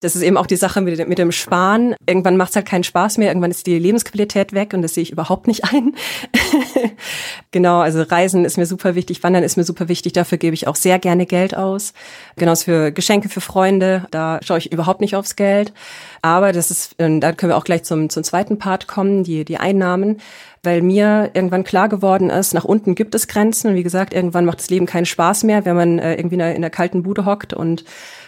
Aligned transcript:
Das 0.00 0.14
ist 0.14 0.22
eben 0.22 0.36
auch 0.36 0.46
die 0.46 0.56
Sache 0.56 0.80
mit, 0.80 1.08
mit 1.08 1.18
dem 1.18 1.32
Sparen. 1.32 1.96
Irgendwann 2.06 2.36
macht 2.36 2.50
es 2.50 2.56
halt 2.56 2.66
keinen 2.66 2.84
Spaß 2.84 3.18
mehr, 3.18 3.28
irgendwann 3.28 3.50
ist 3.50 3.66
die 3.66 3.78
Lebensqualität 3.78 4.52
weg 4.52 4.72
und 4.72 4.82
das 4.82 4.94
sehe 4.94 5.02
ich 5.02 5.10
überhaupt 5.10 5.48
nicht 5.48 5.64
ein. 5.64 5.94
genau, 7.50 7.80
also 7.80 8.02
Reisen 8.02 8.44
ist 8.44 8.58
mir 8.58 8.66
super 8.66 8.94
wichtig, 8.94 9.22
Wandern 9.24 9.42
ist 9.42 9.56
mir 9.56 9.64
super 9.64 9.88
wichtig, 9.88 10.12
dafür 10.12 10.38
gebe 10.38 10.54
ich 10.54 10.68
auch 10.68 10.76
sehr 10.76 11.00
gerne 11.00 11.26
Geld 11.26 11.56
aus. 11.56 11.94
Genauso 12.36 12.64
für 12.66 12.92
Geschenke 12.92 13.28
für 13.28 13.40
Freunde, 13.40 14.06
da 14.12 14.38
schaue 14.44 14.58
ich 14.58 14.70
überhaupt 14.70 15.00
nicht 15.00 15.16
aufs 15.16 15.34
Geld. 15.34 15.72
Aber 16.22 16.52
das 16.52 16.70
ist, 16.70 16.96
da 16.98 17.32
können 17.32 17.50
wir 17.50 17.56
auch 17.56 17.64
gleich 17.64 17.84
zum, 17.84 18.10
zum 18.10 18.24
zweiten 18.24 18.58
Part 18.58 18.86
kommen, 18.86 19.24
die, 19.24 19.44
die 19.44 19.58
Einnahmen 19.58 20.18
weil 20.62 20.82
mir 20.82 21.30
irgendwann 21.34 21.64
klar 21.64 21.88
geworden 21.88 22.30
ist, 22.30 22.54
nach 22.54 22.64
unten 22.64 22.94
gibt 22.94 23.14
es 23.14 23.28
Grenzen. 23.28 23.70
Und 23.70 23.74
wie 23.76 23.82
gesagt, 23.82 24.12
irgendwann 24.12 24.44
macht 24.44 24.58
das 24.58 24.70
Leben 24.70 24.86
keinen 24.86 25.06
Spaß 25.06 25.44
mehr, 25.44 25.64
wenn 25.64 25.76
man 25.76 25.98
äh, 25.98 26.14
irgendwie 26.14 26.34
in 26.34 26.40
der, 26.40 26.54
in 26.54 26.62
der 26.62 26.70
kalten 26.70 27.02
Bude 27.02 27.24
hockt 27.24 27.54
und 27.54 27.84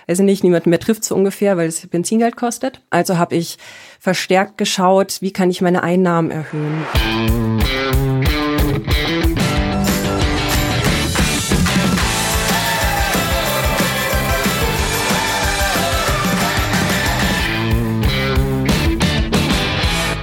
weiß 0.07 0.21
nicht, 0.21 0.43
niemand 0.43 0.67
mehr 0.67 0.81
trifft 0.81 1.05
so 1.05 1.15
ungefähr, 1.15 1.57
weil 1.57 1.69
es 1.69 1.87
Benzingeld 1.87 2.37
kostet. 2.37 2.81
Also 2.91 3.19
habe 3.19 3.37
ich 3.37 3.59
verstärkt 3.99 4.59
geschaut, 4.59 5.19
wie 5.21 5.33
kann 5.33 5.51
ich 5.51 5.61
meine 5.61 5.83
Einnahmen 5.83 6.31
erhöhen. 6.31 6.85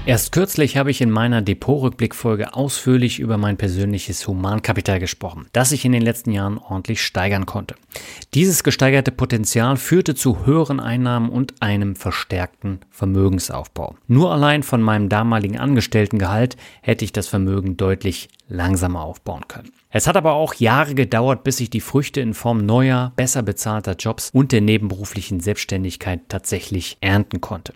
Erst 0.08 0.32
kürzlich 0.32 0.78
habe 0.78 0.90
ich 0.90 1.02
in 1.02 1.12
meiner 1.12 1.42
Depot-Rückblick-Folge 1.42 2.54
ausführlich 2.54 3.20
über 3.20 3.38
mein 3.38 3.58
persönliches 3.58 4.26
Humankapital 4.26 5.02
gesprochen, 5.02 5.48
das 5.52 5.74
ich 5.74 5.84
in 5.84 5.92
den 5.92 6.02
letzten 6.02 6.32
Jahren 6.32 6.58
ordentlich 6.58 7.02
steigern 7.02 7.46
konnte. 7.46 7.76
Dieses 8.34 8.64
gesteigerte 8.64 9.12
Potenzial 9.12 9.76
führte 9.76 10.16
zu 10.16 10.46
höheren 10.46 10.80
Einnahmen 10.80 11.28
und 11.30 11.62
einem 11.62 11.98
verstärkten 11.98 12.80
Vermögensaufbau. 12.90 13.98
Nur 14.08 14.32
allein 14.32 14.64
von 14.64 14.82
meinem 14.82 15.10
damaligen 15.10 15.58
Angestelltengehalt 15.58 16.56
hätte 16.82 17.04
ich 17.04 17.12
das 17.12 17.28
Vermögen 17.28 17.76
deutlich 17.76 18.30
langsamer 18.48 19.02
aufbauen 19.02 19.50
können. 19.50 19.74
Es 19.90 20.06
hat 20.06 20.18
aber 20.18 20.34
auch 20.34 20.54
Jahre 20.56 20.96
gedauert, 20.96 21.46
bis 21.46 21.62
ich 21.62 21.70
die 21.70 21.80
Früchte 21.80 22.20
in 22.20 22.34
Form 22.34 22.66
neuer, 22.66 23.14
besser 23.16 23.42
bezahlter 23.42 23.96
Jobs 23.96 24.30
und 24.34 24.52
der 24.52 24.60
nebenberuflichen 24.60 25.40
Selbstständigkeit 25.40 26.20
tatsächlich 26.28 26.98
ernten 27.00 27.40
konnte. 27.40 27.74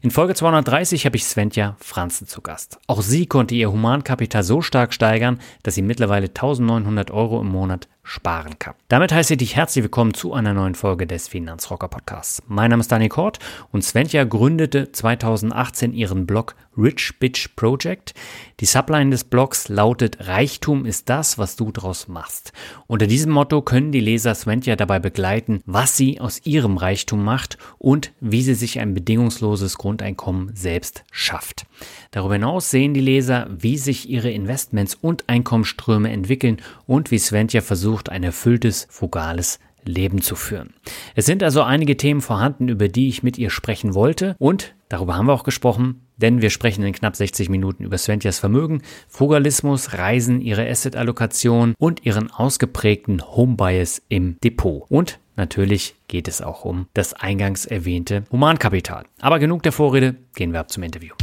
In 0.00 0.10
Folge 0.10 0.34
230 0.34 1.06
habe 1.06 1.16
ich 1.16 1.24
Svenja 1.24 1.76
Franzen 1.78 2.26
zu 2.26 2.40
Gast. 2.40 2.80
Auch 2.88 3.00
sie 3.00 3.26
konnte 3.26 3.54
ihr 3.54 3.70
Humankapital 3.70 4.42
so 4.42 4.60
stark 4.60 4.92
steigern, 4.92 5.38
dass 5.62 5.76
sie 5.76 5.82
mittlerweile 5.82 6.26
1900 6.26 7.12
Euro 7.12 7.40
im 7.40 7.48
Monat 7.48 7.86
sparen 8.02 8.58
kann. 8.58 8.74
Damit 8.88 9.12
heiße 9.12 9.34
ich 9.34 9.38
dich 9.38 9.56
herzlich 9.56 9.84
willkommen 9.84 10.12
zu 10.12 10.32
einer 10.32 10.54
neuen 10.54 10.74
Folge 10.74 11.06
des 11.06 11.28
Finanzrocker 11.28 11.88
Podcasts. 11.88 12.42
Mein 12.48 12.70
Name 12.70 12.80
ist 12.80 12.90
Dani 12.90 13.08
Kort 13.08 13.38
und 13.70 13.84
Svenja 13.84 14.24
gründete 14.24 14.90
2018 14.90 15.94
ihren 15.94 16.26
Blog 16.26 16.56
Rich 16.76 17.18
Bitch 17.20 17.48
Project. 17.54 18.14
Die 18.60 18.66
Subline 18.66 19.10
des 19.10 19.24
Blogs 19.24 19.68
lautet 19.68 20.26
Reichtum 20.26 20.84
ist 20.84 21.08
das, 21.08 21.38
was 21.38 21.56
du 21.56 21.70
draus 21.70 22.08
machst. 22.08 22.52
Unter 22.86 23.06
diesem 23.06 23.32
Motto 23.32 23.62
können 23.62 23.92
die 23.92 24.00
Leser 24.00 24.34
Svenja 24.34 24.74
dabei 24.74 24.98
begleiten, 24.98 25.62
was 25.66 25.96
sie 25.96 26.20
aus 26.20 26.44
ihrem 26.44 26.78
Reichtum 26.78 27.22
macht 27.22 27.58
und 27.78 28.12
wie 28.20 28.42
sie 28.42 28.54
sich 28.54 28.80
ein 28.80 28.94
bedingungsloses 28.94 29.78
Grundeinkommen 29.78 30.54
selbst 30.56 31.04
schafft. 31.10 31.66
Darüber 32.10 32.34
hinaus 32.34 32.70
sehen 32.70 32.94
die 32.94 33.00
Leser, 33.00 33.48
wie 33.50 33.76
sich 33.76 34.08
ihre 34.08 34.30
Investments 34.30 34.94
und 34.94 35.28
Einkommensströme 35.28 36.10
entwickeln 36.10 36.62
und 36.86 37.10
wie 37.10 37.18
Svenja 37.18 37.60
versucht, 37.60 37.91
ein 38.08 38.22
erfülltes, 38.22 38.86
frugales 38.90 39.58
Leben 39.84 40.22
zu 40.22 40.36
führen. 40.36 40.74
Es 41.14 41.26
sind 41.26 41.42
also 41.42 41.62
einige 41.62 41.96
Themen 41.96 42.20
vorhanden, 42.20 42.68
über 42.68 42.88
die 42.88 43.08
ich 43.08 43.22
mit 43.22 43.38
ihr 43.38 43.50
sprechen 43.50 43.94
wollte 43.94 44.36
und 44.38 44.74
darüber 44.88 45.16
haben 45.16 45.26
wir 45.26 45.32
auch 45.32 45.44
gesprochen, 45.44 46.06
denn 46.16 46.40
wir 46.40 46.50
sprechen 46.50 46.84
in 46.84 46.92
knapp 46.92 47.16
60 47.16 47.48
Minuten 47.48 47.84
über 47.84 47.98
Sventias 47.98 48.38
Vermögen, 48.38 48.82
Frugalismus, 49.08 49.94
Reisen, 49.94 50.40
ihre 50.40 50.68
Assetallokation 50.68 51.74
und 51.78 52.06
ihren 52.06 52.30
ausgeprägten 52.30 53.22
Homebias 53.26 54.02
im 54.08 54.38
Depot. 54.44 54.84
Und 54.88 55.18
natürlich 55.36 55.96
geht 56.08 56.28
es 56.28 56.42
auch 56.42 56.64
um 56.64 56.86
das 56.94 57.14
eingangs 57.14 57.66
erwähnte 57.66 58.24
Humankapital. 58.30 59.04
Aber 59.20 59.38
genug 59.38 59.62
der 59.62 59.72
Vorrede, 59.72 60.14
gehen 60.34 60.52
wir 60.52 60.60
ab 60.60 60.70
zum 60.70 60.84
Interview. 60.84 61.14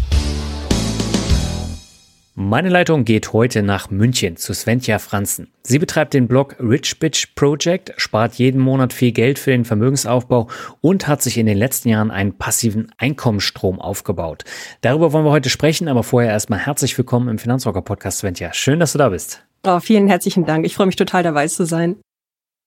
Meine 2.41 2.69
Leitung 2.69 3.03
geht 3.03 3.33
heute 3.33 3.63
nach 3.63 3.89
München 3.89 4.37
zu 4.37 4.53
Svenja 4.53 4.97
Franzen. 4.99 5.51
Sie 5.61 5.77
betreibt 5.77 6.13
den 6.13 6.29
Blog 6.29 6.55
Rich 6.57 6.97
Bitch 6.97 7.35
Project, 7.35 7.91
spart 7.97 8.35
jeden 8.35 8.61
Monat 8.61 8.93
viel 8.93 9.11
Geld 9.11 9.37
für 9.37 9.51
den 9.51 9.65
Vermögensaufbau 9.65 10.47
und 10.79 11.09
hat 11.09 11.21
sich 11.21 11.37
in 11.37 11.47
den 11.47 11.57
letzten 11.57 11.89
Jahren 11.89 12.11
einen 12.11 12.37
passiven 12.37 12.93
Einkommensstrom 12.97 13.81
aufgebaut. 13.81 14.45
Darüber 14.79 15.11
wollen 15.11 15.25
wir 15.25 15.31
heute 15.31 15.49
sprechen, 15.49 15.89
aber 15.89 16.01
vorher 16.01 16.31
erstmal 16.31 16.59
herzlich 16.59 16.97
willkommen 16.97 17.27
im 17.27 17.39
Finanzrocker 17.39 17.81
Podcast, 17.81 18.19
Svenja. 18.19 18.53
Schön, 18.53 18.79
dass 18.79 18.93
du 18.93 18.99
da 18.99 19.09
bist. 19.09 19.43
Oh, 19.67 19.81
vielen 19.81 20.07
herzlichen 20.07 20.45
Dank. 20.45 20.65
Ich 20.65 20.75
freue 20.75 20.87
mich 20.87 20.95
total 20.95 21.23
dabei 21.23 21.49
zu 21.49 21.65
sein. 21.65 21.97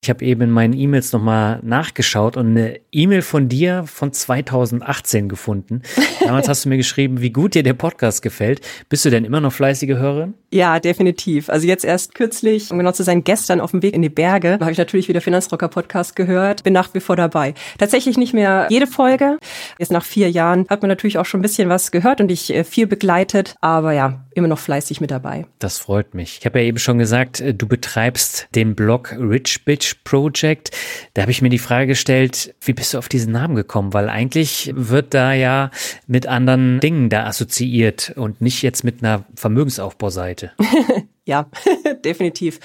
Ich 0.04 0.10
habe 0.10 0.24
eben 0.24 0.42
in 0.42 0.50
meinen 0.50 0.72
E-Mails 0.72 1.12
nochmal 1.12 1.60
nachgeschaut 1.62 2.36
und 2.36 2.48
eine 2.48 2.80
E-Mail 2.90 3.22
von 3.22 3.48
dir 3.48 3.84
von 3.86 4.12
2018 4.12 5.28
gefunden. 5.28 5.82
Damals 6.20 6.48
hast 6.48 6.64
du 6.64 6.70
mir 6.70 6.76
geschrieben, 6.76 7.20
wie 7.20 7.30
gut 7.30 7.54
dir 7.54 7.62
der 7.62 7.74
Podcast 7.74 8.20
gefällt. 8.20 8.62
Bist 8.88 9.04
du 9.04 9.10
denn 9.10 9.24
immer 9.24 9.40
noch 9.40 9.52
fleißige 9.52 9.90
Hörerin? 9.90 10.34
Ja, 10.50 10.80
definitiv. 10.80 11.48
Also 11.48 11.68
jetzt 11.68 11.84
erst 11.84 12.16
kürzlich, 12.16 12.72
um 12.72 12.78
genau 12.78 12.90
zu 12.90 13.04
sein, 13.04 13.22
gestern 13.22 13.60
auf 13.60 13.70
dem 13.70 13.82
Weg 13.82 13.94
in 13.94 14.02
die 14.02 14.08
Berge, 14.08 14.58
habe 14.60 14.72
ich 14.72 14.76
natürlich 14.76 15.06
wieder 15.06 15.20
Finanzrocker 15.20 15.68
Podcast 15.68 16.16
gehört. 16.16 16.64
Bin 16.64 16.72
nach 16.72 16.92
wie 16.94 17.00
vor 17.00 17.14
dabei. 17.14 17.54
Tatsächlich 17.78 18.18
nicht 18.18 18.34
mehr 18.34 18.66
jede 18.70 18.88
Folge. 18.88 19.38
Jetzt 19.78 19.92
nach 19.92 20.04
vier 20.04 20.28
Jahren 20.28 20.66
hat 20.68 20.82
man 20.82 20.88
natürlich 20.88 21.16
auch 21.16 21.26
schon 21.26 21.38
ein 21.38 21.42
bisschen 21.42 21.68
was 21.68 21.92
gehört 21.92 22.20
und 22.20 22.32
ich 22.32 22.52
äh, 22.52 22.64
viel 22.64 22.88
begleitet. 22.88 23.54
Aber 23.60 23.92
ja, 23.92 24.24
immer 24.34 24.48
noch 24.48 24.58
fleißig 24.58 25.00
mit 25.00 25.12
dabei. 25.12 25.46
Das 25.60 25.78
freut 25.78 26.12
mich. 26.12 26.38
Ich 26.40 26.46
habe 26.46 26.60
ja 26.60 26.66
eben 26.66 26.78
schon 26.78 26.98
gesagt, 26.98 27.40
äh, 27.40 27.54
du 27.54 27.68
betreibst 27.68 28.48
den 28.54 28.74
Blog 28.74 29.16
Rich 29.16 29.64
Bitch 29.64 29.91
Project. 30.04 30.70
Da 31.14 31.22
habe 31.22 31.32
ich 31.32 31.42
mir 31.42 31.48
die 31.48 31.58
Frage 31.58 31.88
gestellt, 31.88 32.54
wie 32.60 32.72
bist 32.72 32.94
du 32.94 32.98
auf 32.98 33.08
diesen 33.08 33.32
Namen 33.32 33.54
gekommen? 33.54 33.92
Weil 33.92 34.08
eigentlich 34.08 34.72
wird 34.74 35.14
da 35.14 35.32
ja 35.32 35.70
mit 36.06 36.26
anderen 36.26 36.80
Dingen 36.80 37.08
da 37.08 37.26
assoziiert 37.26 38.12
und 38.16 38.40
nicht 38.40 38.62
jetzt 38.62 38.84
mit 38.84 39.02
einer 39.02 39.24
Vermögensaufbauseite. 39.34 40.52
Ja, 41.24 41.46
definitiv. 42.04 42.58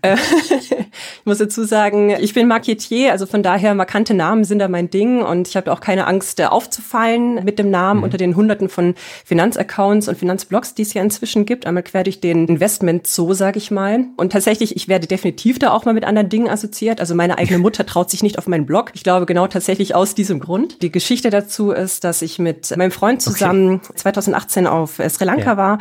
Äh, 0.00 0.14
ich 0.60 1.24
muss 1.24 1.38
dazu 1.38 1.64
sagen, 1.64 2.10
ich 2.20 2.34
bin 2.34 2.46
Marketier, 2.46 3.10
also 3.10 3.26
von 3.26 3.42
daher 3.42 3.74
markante 3.74 4.14
Namen 4.14 4.44
sind 4.44 4.60
da 4.60 4.68
mein 4.68 4.90
Ding 4.90 5.22
und 5.22 5.48
ich 5.48 5.56
habe 5.56 5.72
auch 5.72 5.80
keine 5.80 6.06
Angst 6.06 6.38
äh, 6.38 6.44
aufzufallen 6.44 7.42
mit 7.44 7.58
dem 7.58 7.68
Namen 7.68 7.98
mhm. 7.98 8.04
unter 8.04 8.16
den 8.16 8.36
hunderten 8.36 8.68
von 8.68 8.94
Finanzaccounts 9.24 10.06
und 10.06 10.16
Finanzblogs, 10.16 10.74
die 10.74 10.82
es 10.82 10.94
ja 10.94 11.02
inzwischen 11.02 11.46
gibt, 11.46 11.66
einmal 11.66 11.82
quer 11.82 12.04
durch 12.04 12.20
den 12.20 12.46
Investment 12.46 13.08
Zoo, 13.08 13.34
sage 13.34 13.58
ich 13.58 13.72
mal. 13.72 14.04
Und 14.16 14.30
tatsächlich, 14.30 14.76
ich 14.76 14.86
werde 14.86 15.08
definitiv 15.08 15.58
da 15.58 15.72
auch 15.72 15.84
mal 15.84 15.94
mit 15.94 16.04
anderen 16.04 16.28
Dingen 16.28 16.48
assoziiert. 16.48 17.00
Also 17.00 17.16
meine 17.16 17.38
eigene 17.38 17.58
Mutter 17.58 17.86
traut 17.86 18.08
sich 18.08 18.22
nicht 18.22 18.38
auf 18.38 18.46
meinen 18.46 18.66
Blog. 18.66 18.92
Ich 18.94 19.02
glaube 19.02 19.26
genau 19.26 19.48
tatsächlich 19.48 19.96
aus 19.96 20.14
diesem 20.14 20.38
Grund. 20.38 20.80
Die 20.80 20.92
Geschichte 20.92 21.30
dazu 21.30 21.72
ist, 21.72 22.04
dass 22.04 22.22
ich 22.22 22.38
mit 22.38 22.76
meinem 22.76 22.92
Freund 22.92 23.20
zusammen 23.20 23.80
okay. 23.82 23.96
2018 23.96 24.68
auf 24.68 25.00
Sri 25.08 25.24
Lanka 25.24 25.52
ja. 25.52 25.56
war, 25.56 25.78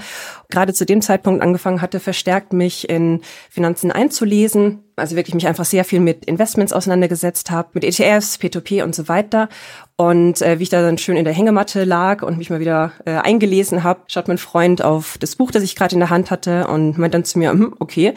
gerade 0.49 0.73
zu 0.73 0.87
dem 0.87 1.03
Zeitpunkt 1.03 1.43
angefangen 1.43 1.81
hatte, 1.81 1.99
verstärkt 2.15 2.53
mich 2.53 2.87
in 2.89 3.19
Finanzen 3.49 3.91
einzulesen. 3.91 4.79
Also 4.95 5.17
wirklich 5.17 5.35
mich 5.35 5.47
einfach 5.47 5.65
sehr 5.65 5.83
viel 5.83 5.99
mit 5.99 6.23
Investments 6.23 6.71
auseinandergesetzt 6.71 7.51
habe, 7.51 7.69
mit 7.73 7.83
ETFs, 7.83 8.39
P2P 8.39 8.83
und 8.83 8.95
so 8.95 9.09
weiter. 9.09 9.49
Und 9.97 10.41
äh, 10.41 10.57
wie 10.57 10.63
ich 10.63 10.69
da 10.69 10.81
dann 10.81 10.97
schön 10.97 11.17
in 11.17 11.25
der 11.25 11.33
Hängematte 11.33 11.83
lag 11.83 12.23
und 12.23 12.37
mich 12.37 12.49
mal 12.49 12.61
wieder 12.61 12.93
äh, 13.05 13.11
eingelesen 13.11 13.83
habe, 13.83 13.99
schaut 14.07 14.29
mein 14.29 14.37
Freund 14.37 14.81
auf 14.81 15.17
das 15.19 15.35
Buch, 15.35 15.51
das 15.51 15.63
ich 15.63 15.75
gerade 15.75 15.93
in 15.93 15.99
der 15.99 16.09
Hand 16.09 16.31
hatte 16.31 16.67
und 16.67 16.97
meint 16.97 17.13
dann 17.13 17.25
zu 17.25 17.37
mir, 17.37 17.51
hm, 17.51 17.75
okay, 17.79 18.13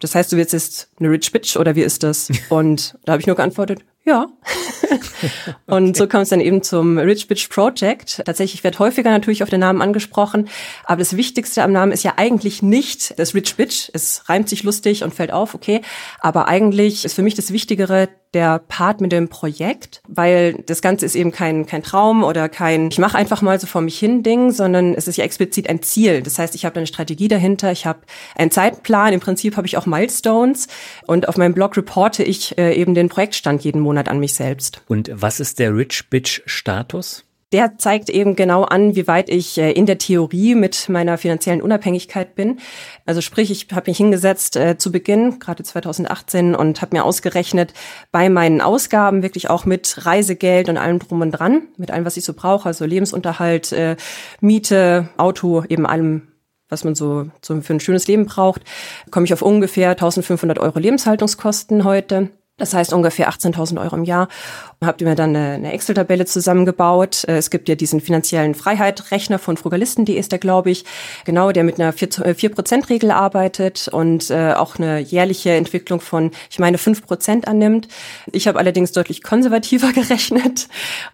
das 0.00 0.14
heißt, 0.14 0.30
du 0.30 0.36
wirst 0.36 0.52
jetzt 0.52 0.90
eine 1.00 1.10
Rich 1.10 1.32
Bitch 1.32 1.56
oder 1.56 1.74
wie 1.74 1.82
ist 1.82 2.02
das? 2.02 2.30
Und 2.50 2.96
da 3.04 3.12
habe 3.12 3.20
ich 3.20 3.26
nur 3.26 3.34
geantwortet, 3.34 3.80
ja. 4.08 4.26
und 5.66 5.90
okay. 5.90 5.98
so 5.98 6.06
kam 6.06 6.22
es 6.22 6.30
dann 6.30 6.40
eben 6.40 6.62
zum 6.62 6.98
Rich 6.98 7.28
Bitch 7.28 7.48
Project. 7.48 8.22
Tatsächlich 8.24 8.64
wird 8.64 8.78
häufiger 8.78 9.10
natürlich 9.10 9.42
auf 9.42 9.50
den 9.50 9.60
Namen 9.60 9.82
angesprochen, 9.82 10.48
aber 10.84 10.98
das 10.98 11.16
Wichtigste 11.16 11.62
am 11.62 11.72
Namen 11.72 11.92
ist 11.92 12.02
ja 12.02 12.14
eigentlich 12.16 12.62
nicht 12.62 13.18
das 13.18 13.34
Rich 13.34 13.56
Bitch. 13.56 13.90
Es 13.92 14.28
reimt 14.28 14.48
sich 14.48 14.62
lustig 14.62 15.04
und 15.04 15.14
fällt 15.14 15.32
auf, 15.32 15.54
okay. 15.54 15.82
Aber 16.20 16.48
eigentlich 16.48 17.04
ist 17.04 17.14
für 17.14 17.22
mich 17.22 17.34
das 17.34 17.52
Wichtigere 17.52 18.08
der 18.34 18.58
Part 18.58 19.00
mit 19.00 19.12
dem 19.12 19.28
Projekt, 19.28 20.02
weil 20.06 20.62
das 20.66 20.82
Ganze 20.82 21.06
ist 21.06 21.14
eben 21.14 21.32
kein, 21.32 21.66
kein 21.66 21.82
Traum 21.82 22.24
oder 22.24 22.48
kein, 22.48 22.88
ich 22.88 22.98
mache 22.98 23.16
einfach 23.16 23.42
mal 23.42 23.58
so 23.58 23.66
vor 23.66 23.80
mich 23.80 23.98
hin 23.98 24.22
Ding, 24.22 24.50
sondern 24.50 24.94
es 24.94 25.08
ist 25.08 25.16
ja 25.16 25.24
explizit 25.24 25.68
ein 25.68 25.82
Ziel. 25.82 26.22
Das 26.22 26.38
heißt, 26.38 26.54
ich 26.54 26.64
habe 26.64 26.76
eine 26.76 26.86
Strategie 26.86 27.28
dahinter, 27.28 27.72
ich 27.72 27.86
habe 27.86 28.00
einen 28.36 28.50
Zeitplan, 28.50 29.12
im 29.12 29.20
Prinzip 29.20 29.56
habe 29.56 29.66
ich 29.66 29.76
auch 29.76 29.86
Milestones 29.86 30.68
und 31.06 31.28
auf 31.28 31.36
meinem 31.36 31.54
Blog 31.54 31.76
reporte 31.76 32.22
ich 32.22 32.58
äh, 32.58 32.74
eben 32.74 32.94
den 32.94 33.08
Projektstand 33.08 33.64
jeden 33.64 33.80
Monat 33.80 34.08
an 34.08 34.18
mich 34.18 34.34
selbst. 34.34 34.82
Und 34.88 35.10
was 35.12 35.40
ist 35.40 35.58
der 35.58 35.74
Rich 35.74 36.10
Bitch 36.10 36.42
Status? 36.46 37.24
Der 37.52 37.78
zeigt 37.78 38.10
eben 38.10 38.36
genau 38.36 38.64
an, 38.64 38.94
wie 38.94 39.06
weit 39.06 39.30
ich 39.30 39.56
äh, 39.56 39.72
in 39.72 39.86
der 39.86 39.98
Theorie 39.98 40.54
mit 40.54 40.88
meiner 40.88 41.16
finanziellen 41.16 41.62
Unabhängigkeit 41.62 42.34
bin. 42.34 42.58
Also 43.06 43.22
sprich, 43.22 43.50
ich 43.50 43.68
habe 43.72 43.90
mich 43.90 43.96
hingesetzt 43.96 44.56
äh, 44.56 44.76
zu 44.76 44.92
Beginn, 44.92 45.38
gerade 45.38 45.62
2018, 45.62 46.54
und 46.54 46.82
habe 46.82 46.96
mir 46.96 47.04
ausgerechnet, 47.04 47.72
bei 48.12 48.28
meinen 48.28 48.60
Ausgaben 48.60 49.22
wirklich 49.22 49.48
auch 49.48 49.64
mit 49.64 50.04
Reisegeld 50.04 50.68
und 50.68 50.76
allem 50.76 50.98
drum 50.98 51.22
und 51.22 51.30
dran, 51.30 51.68
mit 51.78 51.90
allem, 51.90 52.04
was 52.04 52.18
ich 52.18 52.24
so 52.24 52.34
brauche, 52.34 52.68
also 52.68 52.84
Lebensunterhalt, 52.84 53.72
äh, 53.72 53.96
Miete, 54.40 55.08
Auto, 55.16 55.64
eben 55.68 55.86
allem, 55.86 56.28
was 56.68 56.84
man 56.84 56.94
so, 56.94 57.30
so 57.40 57.58
für 57.62 57.72
ein 57.72 57.80
schönes 57.80 58.06
Leben 58.06 58.26
braucht, 58.26 58.60
komme 59.10 59.24
ich 59.24 59.32
auf 59.32 59.40
ungefähr 59.40 59.90
1500 59.90 60.58
Euro 60.58 60.78
Lebenshaltungskosten 60.78 61.84
heute. 61.84 62.30
Das 62.58 62.74
heißt 62.74 62.92
ungefähr 62.92 63.30
18.000 63.30 63.80
Euro 63.80 63.96
im 63.96 64.04
Jahr. 64.04 64.28
Habt 64.84 65.00
ihr 65.00 65.08
mir 65.08 65.14
dann 65.14 65.34
eine, 65.34 65.54
eine 65.54 65.72
Excel-Tabelle 65.72 66.26
zusammengebaut. 66.26 67.24
Äh, 67.26 67.38
es 67.38 67.50
gibt 67.50 67.68
ja 67.68 67.74
diesen 67.74 68.00
finanziellen 68.00 68.54
Freiheit-Rechner 68.54 69.38
von 69.38 69.56
Frugalisten.de 69.56 70.16
ist 70.16 70.32
der, 70.32 70.38
glaube 70.38 70.70
ich, 70.70 70.84
genau, 71.24 71.52
der 71.52 71.64
mit 71.64 71.80
einer 71.80 71.92
4%-Regel 71.92 73.10
äh, 73.10 73.12
arbeitet 73.12 73.88
und 73.88 74.30
äh, 74.30 74.52
auch 74.52 74.76
eine 74.76 74.98
jährliche 74.98 75.52
Entwicklung 75.52 76.00
von, 76.00 76.32
ich 76.50 76.58
meine, 76.58 76.76
5% 76.76 77.46
annimmt. 77.46 77.88
Ich 78.32 78.48
habe 78.48 78.58
allerdings 78.58 78.92
deutlich 78.92 79.22
konservativer 79.22 79.92
gerechnet. 79.92 80.68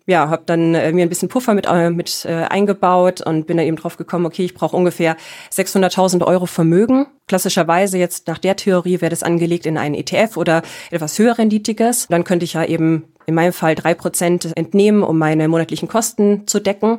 Ja, 0.07 0.29
habe 0.31 0.43
dann 0.47 0.75
äh, 0.75 0.93
mir 0.93 1.05
ein 1.05 1.09
bisschen 1.11 1.29
Puffer 1.29 1.55
mit, 1.55 1.67
äh, 1.67 1.91
mit 1.91 2.25
äh, 2.25 2.45
eingebaut 2.45 3.21
und 3.21 3.47
bin 3.47 3.59
da 3.59 3.63
eben 3.63 3.77
drauf 3.77 3.97
gekommen, 3.97 4.27
okay, 4.27 4.45
ich 4.45 4.55
brauche 4.55 4.77
ungefähr 4.77 5.17
600.000 5.53 6.25
Euro 6.27 6.47
Vermögen. 6.47 7.07
Klassischerweise 7.27 7.99
jetzt 7.99 8.29
nach 8.29 8.39
der 8.39 8.57
Theorie 8.57 9.01
wäre 9.01 9.11
das 9.11 9.23
angelegt 9.23 9.65
in 9.65 9.79
einen 9.79 9.95
ETF 9.95 10.37
oder 10.37 10.63
etwas 10.91 11.19
höherrenditiges. 11.19 12.07
Dann 12.09 12.25
könnte 12.25 12.45
ich 12.45 12.53
ja 12.53 12.65
eben 12.65 13.05
in 13.27 13.35
meinem 13.35 13.55
Fall 13.55 13.75
drei 13.75 13.95
Prozent 13.95 14.53
entnehmen, 14.57 15.03
um 15.03 15.17
meine 15.19 15.49
monatlichen 15.49 15.89
Kosten 15.89 16.47
zu 16.47 16.61
decken. 16.61 16.99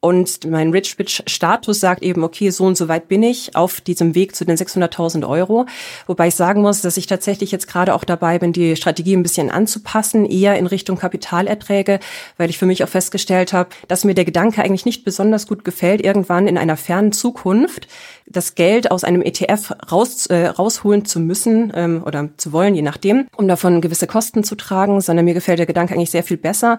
Und 0.00 0.48
mein 0.48 0.70
Rich 0.70 0.96
Bitch 0.96 1.22
Status 1.26 1.80
sagt 1.80 2.04
eben, 2.04 2.22
okay, 2.22 2.50
so 2.50 2.64
und 2.64 2.76
so 2.76 2.86
weit 2.86 3.08
bin 3.08 3.24
ich 3.24 3.56
auf 3.56 3.80
diesem 3.80 4.14
Weg 4.14 4.36
zu 4.36 4.44
den 4.44 4.56
600.000 4.56 5.28
Euro. 5.28 5.66
Wobei 6.06 6.28
ich 6.28 6.36
sagen 6.36 6.62
muss, 6.62 6.82
dass 6.82 6.96
ich 6.96 7.08
tatsächlich 7.08 7.50
jetzt 7.50 7.66
gerade 7.66 7.92
auch 7.92 8.04
dabei 8.04 8.38
bin, 8.38 8.52
die 8.52 8.76
Strategie 8.76 9.16
ein 9.16 9.24
bisschen 9.24 9.50
anzupassen, 9.50 10.24
eher 10.24 10.56
in 10.56 10.68
Richtung 10.68 10.98
Kapitalerträge, 10.98 11.98
weil 12.36 12.48
ich 12.48 12.58
für 12.58 12.66
mich 12.66 12.84
auch 12.84 12.88
festgestellt 12.88 13.52
habe, 13.52 13.70
dass 13.88 14.04
mir 14.04 14.14
der 14.14 14.24
Gedanke 14.24 14.62
eigentlich 14.62 14.84
nicht 14.84 15.04
besonders 15.04 15.48
gut 15.48 15.64
gefällt, 15.64 16.00
irgendwann 16.00 16.46
in 16.46 16.58
einer 16.58 16.76
fernen 16.76 17.10
Zukunft 17.10 17.88
das 18.24 18.54
Geld 18.54 18.92
aus 18.92 19.02
einem 19.02 19.22
ETF 19.22 19.72
raus, 19.90 20.26
äh, 20.26 20.46
rausholen 20.46 21.06
zu 21.06 21.18
müssen 21.18 21.72
ähm, 21.74 22.04
oder 22.06 22.28
zu 22.36 22.52
wollen, 22.52 22.76
je 22.76 22.82
nachdem, 22.82 23.26
um 23.36 23.48
davon 23.48 23.80
gewisse 23.80 24.06
Kosten 24.06 24.44
zu 24.44 24.54
tragen, 24.54 25.00
sondern 25.00 25.24
mir 25.24 25.34
gefällt 25.34 25.58
der 25.58 25.66
Gedanke 25.66 25.94
eigentlich 25.94 26.12
sehr 26.12 26.22
viel 26.22 26.36
besser, 26.36 26.78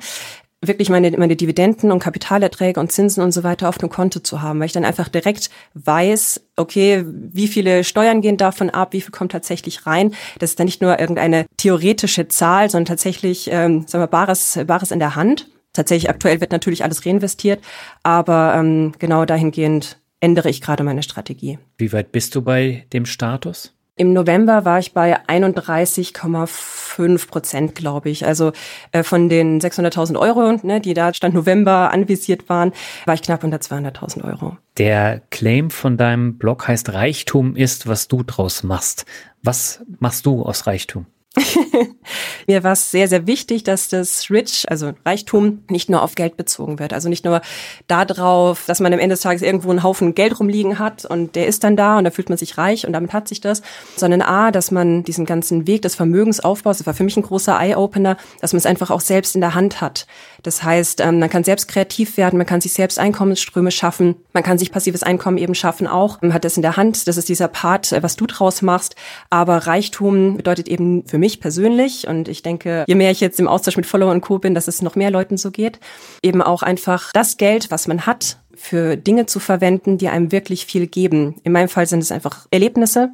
wirklich 0.62 0.90
meine, 0.90 1.12
meine 1.12 1.36
Dividenden 1.36 1.92
und 1.92 2.00
Kapitalerträge 2.00 2.80
und 2.80 2.92
Zinsen 2.92 3.24
und 3.24 3.32
so 3.32 3.44
weiter 3.44 3.70
auf 3.70 3.78
dem 3.78 3.90
Konto 3.90 4.20
zu 4.20 4.42
haben, 4.42 4.60
weil 4.60 4.66
ich 4.66 4.74
dann 4.74 4.86
einfach 4.86 5.08
direkt 5.08 5.50
weiß, 5.74 6.42
okay, 6.58 7.06
wie 7.06 7.48
viele 7.48 7.84
Steuern 7.84 8.22
gehen 8.22 8.38
davon 8.38 8.70
ab, 8.70 8.94
wie 8.94 9.02
viel 9.02 9.12
kommt 9.12 9.32
tatsächlich 9.32 9.86
rein. 9.86 10.14
Das 10.40 10.52
ist 10.52 10.60
dann 10.60 10.66
nicht 10.66 10.82
nur 10.82 11.00
irgendeine 11.00 11.46
theoretische 11.58 12.28
Zahl, 12.28 12.70
sondern 12.70 12.88
tatsächlich, 12.88 13.50
ähm, 13.52 13.86
sagen 13.88 14.04
wir, 14.04 14.08
Bares, 14.08 14.60
Bares 14.68 14.92
in 14.92 15.00
der 15.00 15.16
Hand. 15.16 15.50
Tatsächlich 15.72 16.10
aktuell 16.10 16.42
wird 16.42 16.52
natürlich 16.52 16.84
alles 16.84 17.06
reinvestiert, 17.06 17.62
aber 18.04 18.56
ähm, 18.56 18.94
genau 18.98 19.24
dahingehend 19.26 19.98
ändere 20.20 20.50
ich 20.50 20.62
gerade 20.62 20.84
meine 20.84 21.04
Strategie. 21.04 21.60
Wie 21.78 21.94
weit 21.94 22.12
bist 22.12 22.36
du 22.36 22.42
bei 22.42 22.86
dem 22.92 23.06
Status? 23.06 23.79
Im 24.00 24.13
November 24.13 24.63
war 24.63 24.80
ich 24.80 24.94
bei 24.94 25.19
31,5 25.28 27.28
Prozent, 27.28 27.75
glaube 27.75 28.10
ich. 28.10 28.25
Also 28.25 28.54
äh, 28.94 29.04
von 29.04 29.28
den 29.28 29.60
600.000 29.60 30.18
Euro, 30.18 30.57
ne, 30.63 30.80
die 30.80 30.94
da 30.94 31.13
Stand 31.13 31.36
November 31.36 31.92
anvisiert 31.92 32.48
waren, 32.48 32.72
war 33.06 33.16
ich 33.16 33.22
knapp 33.22 33.44
unter 33.44 33.57
200.000 33.57 34.24
Euro. 34.24 34.56
Der 34.78 35.22
Claim 35.31 35.69
von 35.69 35.98
deinem 35.98 36.38
Blog 36.38 36.69
heißt 36.69 36.94
Reichtum 36.94 37.57
ist, 37.57 37.88
was 37.88 38.07
du 38.07 38.24
draus 38.24 38.63
machst. 38.63 39.06
Was 39.44 39.84
machst 40.00 40.25
du 40.25 40.44
aus 40.44 40.66
Reichtum? 40.66 41.06
Mir 42.48 42.64
war 42.64 42.74
es 42.74 42.92
sehr, 42.92 43.08
sehr 43.08 43.28
wichtig, 43.28 43.64
dass 43.64 43.88
das 43.88 44.30
Rich, 44.30 44.66
also 44.70 44.94
Reichtum, 45.06 45.64
nicht 45.70 45.90
nur 45.90 46.02
auf 46.02 46.16
Geld 46.16 46.38
bezogen 46.38 46.80
wird. 46.80 46.94
Also 46.94 47.10
nicht 47.10 47.26
nur 47.26 47.42
darauf, 47.88 48.66
dass 48.66 48.80
man 48.80 48.94
am 48.94 49.00
Ende 49.00 49.14
des 49.14 49.22
Tages 49.22 49.42
irgendwo 49.42 49.70
einen 49.70 49.84
Haufen 49.84 50.16
Geld 50.16 50.40
rumliegen 50.40 50.80
hat 50.80 51.06
und 51.06 51.36
der 51.36 51.48
ist 51.48 51.64
dann 51.64 51.76
da 51.76 51.98
und 51.98 52.04
da 52.04 52.12
fühlt 52.12 52.30
man 52.30 52.38
sich 52.38 52.58
reich 52.58 52.86
und 52.86 52.94
damit 52.94 53.14
hat 53.14 53.28
sich 53.28 53.42
das, 53.42 53.62
sondern 53.96 54.22
A, 54.22 54.52
dass 54.52 54.72
man 54.72 55.04
diesen 55.04 55.26
ganzen 55.26 55.68
Weg 55.68 55.82
des 55.82 55.96
Vermögensaufbaus, 55.96 56.80
das 56.80 56.88
war 56.88 56.94
für 56.94 57.04
mich 57.04 57.18
ein 57.18 57.24
großer 57.24 57.60
Eye-Opener, 57.60 58.18
dass 58.42 58.54
man 58.54 58.58
es 58.58 58.66
einfach 58.66 58.90
auch 58.92 59.02
selbst 59.02 59.36
in 59.36 59.42
der 59.42 59.56
Hand 59.56 59.82
hat. 59.82 60.08
Das 60.44 60.64
heißt, 60.64 61.02
ähm, 61.02 61.20
man 61.20 61.30
kann 61.30 61.44
selbst 61.44 61.68
kreativ 61.68 62.18
werden, 62.18 62.38
man 62.38 62.48
kann 62.48 62.62
sich 62.62 62.74
selbst 62.74 63.00
Einkommensströme 63.00 63.72
schaffen, 63.72 64.16
man 64.34 64.44
kann 64.44 64.58
sich 64.58 64.72
passives 64.72 65.04
Einkommen 65.04 65.38
eben 65.38 65.56
schaffen 65.56 65.88
auch, 65.88 66.22
man 66.22 66.34
hat 66.34 66.46
das 66.46 66.56
in 66.56 66.62
der 66.62 66.78
Hand, 66.78 67.08
das 67.08 67.18
ist 67.18 67.30
dieser 67.30 67.48
Part, 67.48 67.92
äh, 67.92 68.02
was 68.04 68.16
du 68.16 68.26
draus 68.26 68.62
machst, 68.62 68.96
aber 69.30 69.68
Reichtum 69.68 70.38
bedeutet 70.38 70.68
eben 70.68 71.06
für 71.06 71.18
mich 71.18 71.29
persönlich 71.38 72.08
und 72.08 72.28
ich 72.28 72.42
denke, 72.42 72.84
je 72.88 72.96
mehr 72.96 73.12
ich 73.12 73.20
jetzt 73.20 73.40
im 73.40 73.48
Austausch 73.48 73.78
mit 73.78 73.86
Follower 73.86 74.12
und 74.12 74.22
Co. 74.22 74.40
bin, 74.40 74.56
dass 74.56 74.68
es 74.68 74.81
noch 74.81 74.96
mehr 74.96 75.12
Leuten 75.12 75.38
so 75.38 75.52
geht, 75.52 75.80
eben 76.24 76.42
auch 76.42 76.64
einfach 76.64 77.12
das 77.14 77.38
Geld, 77.38 77.72
was 77.72 77.88
man 77.88 78.06
hat, 78.06 78.38
für 78.56 78.98
Dinge 78.98 79.26
zu 79.26 79.40
verwenden, 79.40 79.98
die 79.98 80.10
einem 80.10 80.31
wirklich 80.31 80.66
viel 80.66 80.88
geben. 80.88 81.36
In 81.44 81.54
meinem 81.54 81.70
Fall 81.70 81.88
sind 81.88 82.00
es 82.00 82.12
einfach 82.12 82.48
Erlebnisse, 82.52 83.12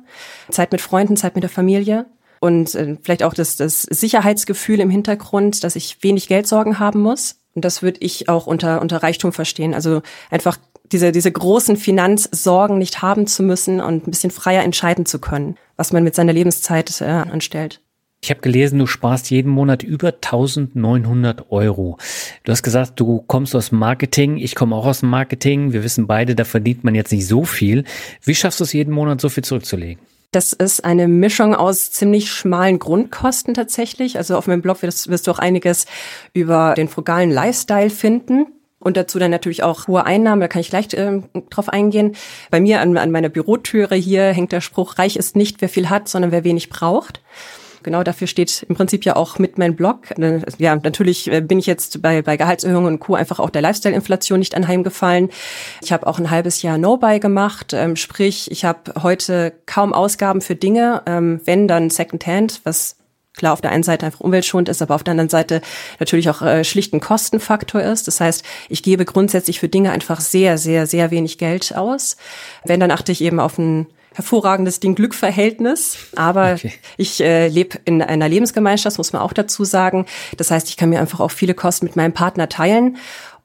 Zeit 0.49 0.71
mit 0.71 0.81
Freunden, 0.81 1.17
Zeit 1.17 1.35
mit 1.35 1.43
der 1.43 1.49
Familie 1.49 2.07
und 2.39 2.73
äh, 2.75 2.97
vielleicht 3.01 3.23
auch 3.23 3.33
das, 3.33 3.55
das 3.55 3.83
Sicherheitsgefühl 3.83 4.79
im 4.79 4.89
Hintergrund, 4.89 5.63
dass 5.63 5.75
ich 5.75 5.97
wenig 6.01 6.27
Geldsorgen 6.27 6.79
haben 6.79 7.01
muss. 7.01 7.37
Und 7.53 7.63
das 7.63 7.81
würde 7.81 7.99
ich 8.01 8.27
auch 8.27 8.47
unter, 8.47 8.81
unter 8.81 9.01
Reichtum 9.01 9.31
verstehen. 9.31 9.73
Also 9.73 10.01
einfach 10.29 10.57
diese, 10.91 11.11
diese 11.11 11.31
großen 11.31 11.77
Finanzsorgen 11.77 12.77
nicht 12.77 13.01
haben 13.01 13.27
zu 13.27 13.43
müssen 13.43 13.79
und 13.79 14.07
ein 14.07 14.11
bisschen 14.11 14.31
freier 14.31 14.63
entscheiden 14.63 15.05
zu 15.05 15.19
können, 15.19 15.57
was 15.77 15.93
man 15.93 16.03
mit 16.03 16.15
seiner 16.15 16.33
Lebenszeit 16.33 17.01
äh, 17.01 17.05
anstellt. 17.05 17.81
Ich 18.25 18.31
habe 18.31 18.41
gelesen, 18.41 18.79
du 18.79 18.87
sparst 18.87 19.29
jeden 19.29 19.51
Monat 19.51 19.83
über 19.83 20.07
1900 20.07 21.51
Euro. 21.51 21.99
Du 22.43 22.51
hast 22.51 22.63
gesagt, 22.63 22.99
du 22.99 23.23
kommst 23.27 23.55
aus 23.55 23.71
Marketing, 23.71 24.37
ich 24.37 24.55
komme 24.55 24.75
auch 24.75 24.87
aus 24.87 25.03
Marketing. 25.03 25.73
Wir 25.73 25.83
wissen 25.83 26.07
beide, 26.07 26.33
da 26.33 26.43
verdient 26.43 26.83
man 26.83 26.95
jetzt 26.95 27.11
nicht 27.11 27.27
so 27.27 27.43
viel. 27.43 27.83
Wie 28.23 28.33
schaffst 28.33 28.59
du 28.59 28.63
es 28.63 28.73
jeden 28.73 28.91
Monat 28.91 29.21
so 29.21 29.29
viel 29.29 29.43
zurückzulegen? 29.43 30.03
Das 30.31 30.53
ist 30.53 30.83
eine 30.83 31.07
Mischung 31.07 31.53
aus 31.53 31.91
ziemlich 31.91 32.31
schmalen 32.31 32.79
Grundkosten 32.79 33.53
tatsächlich. 33.53 34.17
Also 34.17 34.35
auf 34.37 34.47
meinem 34.47 34.63
Blog 34.63 34.81
wirst, 34.81 35.07
wirst 35.07 35.27
du 35.27 35.31
auch 35.31 35.37
einiges 35.37 35.85
über 36.33 36.73
den 36.75 36.87
frugalen 36.87 37.29
Lifestyle 37.29 37.91
finden. 37.91 38.47
Und 38.79 38.97
dazu 38.97 39.19
dann 39.19 39.29
natürlich 39.29 39.61
auch 39.61 39.87
hohe 39.87 40.03
Einnahmen, 40.03 40.41
da 40.41 40.47
kann 40.47 40.61
ich 40.61 40.71
gleich 40.71 40.91
äh, 40.95 41.21
drauf 41.51 41.69
eingehen. 41.69 42.15
Bei 42.49 42.59
mir 42.59 42.81
an, 42.81 42.97
an 42.97 43.11
meiner 43.11 43.29
Bürotüre 43.29 43.93
hier 43.93 44.33
hängt 44.33 44.51
der 44.51 44.61
Spruch, 44.61 44.97
reich 44.97 45.15
ist 45.15 45.35
nicht, 45.35 45.61
wer 45.61 45.69
viel 45.69 45.91
hat, 45.91 46.07
sondern 46.07 46.31
wer 46.31 46.43
wenig 46.43 46.69
braucht. 46.69 47.21
Genau 47.85 48.01
dafür 48.01 48.25
steht 48.25 48.65
im 48.67 48.73
Prinzip 48.73 49.05
ja 49.05 49.15
auch 49.15 49.37
mit 49.37 49.59
meinem 49.59 49.75
Blog. 49.75 49.99
Ja, 50.57 50.75
natürlich 50.75 51.31
äh, 51.31 51.41
bin 51.41 51.59
ich 51.59 51.67
jetzt 51.67 52.01
bei, 52.01 52.23
bei 52.23 52.35
Gehaltserhöhungen 52.35 52.95
und 52.95 52.99
Co. 52.99 53.13
einfach 53.13 53.39
auch 53.39 53.51
der 53.51 53.61
Lifestyle-Inflation 53.61 54.39
nicht 54.39 54.55
anheimgefallen. 54.55 55.29
Ich 55.83 55.93
habe 55.93 56.07
auch 56.07 56.17
ein 56.17 56.31
halbes 56.31 56.63
Jahr 56.63 56.79
No-Buy 56.79 57.19
gemacht, 57.19 57.73
ähm, 57.73 57.95
sprich, 57.95 58.49
ich 58.49 58.65
habe 58.65 59.03
heute 59.03 59.53
kaum 59.67 59.93
Ausgaben 59.93 60.41
für 60.41 60.55
Dinge, 60.55 61.03
ähm, 61.05 61.41
wenn 61.45 61.67
dann 61.67 61.91
Secondhand, 61.91 62.61
was 62.63 62.95
klar 63.37 63.53
auf 63.53 63.61
der 63.61 63.69
einen 63.69 63.83
Seite 63.83 64.07
einfach 64.07 64.21
umweltschonend 64.21 64.67
ist, 64.67 64.81
aber 64.81 64.95
auf 64.95 65.03
der 65.03 65.11
anderen 65.11 65.29
Seite 65.29 65.61
natürlich 65.99 66.27
auch 66.31 66.41
äh, 66.41 66.63
schlicht 66.63 66.91
ein 66.91 67.01
Kostenfaktor 67.01 67.83
ist. 67.83 68.07
Das 68.07 68.19
heißt, 68.19 68.43
ich 68.67 68.81
gebe 68.81 69.05
grundsätzlich 69.05 69.59
für 69.59 69.69
Dinge 69.69 69.91
einfach 69.91 70.21
sehr, 70.21 70.57
sehr, 70.57 70.87
sehr 70.87 71.11
wenig 71.11 71.37
Geld 71.37 71.75
aus. 71.75 72.17
Wenn, 72.63 72.79
dann 72.79 72.89
achte 72.89 73.11
ich 73.11 73.21
eben 73.21 73.39
auf 73.39 73.59
ein 73.59 73.85
hervorragendes 74.15 74.79
Ding 74.79 74.95
Glückverhältnis. 74.95 75.97
Aber 76.15 76.53
okay. 76.53 76.73
ich 76.97 77.21
äh, 77.21 77.47
lebe 77.47 77.77
in 77.85 78.01
einer 78.01 78.29
Lebensgemeinschaft, 78.29 78.97
muss 78.97 79.13
man 79.13 79.21
auch 79.21 79.33
dazu 79.33 79.63
sagen. 79.63 80.05
Das 80.37 80.51
heißt, 80.51 80.69
ich 80.69 80.77
kann 80.77 80.89
mir 80.89 80.99
einfach 80.99 81.19
auch 81.19 81.31
viele 81.31 81.53
Kosten 81.53 81.85
mit 81.85 81.95
meinem 81.95 82.13
Partner 82.13 82.49
teilen. 82.49 82.97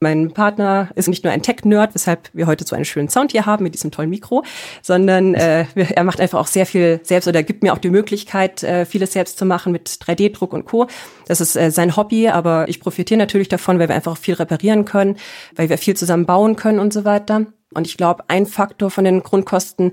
Mein 0.03 0.33
Partner 0.33 0.89
ist 0.95 1.09
nicht 1.09 1.25
nur 1.25 1.33
ein 1.33 1.43
Tech-Nerd, 1.43 1.95
weshalb 1.95 2.31
wir 2.33 2.47
heute 2.47 2.65
so 2.65 2.75
einen 2.75 2.87
schönen 2.87 3.11
Sound 3.11 3.33
hier 3.33 3.45
haben 3.45 3.65
mit 3.65 3.75
diesem 3.75 3.91
tollen 3.91 4.09
Mikro, 4.09 4.45
sondern 4.81 5.35
äh, 5.35 5.67
er 5.75 6.05
macht 6.05 6.23
einfach 6.23 6.39
auch 6.39 6.47
sehr 6.47 6.65
viel 6.65 7.01
selbst 7.03 7.29
oder 7.29 7.43
gibt 7.43 7.63
mir 7.63 7.75
auch 7.75 7.79
die 7.79 7.91
Möglichkeit, 7.91 8.63
äh, 8.63 8.87
vieles 8.87 9.13
selbst 9.13 9.37
zu 9.39 9.45
machen 9.45 9.73
mit 9.73 9.89
3D-Druck 9.91 10.55
und 10.55 10.65
Co. 10.65 10.87
Das 11.27 11.43
ist 11.43 11.55
äh, 11.55 11.71
sein 11.71 11.97
Hobby, 11.97 12.29
aber 12.29 12.67
ich 12.71 12.81
profitiere 12.81 13.19
natürlich 13.19 13.51
davon, 13.51 13.79
weil 13.79 13.89
wir 13.89 13.95
einfach 13.95 14.17
viel 14.17 14.35
reparieren 14.35 14.87
können, 14.87 15.19
weil 15.55 15.69
wir 15.69 15.77
viel 15.77 15.97
zusammen 15.97 16.25
bauen 16.25 16.57
können 16.57 16.79
und 16.79 16.95
so 16.95 17.05
weiter. 17.05 17.45
Und 17.73 17.87
ich 17.87 17.97
glaube, 17.97 18.25
ein 18.27 18.47
Faktor 18.47 18.91
von 18.91 19.05
den 19.05 19.23
Grundkosten 19.23 19.93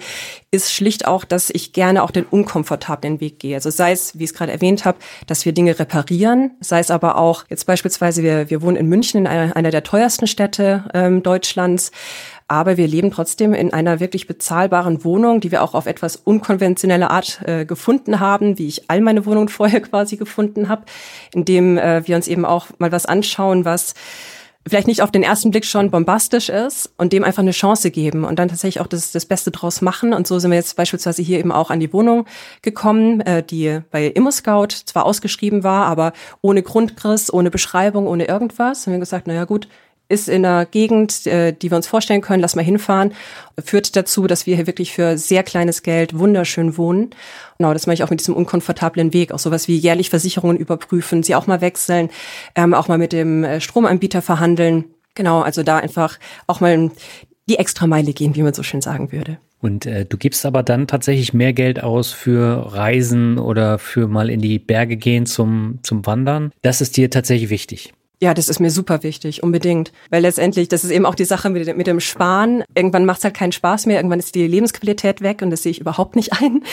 ist 0.50 0.74
schlicht 0.74 1.06
auch, 1.08 1.24
dass 1.24 1.52
ich 1.52 1.74
gerne 1.74 2.02
auch 2.02 2.10
den 2.10 2.26
unkomfortablen 2.26 3.20
Weg 3.20 3.38
gehe. 3.38 3.56
Also 3.56 3.70
sei 3.70 3.92
es, 3.92 4.18
wie 4.18 4.24
ich 4.24 4.32
es 4.32 4.36
gerade 4.36 4.52
erwähnt 4.52 4.84
habe, 4.84 4.98
dass 5.28 5.46
wir 5.46 5.52
Dinge 5.52 5.78
reparieren, 5.78 6.52
sei 6.60 6.80
es 6.80 6.90
aber 6.90 7.18
auch 7.18 7.46
jetzt 7.50 7.68
beispielsweise, 7.68 8.24
wir, 8.24 8.50
wir 8.50 8.64
wohnen 8.64 8.78
in 8.78 8.88
München, 8.88 9.20
in 9.20 9.28
einer, 9.28 9.56
einer 9.56 9.70
der 9.70 9.84
teuersten 9.84 10.26
Städte 10.26 10.86
ähm, 10.96 11.22
Deutschlands. 11.22 11.92
Aber 12.48 12.78
wir 12.78 12.88
leben 12.88 13.12
trotzdem 13.12 13.54
in 13.54 13.74
einer 13.74 14.00
wirklich 14.00 14.26
bezahlbaren 14.26 15.04
Wohnung, 15.04 15.42
die 15.42 15.52
wir 15.52 15.62
auch 15.62 15.74
auf 15.76 15.86
etwas 15.86 16.16
unkonventionelle 16.16 17.12
Art 17.12 17.42
äh, 17.46 17.66
gefunden 17.66 18.20
haben, 18.20 18.58
wie 18.58 18.68
ich 18.68 18.90
all 18.90 19.02
meine 19.02 19.26
Wohnungen 19.26 19.50
vorher 19.50 19.82
quasi 19.82 20.18
gefunden 20.18 20.68
habe, 20.68 20.86
indem 21.32 21.78
äh, 21.78 22.08
wir 22.08 22.16
uns 22.16 22.28
eben 22.28 22.46
auch 22.46 22.68
mal 22.80 22.92
was 22.92 23.06
anschauen, 23.06 23.66
was 23.66 23.94
vielleicht 24.70 24.88
nicht 24.88 25.02
auf 25.02 25.12
den 25.12 25.24
ersten 25.24 25.52
Blick 25.52 25.66
schon 25.66 25.92
bombastisch 25.92 26.50
ist 26.50 26.92
und 26.98 27.14
dem 27.14 27.24
einfach 27.24 27.42
eine 27.42 27.52
Chance 27.52 27.92
geben 27.92 28.24
und 28.24 28.40
dann 28.40 28.48
tatsächlich 28.48 28.82
auch 28.82 28.88
das, 28.88 29.12
das 29.12 29.26
Beste 29.26 29.52
draus 29.52 29.82
machen. 29.82 30.14
Und 30.14 30.28
so 30.28 30.40
sind 30.40 30.52
wir 30.52 30.58
jetzt 30.58 30.76
beispielsweise 30.76 31.22
hier 31.22 31.40
eben 31.40 31.52
auch 31.52 31.72
an 31.72 31.80
die 31.80 31.92
Wohnung 31.94 32.26
gekommen, 32.62 33.22
äh, 33.22 33.44
die 33.44 33.82
bei 33.92 34.08
ImmoScout 34.08 34.70
zwar 34.86 35.06
ausgeschrieben 35.06 35.64
war, 35.64 35.86
aber 35.86 36.14
ohne 36.42 36.64
Grundriss, 36.64 37.32
ohne 37.34 37.52
Beschreibung, 37.52 38.08
ohne 38.08 38.26
irgendwas. 38.26 38.80
Und 38.82 38.88
wir 38.88 38.94
haben 38.94 39.02
gesagt, 39.02 39.28
naja 39.28 39.46
gut, 39.46 39.68
ist 40.10 40.30
in 40.30 40.46
einer 40.46 40.66
Gegend, 40.66 41.26
äh, 41.28 41.54
die 41.54 41.70
wir 41.72 41.78
uns 41.78 41.88
vorstellen 41.88 42.22
können, 42.22 42.42
lass 42.42 42.56
mal 42.56 42.64
hinfahren, 42.64 43.14
führt 43.64 43.96
dazu, 43.96 44.28
dass 44.28 44.46
wir 44.46 44.56
hier 44.56 44.68
wirklich 44.68 44.94
für 44.94 45.18
sehr 45.18 45.44
kleines 45.44 45.84
Geld 45.84 46.18
wunderschön 46.18 46.78
wohnen. 46.78 47.12
Genau, 47.58 47.74
das 47.74 47.88
mache 47.88 47.96
ich 47.96 48.04
auch 48.04 48.10
mit 48.10 48.20
diesem 48.20 48.36
unkomfortablen 48.36 49.14
Weg, 49.14 49.32
auch 49.32 49.40
sowas 49.40 49.68
wie 49.68 49.76
jährlich 49.76 50.10
Versicherungen 50.10 50.58
überprüfen, 50.58 51.24
sie 51.24 51.36
auch 51.36 51.48
mal 51.48 51.62
wechseln, 51.62 52.10
ähm, 52.56 52.74
auch 52.74 52.88
mal 52.88 52.98
mit 52.98 53.14
dem 53.14 53.44
äh, 53.44 53.60
Stromanbieter 53.60 54.22
verhandeln. 54.22 54.86
Genau, 55.16 55.42
also 55.42 55.64
da 55.64 55.78
einfach 55.78 56.20
auch 56.46 56.60
mal 56.60 56.92
die 57.50 57.58
extra 57.58 57.88
Meile 57.88 58.14
gehen, 58.14 58.36
wie 58.36 58.44
man 58.44 58.54
so 58.54 58.64
schön 58.64 58.82
sagen 58.82 59.12
würde. 59.12 59.40
Und 59.60 59.86
äh, 59.88 60.06
du 60.06 60.18
gibst 60.18 60.46
aber 60.46 60.62
dann 60.62 60.88
tatsächlich 60.88 61.34
mehr 61.34 61.54
Geld 61.54 61.82
aus 61.84 62.12
für 62.12 62.74
Reisen 62.74 63.40
oder 63.40 63.80
für 63.80 64.08
mal 64.08 64.30
in 64.30 64.40
die 64.40 64.60
Berge 64.60 64.98
gehen 64.98 65.26
zum, 65.26 65.80
zum 65.82 66.06
Wandern. 66.06 66.52
Das 66.62 66.82
ist 66.82 66.96
dir 66.96 67.10
tatsächlich 67.10 67.50
wichtig. 67.50 67.94
Ja, 68.20 68.34
das 68.34 68.50
ist 68.50 68.60
mir 68.60 68.72
super 68.72 69.04
wichtig, 69.04 69.44
unbedingt. 69.44 69.92
Weil 70.10 70.24
letztendlich, 70.24 70.68
das 70.70 70.84
ist 70.84 70.90
eben 70.90 71.06
auch 71.06 71.14
die 71.14 71.24
Sache 71.24 71.52
mit, 71.52 71.78
mit 71.78 71.86
dem 71.86 72.00
Sparen. 72.00 72.64
Irgendwann 72.74 73.06
macht 73.06 73.20
es 73.20 73.24
halt 73.24 73.36
keinen 73.36 73.52
Spaß 73.52 73.86
mehr, 73.86 73.98
irgendwann 73.98 74.18
ist 74.18 74.34
die 74.34 74.48
Lebensqualität 74.48 75.22
weg 75.22 75.44
und 75.44 75.52
das 75.52 75.62
sehe 75.62 75.72
ich 75.72 75.80
überhaupt 75.80 76.16
nicht 76.16 76.34
ein. 76.34 76.64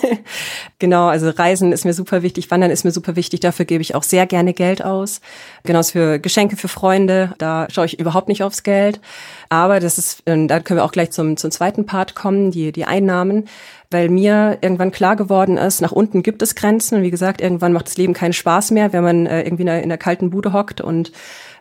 genau, 0.78 1.06
also 1.06 1.30
Reisen 1.30 1.72
ist 1.72 1.86
mir 1.86 1.94
super 1.94 2.22
wichtig, 2.22 2.50
Wandern 2.50 2.70
ist 2.70 2.84
mir 2.84 2.92
super 2.92 3.16
wichtig, 3.16 3.40
dafür 3.40 3.64
gebe 3.64 3.80
ich 3.80 3.94
auch 3.94 4.02
sehr 4.02 4.26
gerne 4.26 4.52
Geld 4.52 4.84
aus. 4.84 5.22
Genauso 5.64 5.92
für 5.92 6.18
Geschenke 6.18 6.56
für 6.56 6.68
Freunde, 6.68 7.32
da 7.38 7.68
schaue 7.70 7.86
ich 7.86 7.98
überhaupt 7.98 8.28
nicht 8.28 8.42
aufs 8.42 8.62
Geld. 8.62 9.00
Aber 9.48 9.80
das 9.80 9.96
ist, 9.96 10.24
da 10.26 10.60
können 10.60 10.78
wir 10.78 10.84
auch 10.84 10.92
gleich 10.92 11.10
zum, 11.10 11.38
zum 11.38 11.50
zweiten 11.50 11.86
Part 11.86 12.14
kommen, 12.14 12.50
die, 12.50 12.72
die 12.72 12.84
Einnahmen 12.84 13.48
weil 13.90 14.08
mir 14.08 14.58
irgendwann 14.60 14.90
klar 14.90 15.16
geworden 15.16 15.56
ist, 15.56 15.80
nach 15.80 15.92
unten 15.92 16.22
gibt 16.22 16.42
es 16.42 16.54
Grenzen. 16.54 16.96
Und 16.96 17.02
wie 17.02 17.10
gesagt, 17.10 17.40
irgendwann 17.40 17.72
macht 17.72 17.86
das 17.86 17.96
Leben 17.96 18.12
keinen 18.12 18.32
Spaß 18.32 18.70
mehr, 18.72 18.92
wenn 18.92 19.04
man 19.04 19.26
äh, 19.26 19.42
irgendwie 19.42 19.62
in 19.62 19.66
der, 19.66 19.82
in 19.82 19.88
der 19.88 19.98
kalten 19.98 20.30
Bude 20.30 20.52
hockt 20.52 20.80
und 20.80 21.12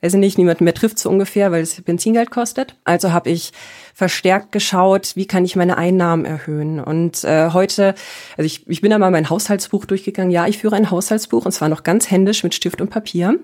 also 0.02 0.18
nicht 0.18 0.38
niemanden 0.38 0.66
mehr 0.66 0.74
trifft 0.74 1.00
so 1.00 1.10
ungefähr, 1.10 1.52
weil 1.52 1.62
es 1.62 1.82
Benzingeld 1.82 2.30
kostet. 2.30 2.76
Also 2.84 3.12
habe 3.12 3.30
ich 3.30 3.54
verstärkt 3.96 4.52
geschaut, 4.52 5.14
wie 5.16 5.26
kann 5.26 5.46
ich 5.46 5.56
meine 5.56 5.78
Einnahmen 5.78 6.26
erhöhen. 6.26 6.82
Und 6.82 7.24
äh, 7.24 7.52
heute, 7.52 7.96
also 8.36 8.46
ich, 8.46 8.68
ich 8.68 8.82
bin 8.82 8.92
da 8.92 9.00
mal 9.00 9.10
mein 9.10 9.30
Haushaltsbuch 9.30 9.86
durchgegangen. 9.86 10.32
Ja, 10.32 10.48
ich 10.48 10.58
führe 10.58 10.76
ein 10.76 10.92
Haushaltsbuch 10.92 11.46
und 11.46 11.54
zwar 11.54 11.70
noch 11.70 11.84
ganz 11.84 12.12
händisch 12.12 12.44
mit 12.44 12.54
Stift 12.54 12.82
und 12.82 12.90
Papier. 12.90 13.40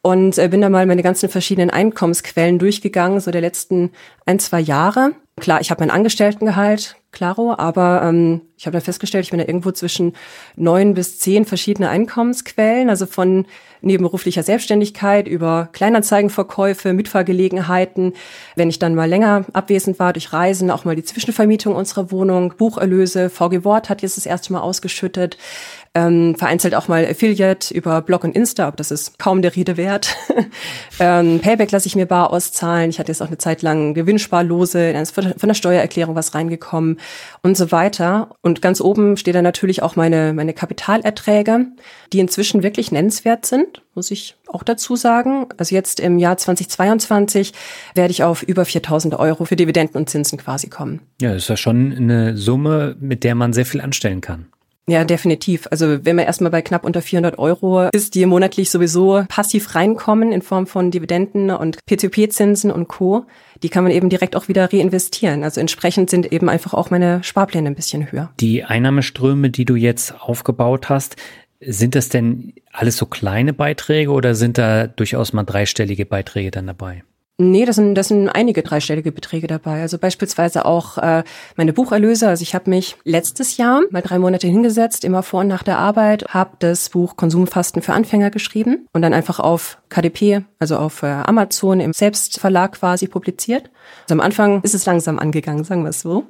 Und 0.00 0.38
äh, 0.38 0.48
bin 0.48 0.62
da 0.62 0.70
mal 0.70 0.86
meine 0.86 1.02
ganzen 1.02 1.28
verschiedenen 1.28 1.68
Einkommensquellen 1.68 2.58
durchgegangen, 2.58 3.20
so 3.20 3.30
der 3.30 3.42
letzten 3.42 3.90
ein, 4.24 4.38
zwei 4.38 4.60
Jahre. 4.60 5.12
Klar, 5.38 5.60
ich 5.60 5.70
habe 5.70 5.82
mein 5.82 5.90
Angestelltengehalt, 5.90 6.96
klaro, 7.12 7.54
aber 7.58 8.00
ähm, 8.02 8.40
ich 8.60 8.66
habe 8.66 8.74
dann 8.74 8.82
festgestellt, 8.82 9.24
ich 9.24 9.30
bin 9.30 9.38
da 9.40 9.46
irgendwo 9.46 9.70
zwischen 9.70 10.12
neun 10.54 10.92
bis 10.92 11.18
zehn 11.18 11.46
verschiedene 11.46 11.88
Einkommensquellen, 11.88 12.90
also 12.90 13.06
von 13.06 13.46
nebenberuflicher 13.80 14.42
Selbstständigkeit 14.42 15.26
über 15.26 15.70
Kleinanzeigenverkäufe, 15.72 16.92
Mitfahrgelegenheiten, 16.92 18.12
wenn 18.56 18.68
ich 18.68 18.78
dann 18.78 18.94
mal 18.94 19.08
länger 19.08 19.46
abwesend 19.54 19.98
war 19.98 20.12
durch 20.12 20.34
Reisen, 20.34 20.70
auch 20.70 20.84
mal 20.84 20.94
die 20.94 21.04
Zwischenvermietung 21.04 21.74
unserer 21.74 22.10
Wohnung, 22.10 22.52
Bucherlöse, 22.58 23.30
VG 23.30 23.64
Wort 23.64 23.88
hat 23.88 24.02
jetzt 24.02 24.18
das 24.18 24.26
erste 24.26 24.52
Mal 24.52 24.60
ausgeschüttet, 24.60 25.38
ähm, 25.94 26.36
vereinzelt 26.36 26.76
auch 26.76 26.86
mal 26.86 27.04
Affiliate 27.04 27.74
über 27.74 28.00
Blog 28.02 28.22
und 28.22 28.36
Insta, 28.36 28.68
aber 28.68 28.76
das 28.76 28.92
ist 28.92 29.18
kaum 29.18 29.42
der 29.42 29.56
Rede 29.56 29.76
wert. 29.76 30.16
ähm, 31.00 31.40
Payback 31.40 31.72
lasse 31.72 31.88
ich 31.88 31.96
mir 31.96 32.06
bar 32.06 32.32
auszahlen. 32.32 32.90
Ich 32.90 33.00
hatte 33.00 33.10
jetzt 33.10 33.20
auch 33.20 33.26
eine 33.26 33.38
Zeit 33.38 33.62
lang 33.62 33.94
Gewinnsparlose, 33.94 34.92
dann 34.92 35.02
ist 35.02 35.12
von 35.12 35.34
der 35.42 35.54
Steuererklärung 35.54 36.14
was 36.14 36.34
reingekommen 36.34 37.00
und 37.42 37.56
so 37.56 37.72
weiter. 37.72 38.30
Und 38.40 38.62
ganz 38.62 38.80
oben 38.80 39.16
steht 39.16 39.34
dann 39.34 39.42
natürlich 39.42 39.82
auch 39.82 39.96
meine, 39.96 40.32
meine 40.32 40.54
Kapitalerträge, 40.54 41.66
die 42.12 42.20
inzwischen 42.20 42.62
wirklich 42.62 42.92
nennenswert 42.92 43.44
sind, 43.44 43.82
muss 43.96 44.12
ich 44.12 44.36
auch 44.46 44.62
dazu 44.62 44.94
sagen. 44.94 45.46
Also 45.56 45.74
jetzt 45.74 45.98
im 45.98 46.20
Jahr 46.20 46.36
2022 46.36 47.52
werde 47.96 48.12
ich 48.12 48.22
auf 48.22 48.44
über 48.44 48.64
4000 48.64 49.18
Euro 49.18 49.44
für 49.44 49.56
Dividenden 49.56 49.96
und 49.96 50.08
Zinsen 50.08 50.38
quasi 50.38 50.68
kommen. 50.68 51.00
Ja, 51.20 51.34
das 51.34 51.42
ist 51.42 51.48
ja 51.48 51.56
schon 51.56 51.92
eine 51.96 52.36
Summe, 52.36 52.94
mit 53.00 53.24
der 53.24 53.34
man 53.34 53.52
sehr 53.52 53.66
viel 53.66 53.80
anstellen 53.80 54.20
kann. 54.20 54.46
Ja, 54.88 55.04
definitiv. 55.04 55.68
Also 55.70 56.04
wenn 56.04 56.16
man 56.16 56.24
erstmal 56.24 56.50
bei 56.50 56.62
knapp 56.62 56.84
unter 56.84 57.00
400 57.00 57.38
Euro 57.38 57.88
ist, 57.92 58.14
die 58.14 58.26
monatlich 58.26 58.70
sowieso 58.70 59.24
passiv 59.28 59.74
reinkommen 59.74 60.32
in 60.32 60.42
Form 60.42 60.66
von 60.66 60.90
Dividenden 60.90 61.50
und 61.50 61.78
PTP-Zinsen 61.86 62.70
und 62.72 62.88
Co., 62.88 63.24
die 63.62 63.68
kann 63.68 63.84
man 63.84 63.92
eben 63.92 64.08
direkt 64.08 64.34
auch 64.34 64.48
wieder 64.48 64.72
reinvestieren. 64.72 65.44
Also 65.44 65.60
entsprechend 65.60 66.10
sind 66.10 66.32
eben 66.32 66.48
einfach 66.48 66.74
auch 66.74 66.90
meine 66.90 67.22
Sparpläne 67.22 67.68
ein 67.68 67.74
bisschen 67.74 68.10
höher. 68.10 68.32
Die 68.40 68.64
Einnahmeströme, 68.64 69.50
die 69.50 69.64
du 69.64 69.76
jetzt 69.76 70.14
aufgebaut 70.20 70.88
hast, 70.88 71.16
sind 71.60 71.94
das 71.94 72.08
denn 72.08 72.54
alles 72.72 72.96
so 72.96 73.06
kleine 73.06 73.52
Beiträge 73.52 74.10
oder 74.10 74.34
sind 74.34 74.58
da 74.58 74.86
durchaus 74.86 75.32
mal 75.32 75.44
dreistellige 75.44 76.06
Beiträge 76.06 76.50
dann 76.50 76.66
dabei? 76.66 77.04
Nee, 77.42 77.64
das 77.64 77.76
sind, 77.76 77.94
das 77.94 78.08
sind 78.08 78.28
einige 78.28 78.62
dreistellige 78.62 79.12
Beträge 79.12 79.46
dabei. 79.46 79.80
Also 79.80 79.96
beispielsweise 79.96 80.66
auch 80.66 80.98
äh, 80.98 81.24
meine 81.56 81.72
Bucherlöse. 81.72 82.28
Also 82.28 82.42
ich 82.42 82.54
habe 82.54 82.68
mich 82.68 82.98
letztes 83.04 83.56
Jahr 83.56 83.80
mal 83.90 84.02
drei 84.02 84.18
Monate 84.18 84.46
hingesetzt, 84.46 85.04
immer 85.04 85.22
vor 85.22 85.40
und 85.40 85.48
nach 85.48 85.62
der 85.62 85.78
Arbeit, 85.78 86.26
habe 86.28 86.50
das 86.58 86.90
Buch 86.90 87.16
Konsumfasten 87.16 87.80
für 87.80 87.94
Anfänger 87.94 88.30
geschrieben 88.30 88.86
und 88.92 89.00
dann 89.00 89.14
einfach 89.14 89.40
auf 89.40 89.78
KDP, 89.88 90.44
also 90.58 90.76
auf 90.76 91.02
äh, 91.02 91.06
Amazon 91.06 91.80
im 91.80 91.94
Selbstverlag 91.94 92.72
quasi 92.72 93.08
publiziert. 93.08 93.70
Also 94.02 94.12
am 94.12 94.20
Anfang 94.20 94.60
ist 94.60 94.74
es 94.74 94.84
langsam 94.84 95.18
angegangen, 95.18 95.64
sagen 95.64 95.82
wir 95.82 95.90
es 95.90 96.02
so. 96.02 96.24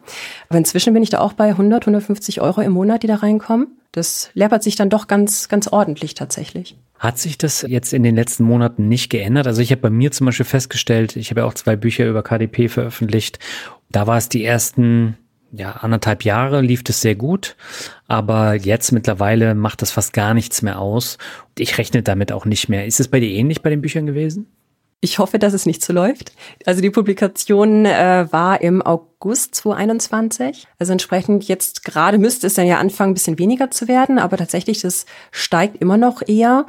Aber 0.49 0.59
inzwischen 0.59 0.95
bin 0.95 1.03
ich 1.03 1.11
da 1.11 1.19
auch 1.19 1.33
bei 1.33 1.49
100, 1.49 1.83
150 1.83 2.41
Euro 2.41 2.61
im 2.61 2.71
Monat, 2.71 3.03
die 3.03 3.09
da 3.09 3.17
reinkommen. 3.17 3.67
Das 3.91 4.31
läppert 4.35 4.63
sich 4.63 4.77
dann 4.77 4.91
doch 4.91 5.09
ganz, 5.09 5.49
ganz 5.49 5.67
ordentlich 5.67 6.15
tatsächlich. 6.15 6.77
Hat 7.01 7.19
sich 7.19 7.39
das 7.39 7.65
jetzt 7.67 7.95
in 7.95 8.03
den 8.03 8.15
letzten 8.15 8.45
Monaten 8.45 8.87
nicht 8.87 9.09
geändert? 9.09 9.47
Also 9.47 9.63
ich 9.63 9.71
habe 9.71 9.81
bei 9.81 9.89
mir 9.89 10.13
zum 10.13 10.27
Beispiel 10.27 10.45
festgestellt, 10.45 11.17
ich 11.17 11.31
habe 11.31 11.41
ja 11.41 11.47
auch 11.47 11.55
zwei 11.55 11.75
Bücher 11.75 12.07
über 12.07 12.23
KDP 12.23 12.69
veröffentlicht. 12.69 13.39
Da 13.91 14.07
war 14.07 14.19
es 14.19 14.29
die 14.29 14.45
ersten 14.45 15.17
ja, 15.51 15.73
anderthalb 15.73 16.25
Jahre 16.25 16.61
lief 16.61 16.85
das 16.85 17.01
sehr 17.01 17.17
gut, 17.17 17.57
aber 18.07 18.55
jetzt 18.55 18.93
mittlerweile 18.93 19.55
macht 19.55 19.83
das 19.83 19.91
fast 19.91 20.13
gar 20.13 20.35
nichts 20.35 20.63
mehr 20.63 20.79
aus. 20.79 21.17
Ich 21.59 21.79
rechne 21.79 22.03
damit 22.03 22.33
auch 22.33 22.45
nicht 22.45 22.69
mehr. 22.69 22.87
Ist 22.87 23.01
es 23.01 23.09
bei 23.09 23.19
dir 23.19 23.31
ähnlich 23.31 23.63
bei 23.63 23.71
den 23.71 23.81
Büchern 23.81 24.07
gewesen? 24.07 24.47
Ich 25.03 25.19
hoffe, 25.19 25.39
dass 25.39 25.55
es 25.55 25.65
nicht 25.65 25.83
so 25.83 25.95
läuft. 25.95 26.33
Also 26.67 26.83
die 26.83 26.91
Publikation 26.91 27.87
äh, 27.87 28.27
war 28.31 28.61
im 28.61 28.83
August 28.83 29.55
2021. 29.55 30.67
Also 30.79 30.93
entsprechend 30.93 31.49
jetzt 31.49 31.85
gerade 31.85 32.19
müsste 32.19 32.47
es 32.47 32.55
dann 32.55 32.67
ja 32.67 32.77
anfangen, 32.77 33.13
ein 33.13 33.15
bisschen 33.15 33.39
weniger 33.39 33.71
zu 33.71 33.89
werden, 33.89 34.19
aber 34.19 34.37
tatsächlich, 34.37 34.83
das 34.83 35.07
steigt 35.31 35.81
immer 35.81 35.97
noch 35.97 36.21
eher. 36.27 36.67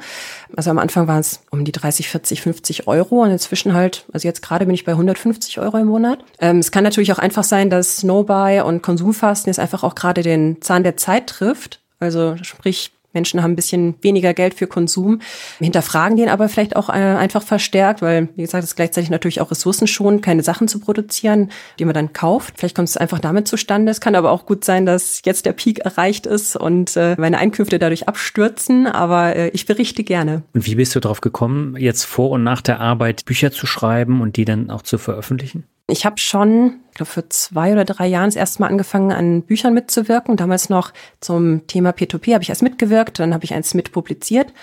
Also 0.56 0.70
am 0.70 0.78
Anfang 0.78 1.08
waren 1.08 1.20
es 1.20 1.40
um 1.50 1.66
die 1.66 1.72
30, 1.72 2.08
40, 2.08 2.40
50 2.40 2.88
Euro 2.88 3.22
und 3.22 3.30
inzwischen 3.30 3.74
halt, 3.74 4.06
also 4.14 4.26
jetzt 4.26 4.40
gerade 4.40 4.64
bin 4.64 4.74
ich 4.74 4.86
bei 4.86 4.92
150 4.92 5.58
Euro 5.58 5.76
im 5.76 5.88
Monat. 5.88 6.24
Ähm, 6.40 6.58
es 6.58 6.70
kann 6.70 6.84
natürlich 6.84 7.12
auch 7.12 7.18
einfach 7.18 7.44
sein, 7.44 7.68
dass 7.68 7.98
Snowbuy 7.98 8.62
und 8.62 8.82
Konsumfasten 8.82 9.50
jetzt 9.50 9.58
einfach 9.58 9.82
auch 9.82 9.94
gerade 9.94 10.22
den 10.22 10.62
Zahn 10.62 10.84
der 10.84 10.96
Zeit 10.96 11.26
trifft. 11.26 11.80
Also 12.00 12.36
sprich, 12.40 12.92
Menschen 13.12 13.42
haben 13.42 13.52
ein 13.52 13.56
bisschen 13.56 13.94
weniger 14.02 14.34
Geld 14.34 14.54
für 14.54 14.66
Konsum, 14.66 15.20
hinterfragen 15.58 16.16
den 16.16 16.28
aber 16.28 16.48
vielleicht 16.48 16.76
auch 16.76 16.88
äh, 16.88 16.92
einfach 16.92 17.42
verstärkt, 17.42 18.02
weil, 18.02 18.28
wie 18.36 18.42
gesagt, 18.42 18.64
es 18.64 18.70
ist 18.70 18.76
gleichzeitig 18.76 19.10
natürlich 19.10 19.40
auch 19.40 19.50
Ressourcen 19.50 19.86
schon, 19.86 20.20
keine 20.20 20.42
Sachen 20.42 20.68
zu 20.68 20.80
produzieren, 20.80 21.50
die 21.78 21.84
man 21.84 21.94
dann 21.94 22.12
kauft. 22.12 22.54
Vielleicht 22.58 22.76
kommt 22.76 22.88
es 22.88 22.96
einfach 22.96 23.18
damit 23.18 23.48
zustande. 23.48 23.90
Es 23.90 24.00
kann 24.00 24.14
aber 24.14 24.30
auch 24.30 24.46
gut 24.46 24.64
sein, 24.64 24.86
dass 24.86 25.22
jetzt 25.24 25.46
der 25.46 25.52
Peak 25.52 25.80
erreicht 25.80 26.26
ist 26.26 26.56
und 26.56 26.96
äh, 26.96 27.14
meine 27.18 27.38
Einkünfte 27.38 27.78
dadurch 27.78 28.08
abstürzen, 28.08 28.86
aber 28.86 29.36
äh, 29.36 29.48
ich 29.48 29.66
berichte 29.66 30.04
gerne. 30.04 30.42
Und 30.54 30.66
wie 30.66 30.74
bist 30.74 30.94
du 30.94 31.00
darauf 31.00 31.20
gekommen, 31.20 31.76
jetzt 31.76 32.04
vor 32.04 32.30
und 32.30 32.42
nach 32.42 32.60
der 32.60 32.80
Arbeit 32.80 33.24
Bücher 33.24 33.52
zu 33.52 33.66
schreiben 33.66 34.20
und 34.20 34.36
die 34.36 34.44
dann 34.44 34.70
auch 34.70 34.82
zu 34.82 34.98
veröffentlichen? 34.98 35.64
Ich 35.92 36.06
habe 36.06 36.16
schon, 36.18 36.80
ich 36.90 36.96
glaube, 36.96 37.12
für 37.12 37.28
zwei 37.28 37.72
oder 37.72 37.84
drei 37.84 38.06
Jahren 38.06 38.28
das 38.28 38.36
erste 38.36 38.62
Mal 38.62 38.68
angefangen, 38.68 39.12
an 39.12 39.42
Büchern 39.42 39.74
mitzuwirken. 39.74 40.38
Damals 40.38 40.70
noch 40.70 40.90
zum 41.20 41.66
Thema 41.66 41.90
P2P 41.90 42.32
habe 42.32 42.42
ich 42.42 42.48
erst 42.48 42.62
mitgewirkt, 42.62 43.18
dann 43.18 43.34
habe 43.34 43.44
ich 43.44 43.52
eins 43.52 43.74
mitpubliziert. 43.74 44.54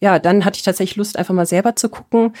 Ja, 0.00 0.18
dann 0.18 0.44
hatte 0.44 0.58
ich 0.58 0.62
tatsächlich 0.62 0.96
Lust, 0.96 1.16
einfach 1.16 1.32
mal 1.32 1.46
selber 1.46 1.74
zu 1.74 1.88
gucken, 1.88 2.34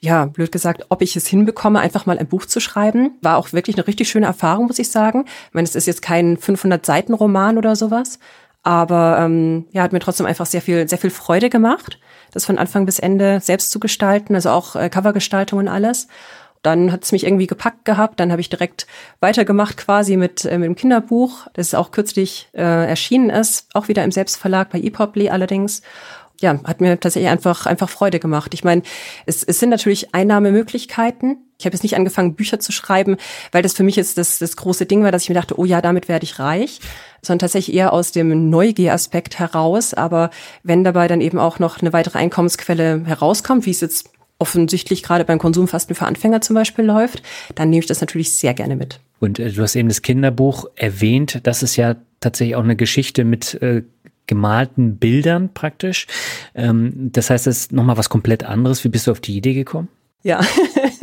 ja, 0.00 0.26
blöd 0.26 0.50
gesagt, 0.50 0.86
ob 0.88 1.00
ich 1.00 1.14
es 1.14 1.28
hinbekomme, 1.28 1.78
einfach 1.78 2.06
mal 2.06 2.18
ein 2.18 2.26
Buch 2.26 2.46
zu 2.46 2.58
schreiben. 2.58 3.12
War 3.22 3.36
auch 3.36 3.52
wirklich 3.52 3.76
eine 3.76 3.86
richtig 3.86 4.08
schöne 4.08 4.26
Erfahrung, 4.26 4.66
muss 4.66 4.80
ich 4.80 4.90
sagen. 4.90 5.24
Ich 5.48 5.54
meine, 5.54 5.68
es 5.68 5.76
ist 5.76 5.86
jetzt 5.86 6.02
kein 6.02 6.38
500-Seiten-Roman 6.38 7.56
oder 7.56 7.76
sowas, 7.76 8.18
aber 8.64 9.18
ähm, 9.20 9.66
ja, 9.70 9.84
hat 9.84 9.92
mir 9.92 10.00
trotzdem 10.00 10.26
einfach 10.26 10.46
sehr 10.46 10.60
viel, 10.60 10.88
sehr 10.88 10.98
viel 10.98 11.10
Freude 11.10 11.50
gemacht, 11.50 12.00
das 12.32 12.44
von 12.44 12.58
Anfang 12.58 12.84
bis 12.84 12.98
Ende 12.98 13.38
selbst 13.40 13.70
zu 13.70 13.78
gestalten, 13.78 14.34
also 14.34 14.50
auch 14.50 14.74
äh, 14.74 14.90
Covergestaltung 14.90 15.60
und 15.60 15.68
alles. 15.68 16.08
Dann 16.66 16.90
hat 16.90 17.04
es 17.04 17.12
mich 17.12 17.24
irgendwie 17.24 17.46
gepackt 17.46 17.84
gehabt. 17.84 18.18
Dann 18.18 18.32
habe 18.32 18.40
ich 18.40 18.50
direkt 18.50 18.88
weitergemacht 19.20 19.76
quasi 19.76 20.16
mit, 20.16 20.44
äh, 20.44 20.58
mit 20.58 20.66
dem 20.66 20.74
Kinderbuch, 20.74 21.46
das 21.52 21.74
auch 21.74 21.92
kürzlich 21.92 22.48
äh, 22.54 22.88
erschienen 22.88 23.30
ist, 23.30 23.68
auch 23.72 23.86
wieder 23.86 24.02
im 24.02 24.10
Selbstverlag 24.10 24.70
bei 24.70 24.80
ePoply 24.80 25.30
allerdings 25.30 25.82
ja, 26.40 26.60
hat 26.64 26.80
mir 26.80 26.98
tatsächlich 27.00 27.30
einfach, 27.30 27.66
einfach 27.66 27.88
Freude 27.88 28.18
gemacht. 28.18 28.52
Ich 28.52 28.64
meine, 28.64 28.82
es, 29.26 29.42
es 29.42 29.58
sind 29.58 29.70
natürlich 29.70 30.14
Einnahmemöglichkeiten. 30.14 31.38
Ich 31.58 31.64
habe 31.64 31.74
jetzt 31.74 31.82
nicht 31.82 31.96
angefangen, 31.96 32.34
Bücher 32.34 32.60
zu 32.60 32.72
schreiben, 32.72 33.16
weil 33.52 33.62
das 33.62 33.72
für 33.72 33.84
mich 33.84 33.96
jetzt 33.96 34.18
das, 34.18 34.38
das 34.40 34.56
große 34.56 34.86
Ding 34.86 35.02
war, 35.02 35.12
dass 35.12 35.22
ich 35.22 35.28
mir 35.28 35.34
dachte, 35.34 35.58
oh 35.58 35.64
ja, 35.64 35.80
damit 35.80 36.08
werde 36.08 36.24
ich 36.24 36.38
reich, 36.38 36.80
sondern 37.22 37.38
tatsächlich 37.38 37.74
eher 37.76 37.92
aus 37.92 38.12
dem 38.12 38.50
Neugieraspekt 38.50 39.38
heraus. 39.38 39.94
Aber 39.94 40.30
wenn 40.62 40.84
dabei 40.84 41.08
dann 41.08 41.22
eben 41.22 41.38
auch 41.38 41.58
noch 41.58 41.80
eine 41.80 41.92
weitere 41.92 42.18
Einkommensquelle 42.18 43.04
herauskommt, 43.06 43.64
wie 43.64 43.70
es 43.70 43.80
jetzt 43.80 44.10
offensichtlich 44.38 45.02
gerade 45.02 45.24
beim 45.24 45.38
Konsumfasten 45.38 45.94
für 45.94 46.06
Anfänger 46.06 46.40
zum 46.40 46.54
Beispiel 46.54 46.84
läuft, 46.84 47.22
dann 47.54 47.70
nehme 47.70 47.80
ich 47.80 47.86
das 47.86 48.00
natürlich 48.00 48.34
sehr 48.34 48.54
gerne 48.54 48.76
mit. 48.76 49.00
Und 49.18 49.38
äh, 49.38 49.50
du 49.50 49.62
hast 49.62 49.76
eben 49.76 49.88
das 49.88 50.02
Kinderbuch 50.02 50.66
erwähnt. 50.74 51.40
Das 51.44 51.62
ist 51.62 51.76
ja 51.76 51.96
tatsächlich 52.20 52.56
auch 52.56 52.64
eine 52.64 52.76
Geschichte 52.76 53.24
mit 53.24 53.54
äh, 53.62 53.82
gemalten 54.26 54.96
Bildern 54.96 55.52
praktisch. 55.54 56.06
Ähm, 56.54 57.10
das 57.12 57.30
heißt, 57.30 57.46
es 57.46 57.58
ist 57.58 57.72
nochmal 57.72 57.96
was 57.96 58.08
komplett 58.08 58.44
anderes. 58.44 58.84
Wie 58.84 58.88
bist 58.88 59.06
du 59.06 59.12
auf 59.12 59.20
die 59.20 59.36
Idee 59.36 59.54
gekommen? 59.54 59.88
Ja, 60.22 60.40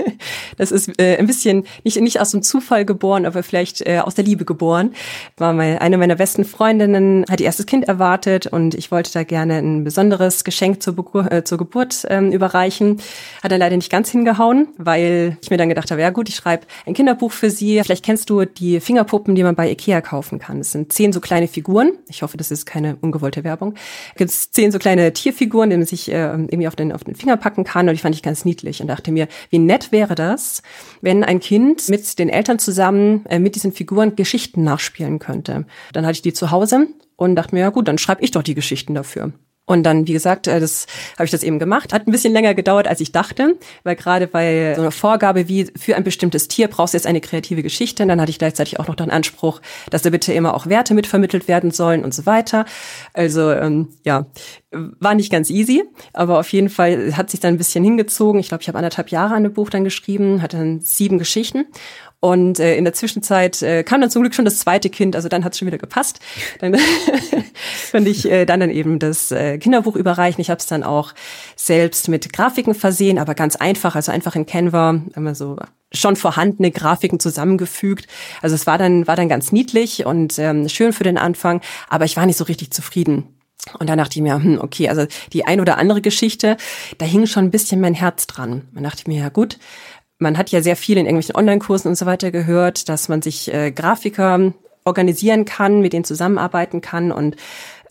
das 0.57 0.71
ist 0.71 0.99
äh, 0.99 1.17
ein 1.17 1.27
bisschen 1.27 1.65
nicht, 1.83 1.99
nicht 1.99 2.19
aus 2.19 2.31
dem 2.31 2.41
Zufall 2.41 2.85
geboren, 2.85 3.25
aber 3.25 3.43
vielleicht 3.43 3.81
äh, 3.81 3.99
aus 3.99 4.15
der 4.15 4.23
Liebe 4.23 4.45
geboren. 4.45 4.93
War 5.37 5.53
mal 5.53 5.77
eine 5.79 5.97
meiner 5.97 6.15
besten 6.15 6.45
Freundinnen, 6.45 7.25
hat 7.29 7.39
ihr 7.39 7.45
erstes 7.45 7.65
Kind 7.65 7.87
erwartet 7.87 8.47
und 8.47 8.75
ich 8.75 8.91
wollte 8.91 9.11
da 9.13 9.23
gerne 9.23 9.57
ein 9.57 9.83
besonderes 9.83 10.43
Geschenk 10.43 10.81
zur, 10.81 10.95
Begur 10.95 11.31
äh, 11.31 11.43
zur 11.43 11.57
Geburt 11.57 12.05
ähm, 12.09 12.31
überreichen. 12.31 13.01
Hat 13.41 13.51
dann 13.51 13.59
leider 13.59 13.75
nicht 13.75 13.91
ganz 13.91 14.09
hingehauen, 14.09 14.67
weil 14.77 15.37
ich 15.41 15.49
mir 15.49 15.57
dann 15.57 15.69
gedacht 15.69 15.91
habe, 15.91 16.01
ja 16.01 16.09
gut, 16.09 16.29
ich 16.29 16.35
schreibe 16.35 16.65
ein 16.85 16.93
Kinderbuch 16.93 17.31
für 17.31 17.49
sie. 17.49 17.81
Vielleicht 17.83 18.05
kennst 18.05 18.29
du 18.29 18.45
die 18.45 18.79
Fingerpuppen, 18.79 19.35
die 19.35 19.43
man 19.43 19.55
bei 19.55 19.69
Ikea 19.69 20.01
kaufen 20.01 20.39
kann. 20.39 20.59
Es 20.59 20.71
sind 20.71 20.91
zehn 20.93 21.13
so 21.13 21.19
kleine 21.19 21.47
Figuren. 21.47 21.93
Ich 22.09 22.21
hoffe, 22.21 22.37
das 22.37 22.51
ist 22.51 22.65
keine 22.65 22.97
ungewollte 23.01 23.43
Werbung. 23.43 23.75
Es 24.11 24.17
gibt 24.17 24.31
zehn 24.31 24.71
so 24.71 24.79
kleine 24.79 25.13
Tierfiguren, 25.13 25.69
die 25.69 25.77
man 25.77 25.85
sich 25.85 26.11
äh, 26.11 26.33
irgendwie 26.33 26.67
auf 26.67 26.75
den, 26.75 26.91
auf 26.91 27.03
den 27.03 27.15
Finger 27.15 27.37
packen 27.37 27.63
kann 27.63 27.87
und 27.87 27.95
die 27.95 28.01
fand 28.01 28.15
ich 28.15 28.21
ganz 28.23 28.45
niedlich 28.45 28.81
und 28.81 28.87
dachte 28.87 29.11
mir, 29.11 29.27
wie 29.49 29.59
nett 29.59 29.91
wäre 29.91 30.15
das, 30.15 30.42
wenn 31.01 31.23
ein 31.23 31.39
Kind 31.39 31.89
mit 31.89 32.19
den 32.19 32.29
Eltern 32.29 32.59
zusammen 32.59 33.25
äh, 33.27 33.39
mit 33.39 33.55
diesen 33.55 33.71
Figuren 33.71 34.15
Geschichten 34.15 34.63
nachspielen 34.63 35.19
könnte. 35.19 35.65
Dann 35.93 36.05
hatte 36.05 36.17
ich 36.17 36.21
die 36.21 36.33
zu 36.33 36.51
Hause 36.51 36.87
und 37.15 37.35
dachte 37.35 37.55
mir, 37.55 37.61
ja 37.61 37.69
gut, 37.69 37.87
dann 37.87 37.97
schreibe 37.97 38.23
ich 38.23 38.31
doch 38.31 38.43
die 38.43 38.55
Geschichten 38.55 38.93
dafür. 38.93 39.33
Und 39.65 39.83
dann, 39.83 40.07
wie 40.07 40.13
gesagt, 40.13 40.47
äh, 40.47 40.59
das 40.59 40.87
habe 41.13 41.25
ich 41.25 41.31
das 41.31 41.41
eben 41.41 41.57
gemacht. 41.57 41.93
Hat 41.93 42.05
ein 42.05 42.11
bisschen 42.11 42.33
länger 42.33 42.53
gedauert, 42.53 42.87
als 42.87 42.99
ich 42.99 43.13
dachte, 43.13 43.57
weil 43.83 43.95
gerade 43.95 44.27
bei 44.27 44.73
so 44.75 44.81
einer 44.81 44.91
Vorgabe 44.91 45.47
wie 45.47 45.67
für 45.77 45.95
ein 45.95 46.03
bestimmtes 46.03 46.49
Tier 46.49 46.67
brauchst 46.67 46.93
du 46.93 46.97
jetzt 46.97 47.07
eine 47.07 47.21
kreative 47.21 47.63
Geschichte. 47.63 48.03
Und 48.03 48.09
dann 48.09 48.19
hatte 48.19 48.29
ich 48.29 48.39
gleichzeitig 48.39 48.79
auch 48.79 48.87
noch 48.87 48.95
den 48.95 49.09
Anspruch, 49.09 49.61
dass 49.89 50.01
da 50.01 50.09
bitte 50.09 50.33
immer 50.33 50.53
auch 50.53 50.67
Werte 50.67 50.93
mitvermittelt 50.93 51.47
werden 51.47 51.71
sollen 51.71 52.03
und 52.03 52.13
so 52.13 52.25
weiter. 52.25 52.65
Also 53.13 53.51
ähm, 53.51 53.87
ja, 54.03 54.25
war 54.71 55.15
nicht 55.15 55.31
ganz 55.31 55.49
easy, 55.49 55.83
aber 56.11 56.39
auf 56.39 56.51
jeden 56.51 56.69
Fall 56.69 57.15
hat 57.15 57.29
sich 57.29 57.39
dann 57.39 57.53
ein 57.53 57.57
bisschen 57.57 57.85
hingezogen. 57.85 58.41
Ich 58.41 58.49
glaube, 58.49 58.63
ich 58.63 58.67
habe 58.67 58.77
anderthalb 58.77 59.09
Jahre 59.09 59.35
an 59.35 59.43
dem 59.43 59.53
Buch 59.53 59.69
dann 59.69 59.85
geschrieben, 59.85 60.41
hatte 60.41 60.57
dann 60.57 60.81
sieben 60.81 61.19
Geschichten 61.19 61.65
und 62.23 62.57
äh, 62.57 62.77
in 62.77 62.85
der 62.85 62.93
Zwischenzeit 62.93 63.61
äh, 63.61 63.83
kam 63.83 63.99
dann 63.99 64.09
zum 64.09 64.21
Glück 64.21 64.33
schon 64.33 64.45
das 64.45 64.57
zweite 64.57 64.89
Kind, 64.89 65.17
also 65.17 65.27
dann 65.27 65.43
hat 65.43 65.51
es 65.51 65.59
schon 65.59 65.65
wieder 65.65 65.77
gepasst. 65.77 66.21
Dann 66.59 66.71
konnte 67.91 68.09
ich 68.09 68.31
äh, 68.31 68.45
dann 68.45 68.61
dann 68.61 68.69
eben 68.69 68.97
das 68.97 69.33
äh, 69.33 69.57
Kinderbuch 69.57 69.97
überreichen. 69.97 70.39
Ich 70.39 70.49
habe 70.49 70.59
es 70.59 70.65
dann 70.65 70.83
auch 70.83 71.11
selbst 71.57 72.07
mit 72.07 72.31
Grafiken 72.31 72.75
versehen, 72.75 73.19
aber 73.19 73.35
ganz 73.35 73.57
einfach, 73.57 73.97
also 73.97 74.13
einfach 74.13 74.37
in 74.37 74.45
Canva, 74.45 75.01
immer 75.17 75.35
so 75.35 75.57
schon 75.91 76.15
vorhandene 76.15 76.71
Grafiken 76.71 77.19
zusammengefügt. 77.19 78.07
Also 78.41 78.55
es 78.55 78.65
war 78.67 78.77
dann 78.77 79.05
war 79.05 79.17
dann 79.17 79.27
ganz 79.27 79.51
niedlich 79.51 80.05
und 80.05 80.39
ähm, 80.39 80.69
schön 80.69 80.93
für 80.93 81.03
den 81.03 81.17
Anfang, 81.17 81.59
aber 81.89 82.05
ich 82.05 82.15
war 82.15 82.25
nicht 82.25 82.37
so 82.37 82.45
richtig 82.45 82.71
zufrieden. 82.71 83.27
Und 83.79 83.89
dann 83.89 83.97
dachte 83.97 84.17
ich 84.17 84.21
mir, 84.21 84.35
hm, 84.35 84.59
okay, 84.61 84.89
also 84.89 85.05
die 85.31 85.45
ein 85.45 85.61
oder 85.61 85.77
andere 85.77 86.01
Geschichte, 86.01 86.57
da 86.97 87.05
hing 87.05 87.27
schon 87.27 87.45
ein 87.45 87.51
bisschen 87.51 87.79
mein 87.79 87.93
Herz 87.93 88.27
dran. 88.27 88.63
Dann 88.73 88.83
dachte 88.83 88.99
ich 88.99 89.07
mir, 89.07 89.19
ja 89.19 89.29
gut, 89.29 89.57
man 90.23 90.37
hat 90.37 90.49
ja 90.49 90.63
sehr 90.63 90.75
viel 90.75 90.97
in 90.97 91.05
irgendwelchen 91.05 91.35
Online-Kursen 91.35 91.89
und 91.89 91.95
so 91.95 92.07
weiter 92.07 92.31
gehört, 92.31 92.89
dass 92.89 93.09
man 93.09 93.21
sich 93.21 93.53
äh, 93.53 93.71
Grafiker 93.71 94.53
organisieren 94.85 95.45
kann, 95.45 95.81
mit 95.81 95.93
denen 95.93 96.03
zusammenarbeiten 96.03 96.81
kann 96.81 97.11
und 97.11 97.35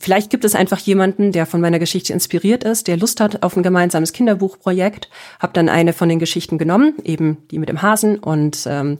Vielleicht 0.02 0.30
gibt 0.30 0.44
es 0.44 0.56
einfach 0.56 0.80
jemanden, 0.80 1.30
der 1.30 1.46
von 1.46 1.60
meiner 1.60 1.78
Geschichte 1.78 2.12
inspiriert 2.12 2.64
ist, 2.64 2.88
der 2.88 2.96
Lust 2.96 3.20
hat 3.20 3.44
auf 3.44 3.56
ein 3.56 3.62
gemeinsames 3.62 4.12
Kinderbuchprojekt. 4.12 5.08
Hab 5.38 5.54
dann 5.54 5.68
eine 5.68 5.92
von 5.92 6.08
den 6.08 6.18
Geschichten 6.18 6.58
genommen, 6.58 6.94
eben 7.04 7.36
die 7.52 7.60
mit 7.60 7.68
dem 7.68 7.82
Hasen 7.82 8.18
und 8.18 8.66
ähm, 8.66 8.98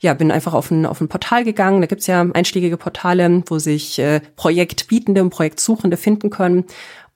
ja, 0.00 0.14
bin 0.14 0.30
einfach 0.30 0.54
auf 0.54 0.70
ein, 0.70 0.86
auf 0.86 1.02
ein 1.02 1.08
Portal 1.08 1.44
gegangen. 1.44 1.82
Da 1.82 1.86
gibt's 1.86 2.06
ja 2.06 2.22
einschlägige 2.32 2.78
Portale, 2.78 3.42
wo 3.44 3.58
sich 3.58 3.98
äh, 3.98 4.22
Projektbietende 4.36 5.20
und 5.20 5.28
Projektsuchende 5.28 5.98
finden 5.98 6.30
können 6.30 6.64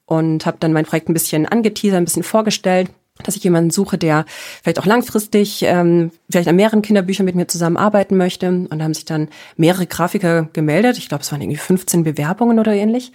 und 0.05 0.45
habe 0.45 0.59
dann 0.61 0.75
mein 0.75 0.85
Projekt 0.85 1.09
ein 1.09 1.15
bisschen 1.15 1.47
angeteasert, 1.47 1.97
ein 1.97 2.05
bisschen 2.05 2.25
vorgestellt 2.25 2.91
dass 3.23 3.37
ich 3.37 3.45
jemanden 3.45 3.71
suche, 3.71 3.99
der 3.99 4.25
vielleicht 4.63 4.79
auch 4.79 4.87
langfristig 4.87 5.63
ähm, 5.63 6.11
vielleicht 6.31 6.49
an 6.49 6.57
mehreren 6.57 6.83
Kinderbüchern 6.83 7.27
mit 7.27 7.35
mir 7.35 7.47
zusammenarbeiten 7.47 8.17
möchte. 8.17 8.49
Und 8.49 8.79
da 8.79 8.85
haben 8.85 8.95
sich 8.95 9.05
dann 9.05 9.29
mehrere 9.57 9.87
Grafiker 9.87 10.49
gemeldet. 10.53 10.99
Ich 10.99 11.09
glaube, 11.09 11.23
es 11.23 11.31
waren 11.31 11.41
irgendwie 11.41 11.59
15 11.59 12.05
Bewerbungen 12.05 12.59
oder 12.59 12.73
ähnlich. 12.73 13.13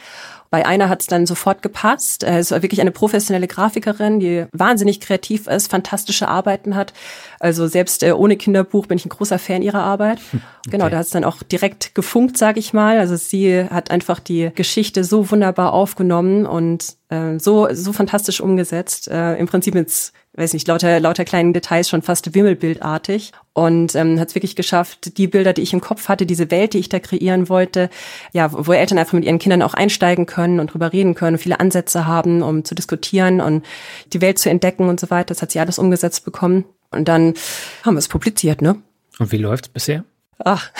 Bei 0.49 0.65
einer 0.65 0.89
hat 0.89 1.01
es 1.01 1.07
dann 1.07 1.25
sofort 1.25 1.61
gepasst. 1.61 2.23
Äh, 2.23 2.39
es 2.39 2.51
war 2.51 2.61
wirklich 2.61 2.81
eine 2.81 2.91
professionelle 2.91 3.47
Grafikerin, 3.47 4.19
die 4.19 4.45
wahnsinnig 4.51 4.99
kreativ 4.99 5.47
ist, 5.47 5.69
fantastische 5.69 6.27
Arbeiten 6.27 6.75
hat. 6.75 6.93
Also 7.39 7.67
selbst 7.67 8.03
äh, 8.03 8.11
ohne 8.11 8.37
Kinderbuch 8.37 8.87
bin 8.87 8.97
ich 8.97 9.05
ein 9.05 9.09
großer 9.09 9.39
Fan 9.39 9.61
ihrer 9.61 9.83
Arbeit. 9.83 10.19
Okay. 10.67 10.75
Genau, 10.79 10.89
da 10.89 10.97
hat 10.97 11.05
es 11.05 11.11
dann 11.11 11.23
auch 11.23 11.43
direkt 11.43 11.95
gefunkt, 11.95 12.37
sage 12.37 12.59
ich 12.59 12.73
mal. 12.73 12.99
Also 12.99 13.15
sie 13.15 13.63
hat 13.69 13.89
einfach 13.89 14.19
die 14.19 14.51
Geschichte 14.53 15.05
so 15.05 15.31
wunderbar 15.31 15.71
aufgenommen 15.71 16.45
und 16.45 16.97
äh, 17.07 17.39
so 17.39 17.69
so 17.71 17.93
fantastisch 17.93 18.41
umgesetzt. 18.41 19.07
Äh, 19.07 19.37
Im 19.37 19.47
Prinzip 19.47 19.75
jetzt 19.75 20.11
weiß 20.37 20.53
nicht, 20.53 20.67
lauter, 20.67 20.99
lauter 20.99 21.25
kleinen 21.25 21.51
Details 21.51 21.89
schon 21.89 22.03
fast 22.03 22.33
wimmelbildartig 22.33 23.31
und 23.53 23.95
ähm, 23.95 24.19
hat 24.19 24.29
es 24.29 24.35
wirklich 24.35 24.55
geschafft, 24.55 25.17
die 25.17 25.27
Bilder, 25.27 25.51
die 25.51 25.63
ich 25.63 25.73
im 25.73 25.81
Kopf 25.81 26.07
hatte, 26.09 26.25
diese 26.25 26.51
Welt, 26.51 26.73
die 26.73 26.77
ich 26.77 26.89
da 26.89 26.99
kreieren 26.99 27.49
wollte, 27.49 27.89
ja, 28.33 28.49
wo 28.53 28.71
Eltern 28.71 28.99
einfach 28.99 29.13
mit 29.13 29.25
ihren 29.25 29.39
Kindern 29.39 29.63
auch 29.63 29.73
einsteigen 29.73 30.27
können 30.27 30.59
und 30.59 30.73
drüber 30.73 30.93
reden 30.93 31.15
können, 31.15 31.39
viele 31.39 31.59
Ansätze 31.59 32.05
haben, 32.05 32.43
um 32.43 32.63
zu 32.63 32.75
diskutieren 32.75 33.41
und 33.41 33.65
die 34.13 34.21
Welt 34.21 34.37
zu 34.37 34.49
entdecken 34.49 34.87
und 34.87 34.99
so 34.99 35.09
weiter. 35.09 35.29
Das 35.29 35.41
hat 35.41 35.51
sie 35.51 35.59
alles 35.59 35.79
umgesetzt 35.79 36.23
bekommen. 36.23 36.65
Und 36.91 37.07
dann 37.07 37.33
haben 37.83 37.95
wir 37.95 37.99
es 37.99 38.07
publiziert, 38.07 38.61
ne? 38.61 38.77
Und 39.19 39.31
wie 39.31 39.37
läuft's 39.37 39.67
bisher? 39.67 40.05
Ach, 40.39 40.71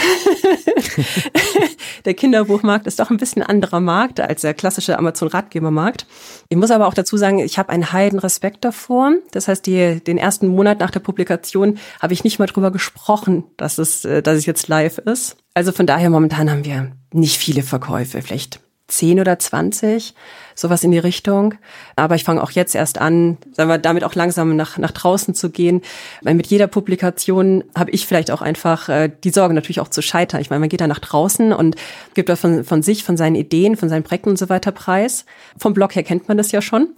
der 2.06 2.14
Kinderbuchmarkt 2.14 2.88
ist 2.88 3.00
doch 3.00 3.10
ein 3.10 3.18
bisschen 3.18 3.44
anderer 3.44 3.80
Markt 3.80 4.20
als 4.20 4.42
der 4.42 4.54
klassische 4.54 4.98
Amazon-Ratgebermarkt. 4.98 6.06
Ich 6.50 6.58
muss 6.58 6.72
aber 6.72 6.88
auch 6.88 6.94
dazu 6.94 7.18
sagen, 7.18 7.40
ich 7.40 7.58
habe 7.58 7.70
einen 7.70 7.92
heiden 7.92 8.20
Respekt 8.20 8.66
davor. 8.66 9.14
Das 9.32 9.48
heißt, 9.48 9.66
die, 9.66 10.00
den 10.02 10.18
ersten 10.18 10.48
Monat 10.48 10.80
nach 10.80 10.92
der 10.92 11.00
Publikation 11.00 11.78
habe 12.02 12.14
ich 12.14 12.24
nicht 12.24 12.40
mal 12.40 12.48
drüber 12.48 12.72
gesprochen, 12.72 13.44
dass 13.58 13.78
es, 13.78 14.06
äh, 14.06 14.22
dass 14.22 14.38
es 14.38 14.46
jetzt 14.46 14.68
live 14.68 14.98
ist. 15.00 15.38
Also 15.54 15.72
von 15.72 15.88
daher 15.88 16.10
momentan 16.10 16.50
haben 16.52 16.66
wir 16.66 16.92
nicht 17.14 17.38
viele 17.38 17.64
Verkäufe, 17.64 18.22
vielleicht 18.22 18.60
10 18.88 19.20
oder 19.20 19.38
20, 19.38 20.14
sowas 20.58 20.84
in 20.84 20.92
die 20.92 20.98
Richtung. 20.98 21.54
Aber 21.96 22.16
ich 22.16 22.24
fange 22.24 22.42
auch 22.42 22.52
jetzt 22.52 22.76
erst 22.76 23.00
an, 23.00 23.38
sagen 23.54 23.70
wir, 23.70 23.78
damit 23.78 24.04
auch 24.04 24.16
langsam 24.16 24.56
nach, 24.56 24.78
nach 24.78 24.92
draußen 24.92 25.34
zu 25.36 25.50
gehen. 25.50 25.82
Weil 26.24 26.34
mit 26.34 26.48
jeder 26.48 26.68
Publikation 26.68 27.64
habe 27.76 27.92
ich 27.92 28.08
vielleicht 28.08 28.32
auch 28.32 28.42
einfach 28.42 28.90
äh, 28.90 29.10
die 29.24 29.30
Sorge 29.30 29.54
natürlich 29.54 29.80
auch 29.80 29.90
zu 29.90 30.02
scheitern. 30.02 30.42
Ich 30.42 30.50
meine, 30.50 30.60
man 30.60 30.70
geht 30.70 30.82
da 30.82 30.88
nach 30.88 31.00
draußen 31.00 31.54
und 31.54 31.76
gibt 32.16 32.30
da 32.30 32.36
von, 32.36 32.64
von 32.64 32.82
sich, 32.82 33.04
von 33.04 33.18
seinen 33.18 33.36
Ideen, 33.36 33.76
von 33.76 33.90
seinen 33.90 34.04
Projekten 34.04 34.30
und 34.30 34.40
so 34.40 34.50
weiter 34.50 34.72
preis. 34.72 35.26
Vom 35.58 35.74
Blog 35.74 35.96
her 35.96 36.04
kennt 36.04 36.28
man 36.28 36.38
das 36.38 36.52
ja 36.52 36.62
schon. 36.62 36.90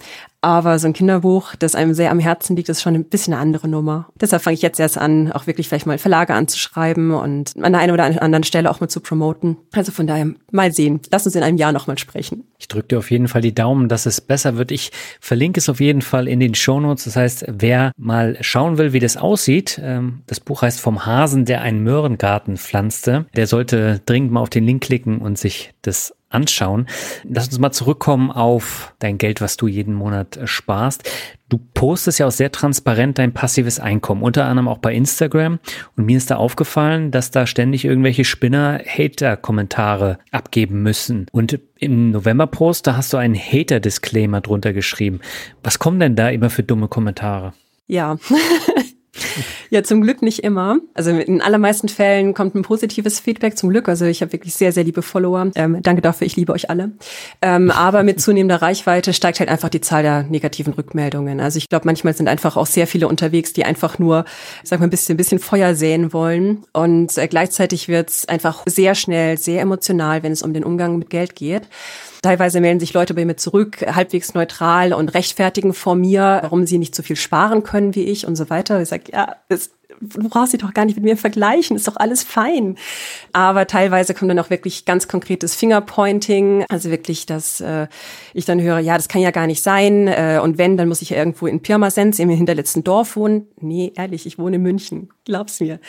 Aber 0.41 0.79
so 0.79 0.87
ein 0.87 0.93
Kinderbuch, 0.93 1.55
das 1.55 1.75
einem 1.75 1.93
sehr 1.93 2.11
am 2.11 2.19
Herzen 2.19 2.55
liegt, 2.55 2.69
ist 2.69 2.81
schon 2.81 2.95
ein 2.95 3.03
bisschen 3.03 3.33
eine 3.33 3.41
andere 3.41 3.67
Nummer. 3.67 4.07
Deshalb 4.21 4.41
fange 4.41 4.53
ich 4.53 4.61
jetzt 4.61 4.79
erst 4.79 4.97
an, 4.97 5.33
auch 5.33 5.47
wirklich 5.47 5.67
vielleicht 5.67 5.85
mal 5.85 5.97
Verlage 5.97 6.33
anzuschreiben 6.33 7.11
und 7.11 7.53
an 7.61 7.73
der 7.73 7.81
einen 7.81 7.91
oder 7.91 8.05
anderen 8.05 8.45
Stelle 8.45 8.71
auch 8.71 8.79
mal 8.79 8.87
zu 8.87 9.01
promoten. 9.01 9.57
Also 9.73 9.91
von 9.91 10.07
daher 10.07 10.31
mal 10.51 10.71
sehen. 10.71 11.01
Lass 11.11 11.25
uns 11.25 11.35
in 11.35 11.43
einem 11.43 11.57
Jahr 11.57 11.73
nochmal 11.73 11.97
sprechen. 11.97 12.45
Ich 12.57 12.69
drücke 12.69 12.87
dir 12.87 12.99
auf 12.99 13.11
jeden 13.11 13.27
Fall 13.27 13.41
die 13.41 13.48
Daumen, 13.53 13.89
dass 13.89 14.05
es 14.05 14.21
besser 14.21 14.57
wird. 14.57 14.71
Ich 14.71 14.91
verlinke 15.19 15.59
es 15.59 15.69
auf 15.69 15.79
jeden 15.79 16.01
Fall 16.01 16.27
in 16.27 16.39
den 16.39 16.55
Shownotes. 16.55 17.05
Das 17.05 17.15
heißt, 17.15 17.45
wer 17.47 17.91
mal 17.97 18.37
schauen 18.41 18.77
will, 18.77 18.93
wie 18.93 18.99
das 18.99 19.17
aussieht, 19.17 19.79
ähm, 19.83 20.21
das 20.27 20.39
Buch 20.39 20.61
heißt 20.61 20.79
Vom 20.79 21.05
Hasen, 21.05 21.45
der 21.45 21.61
einen 21.61 21.83
Möhrengarten 21.83 22.57
pflanzte, 22.57 23.25
der 23.35 23.47
sollte 23.47 24.01
dringend 24.05 24.31
mal 24.31 24.41
auf 24.41 24.49
den 24.49 24.65
Link 24.65 24.83
klicken 24.83 25.19
und 25.19 25.37
sich 25.37 25.73
das 25.81 26.13
anschauen. 26.29 26.87
Lass 27.23 27.47
uns 27.47 27.59
mal 27.59 27.71
zurückkommen 27.71 28.31
auf 28.31 28.93
dein 28.99 29.17
Geld, 29.17 29.41
was 29.41 29.57
du 29.57 29.67
jeden 29.67 29.93
Monat 29.93 30.37
äh, 30.37 30.47
sparst. 30.47 31.09
Du 31.49 31.59
postest 31.73 32.19
ja 32.19 32.27
auch 32.27 32.31
sehr 32.31 32.51
transparent 32.51 33.17
dein 33.17 33.33
passives 33.33 33.79
Einkommen, 33.79 34.21
unter 34.21 34.45
anderem 34.45 34.67
auch 34.67 34.77
bei 34.77 34.93
Instagram. 34.93 35.59
Und 35.97 36.05
mir 36.05 36.17
ist 36.17 36.29
da 36.29 36.35
aufgefallen, 36.35 37.09
dass 37.09 37.31
da 37.31 37.47
ständig 37.47 37.85
irgendwelche 37.85 38.23
Spinner 38.23 38.79
Hater-Kommentare 38.85 40.19
abgeben 40.31 40.83
müssen. 40.83 41.25
Und 41.31 41.59
im 41.79 42.11
November-Post, 42.11 42.85
da 42.85 42.95
hast 42.95 43.13
du 43.13 43.17
einen 43.17 43.35
Hater-Disclaimer 43.35 44.41
drunter 44.41 44.73
geschrieben. 44.73 45.21
Was 45.63 45.79
kommen 45.79 45.99
denn 45.99 46.15
da 46.15 46.29
immer 46.29 46.51
für 46.51 46.61
dumme 46.63 46.87
Kommentare? 46.87 47.53
Ja. 47.87 48.17
Ja, 49.71 49.83
zum 49.83 50.01
Glück 50.01 50.23
nicht 50.23 50.43
immer. 50.43 50.77
Also 50.95 51.11
in 51.11 51.41
allermeisten 51.41 51.89
Fällen 51.89 52.33
kommt 52.33 52.55
ein 52.55 52.63
positives 52.63 53.19
Feedback, 53.19 53.55
zum 53.55 53.69
Glück. 53.69 53.87
Also 53.87 54.05
ich 54.05 54.21
habe 54.21 54.33
wirklich 54.33 54.55
sehr, 54.55 54.71
sehr 54.71 54.83
liebe 54.83 55.03
Follower. 55.03 55.51
Ähm, 55.53 55.77
danke 55.83 56.01
dafür, 56.01 56.25
ich 56.25 56.35
liebe 56.35 56.53
euch 56.53 56.71
alle. 56.71 56.91
Ähm, 57.43 57.69
aber 57.75 58.01
mit 58.01 58.19
zunehmender 58.19 58.61
Reichweite 58.61 59.13
steigt 59.13 59.39
halt 59.39 59.49
einfach 59.49 59.69
die 59.69 59.81
Zahl 59.81 60.01
der 60.01 60.23
negativen 60.23 60.73
Rückmeldungen. 60.73 61.39
Also 61.39 61.57
ich 61.57 61.69
glaube, 61.69 61.85
manchmal 61.85 62.15
sind 62.15 62.27
einfach 62.27 62.57
auch 62.57 62.65
sehr 62.65 62.87
viele 62.87 63.07
unterwegs, 63.07 63.53
die 63.53 63.63
einfach 63.63 63.99
nur, 63.99 64.25
sag 64.63 64.79
mal, 64.79 64.87
ein 64.87 64.89
bisschen, 64.89 65.13
ein 65.13 65.17
bisschen 65.17 65.39
Feuer 65.39 65.75
säen 65.75 66.13
wollen. 66.13 66.63
Und 66.73 67.15
äh, 67.17 67.27
gleichzeitig 67.27 67.87
wird 67.87 68.09
es 68.09 68.27
einfach 68.27 68.63
sehr 68.65 68.95
schnell, 68.95 69.37
sehr 69.37 69.61
emotional, 69.61 70.23
wenn 70.23 70.31
es 70.31 70.41
um 70.41 70.53
den 70.53 70.63
Umgang 70.63 70.97
mit 70.97 71.11
Geld 71.11 71.35
geht. 71.35 71.63
Teilweise 72.21 72.59
melden 72.59 72.81
sich 72.81 72.93
Leute 72.93 73.13
bei 73.13 73.23
mir 73.23 73.37
zurück, 73.37 73.85
halbwegs 73.87 74.33
neutral 74.33 74.91
und 74.93 75.13
rechtfertigen 75.13 75.73
vor 75.73 75.95
mir, 75.95 76.39
warum 76.41 76.65
sie 76.65 76.77
nicht 76.77 76.93
so 76.93 77.01
viel 77.01 77.15
sparen 77.15 77.63
können 77.63 77.95
wie 77.95 78.03
ich 78.03 78.27
und 78.27 78.35
so 78.35 78.49
weiter. 78.49 78.81
Ich 78.81 78.89
sage, 78.89 79.03
ja, 79.13 79.37
das, 79.47 79.71
du 80.01 80.27
brauchst 80.27 80.51
sie 80.51 80.57
doch 80.57 80.73
gar 80.73 80.83
nicht 80.83 80.95
mit 80.95 81.05
mir 81.05 81.15
vergleichen, 81.15 81.77
ist 81.77 81.87
doch 81.87 81.95
alles 81.95 82.23
fein. 82.23 82.77
Aber 83.31 83.67
teilweise 83.67 84.13
kommt 84.13 84.29
dann 84.31 84.39
auch 84.39 84.49
wirklich 84.49 84.83
ganz 84.83 85.07
konkretes 85.07 85.55
Fingerpointing, 85.55 86.65
also 86.67 86.89
wirklich, 86.89 87.25
dass 87.25 87.61
äh, 87.61 87.87
ich 88.33 88.43
dann 88.43 88.61
höre, 88.61 88.79
ja, 88.79 88.97
das 88.97 89.07
kann 89.07 89.21
ja 89.21 89.31
gar 89.31 89.47
nicht 89.47 89.63
sein. 89.63 90.09
Äh, 90.09 90.41
und 90.43 90.57
wenn, 90.57 90.75
dann 90.75 90.89
muss 90.89 91.01
ich 91.01 91.11
ja 91.11 91.17
irgendwo 91.17 91.47
in 91.47 91.61
Pirmasens 91.61 92.19
im 92.19 92.29
hinterletzten 92.29 92.83
Dorf 92.83 93.15
wohnen. 93.15 93.47
Nee, 93.61 93.93
ehrlich, 93.95 94.25
ich 94.25 94.37
wohne 94.37 94.57
in 94.57 94.61
München, 94.61 95.09
glaub's 95.23 95.61
mir 95.61 95.79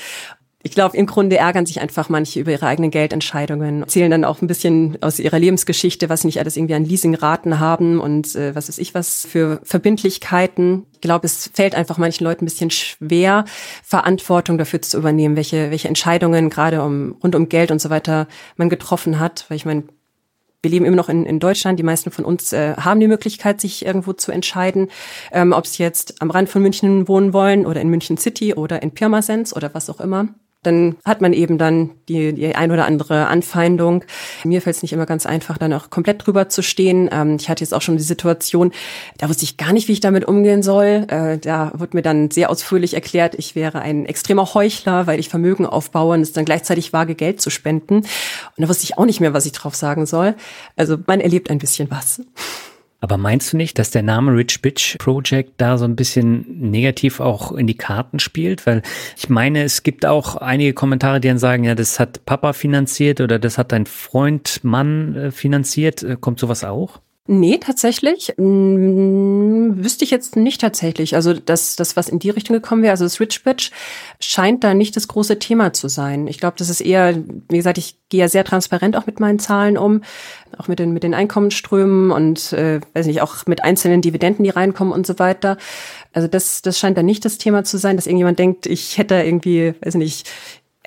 ich 0.62 0.72
glaube, 0.72 0.94
im 0.96 1.06
Grunde 1.06 1.38
ärgern 1.38 1.64
sich 1.64 1.80
einfach 1.80 2.10
manche 2.10 2.38
über 2.38 2.52
ihre 2.52 2.66
eigenen 2.66 2.90
Geldentscheidungen, 2.90 3.80
erzählen 3.80 4.10
dann 4.10 4.26
auch 4.26 4.42
ein 4.42 4.46
bisschen 4.46 4.98
aus 5.00 5.18
ihrer 5.18 5.38
Lebensgeschichte, 5.38 6.10
was 6.10 6.20
sie 6.20 6.28
nicht 6.28 6.38
alles 6.38 6.56
irgendwie 6.58 6.74
an 6.74 6.84
Leasingraten 6.84 7.60
haben 7.60 7.98
und 7.98 8.34
äh, 8.36 8.54
was 8.54 8.68
weiß 8.68 8.76
ich 8.76 8.92
was 8.92 9.26
für 9.26 9.60
Verbindlichkeiten. 9.64 10.84
Ich 10.92 11.00
glaube, 11.00 11.24
es 11.24 11.50
fällt 11.54 11.74
einfach 11.74 11.96
manchen 11.96 12.24
Leuten 12.24 12.44
ein 12.44 12.48
bisschen 12.48 12.70
schwer, 12.70 13.46
Verantwortung 13.82 14.58
dafür 14.58 14.82
zu 14.82 14.98
übernehmen, 14.98 15.34
welche, 15.34 15.70
welche 15.70 15.88
Entscheidungen 15.88 16.50
gerade 16.50 16.82
um, 16.82 17.16
rund 17.22 17.34
um 17.34 17.48
Geld 17.48 17.70
und 17.70 17.80
so 17.80 17.88
weiter 17.88 18.28
man 18.56 18.68
getroffen 18.68 19.18
hat. 19.18 19.46
Weil 19.48 19.56
ich 19.56 19.64
meine, 19.64 19.84
wir 20.60 20.70
leben 20.70 20.84
immer 20.84 20.96
noch 20.96 21.08
in, 21.08 21.24
in 21.24 21.40
Deutschland. 21.40 21.78
Die 21.78 21.84
meisten 21.84 22.10
von 22.10 22.26
uns 22.26 22.52
äh, 22.52 22.74
haben 22.76 23.00
die 23.00 23.08
Möglichkeit, 23.08 23.62
sich 23.62 23.86
irgendwo 23.86 24.12
zu 24.12 24.30
entscheiden, 24.30 24.88
ähm, 25.32 25.54
ob 25.54 25.66
sie 25.66 25.82
jetzt 25.82 26.20
am 26.20 26.30
Rand 26.30 26.50
von 26.50 26.60
München 26.60 27.08
wohnen 27.08 27.32
wollen 27.32 27.64
oder 27.64 27.80
in 27.80 27.88
München 27.88 28.18
City 28.18 28.52
oder 28.52 28.82
in 28.82 28.90
Pirmasens 28.90 29.56
oder 29.56 29.72
was 29.72 29.88
auch 29.88 30.00
immer 30.00 30.28
dann 30.62 30.96
hat 31.06 31.22
man 31.22 31.32
eben 31.32 31.56
dann 31.56 31.90
die, 32.08 32.34
die 32.34 32.54
ein 32.54 32.70
oder 32.70 32.84
andere 32.84 33.28
Anfeindung. 33.28 34.04
Mir 34.44 34.60
fällt 34.60 34.76
es 34.76 34.82
nicht 34.82 34.92
immer 34.92 35.06
ganz 35.06 35.24
einfach, 35.24 35.56
dann 35.56 35.72
auch 35.72 35.88
komplett 35.88 36.26
drüber 36.26 36.48
zu 36.48 36.62
stehen. 36.62 37.08
Ähm, 37.10 37.36
ich 37.40 37.48
hatte 37.48 37.64
jetzt 37.64 37.72
auch 37.72 37.80
schon 37.80 37.96
die 37.96 38.02
Situation, 38.02 38.72
da 39.18 39.28
wusste 39.28 39.44
ich 39.44 39.56
gar 39.56 39.72
nicht, 39.72 39.88
wie 39.88 39.92
ich 39.92 40.00
damit 40.00 40.26
umgehen 40.26 40.62
soll. 40.62 41.06
Äh, 41.08 41.38
da 41.38 41.72
wurde 41.74 41.96
mir 41.96 42.02
dann 42.02 42.30
sehr 42.30 42.50
ausführlich 42.50 42.94
erklärt, 42.94 43.34
ich 43.36 43.54
wäre 43.54 43.80
ein 43.80 44.04
extremer 44.04 44.52
Heuchler, 44.52 45.06
weil 45.06 45.18
ich 45.18 45.30
Vermögen 45.30 45.64
aufbaue 45.64 46.14
und 46.14 46.20
es 46.20 46.32
dann 46.32 46.44
gleichzeitig 46.44 46.92
wage, 46.92 47.14
Geld 47.14 47.40
zu 47.40 47.48
spenden. 47.48 47.96
Und 47.96 48.06
da 48.58 48.68
wusste 48.68 48.84
ich 48.84 48.98
auch 48.98 49.06
nicht 49.06 49.20
mehr, 49.20 49.32
was 49.32 49.46
ich 49.46 49.52
drauf 49.52 49.74
sagen 49.74 50.04
soll. 50.04 50.34
Also 50.76 50.98
man 51.06 51.20
erlebt 51.20 51.50
ein 51.50 51.58
bisschen 51.58 51.90
was. 51.90 52.20
Aber 53.00 53.16
meinst 53.16 53.52
du 53.52 53.56
nicht, 53.56 53.78
dass 53.78 53.90
der 53.90 54.02
Name 54.02 54.32
Rich 54.32 54.60
Bitch 54.60 54.98
Project 54.98 55.54
da 55.56 55.78
so 55.78 55.86
ein 55.86 55.96
bisschen 55.96 56.70
negativ 56.70 57.20
auch 57.20 57.52
in 57.52 57.66
die 57.66 57.76
Karten 57.76 58.18
spielt? 58.18 58.66
Weil 58.66 58.82
ich 59.16 59.30
meine, 59.30 59.62
es 59.62 59.82
gibt 59.82 60.04
auch 60.04 60.36
einige 60.36 60.74
Kommentare, 60.74 61.20
die 61.20 61.28
dann 61.28 61.38
sagen, 61.38 61.64
ja, 61.64 61.74
das 61.74 61.98
hat 61.98 62.26
Papa 62.26 62.52
finanziert 62.52 63.20
oder 63.20 63.38
das 63.38 63.56
hat 63.56 63.72
dein 63.72 63.86
Freund, 63.86 64.60
Mann 64.62 65.16
äh, 65.16 65.30
finanziert. 65.30 66.02
Äh, 66.02 66.16
kommt 66.20 66.38
sowas 66.38 66.62
auch? 66.62 67.00
Nee, 67.32 67.58
tatsächlich. 67.58 68.34
Hm, 68.38 69.84
wüsste 69.84 70.02
ich 70.02 70.10
jetzt 70.10 70.34
nicht 70.34 70.60
tatsächlich. 70.60 71.14
Also 71.14 71.32
das, 71.32 71.76
das, 71.76 71.94
was 71.94 72.08
in 72.08 72.18
die 72.18 72.30
Richtung 72.30 72.54
gekommen 72.54 72.82
wäre, 72.82 72.90
also 72.90 73.04
das 73.04 73.20
Rich 73.20 73.44
Bitch, 73.44 73.70
scheint 74.18 74.64
da 74.64 74.74
nicht 74.74 74.96
das 74.96 75.06
große 75.06 75.38
Thema 75.38 75.72
zu 75.72 75.86
sein. 75.86 76.26
Ich 76.26 76.40
glaube, 76.40 76.56
das 76.58 76.68
ist 76.68 76.80
eher, 76.80 77.16
wie 77.48 77.56
gesagt, 77.56 77.78
ich 77.78 77.96
gehe 78.08 78.18
ja 78.22 78.28
sehr 78.28 78.42
transparent 78.42 78.96
auch 78.96 79.06
mit 79.06 79.20
meinen 79.20 79.38
Zahlen 79.38 79.78
um, 79.78 80.02
auch 80.58 80.66
mit 80.66 80.80
den, 80.80 80.90
mit 80.92 81.04
den 81.04 81.14
Einkommensströmen 81.14 82.10
und 82.10 82.52
äh, 82.52 82.80
weiß 82.94 83.06
nicht, 83.06 83.22
auch 83.22 83.46
mit 83.46 83.62
einzelnen 83.62 84.02
Dividenden, 84.02 84.42
die 84.42 84.50
reinkommen 84.50 84.92
und 84.92 85.06
so 85.06 85.20
weiter. 85.20 85.56
Also 86.12 86.26
das, 86.26 86.62
das 86.62 86.80
scheint 86.80 86.98
da 86.98 87.04
nicht 87.04 87.24
das 87.24 87.38
Thema 87.38 87.62
zu 87.62 87.78
sein, 87.78 87.94
dass 87.94 88.08
irgendjemand 88.08 88.40
denkt, 88.40 88.66
ich 88.66 88.98
hätte 88.98 89.14
irgendwie, 89.14 89.74
weiß 89.80 89.94
nicht, 89.94 90.28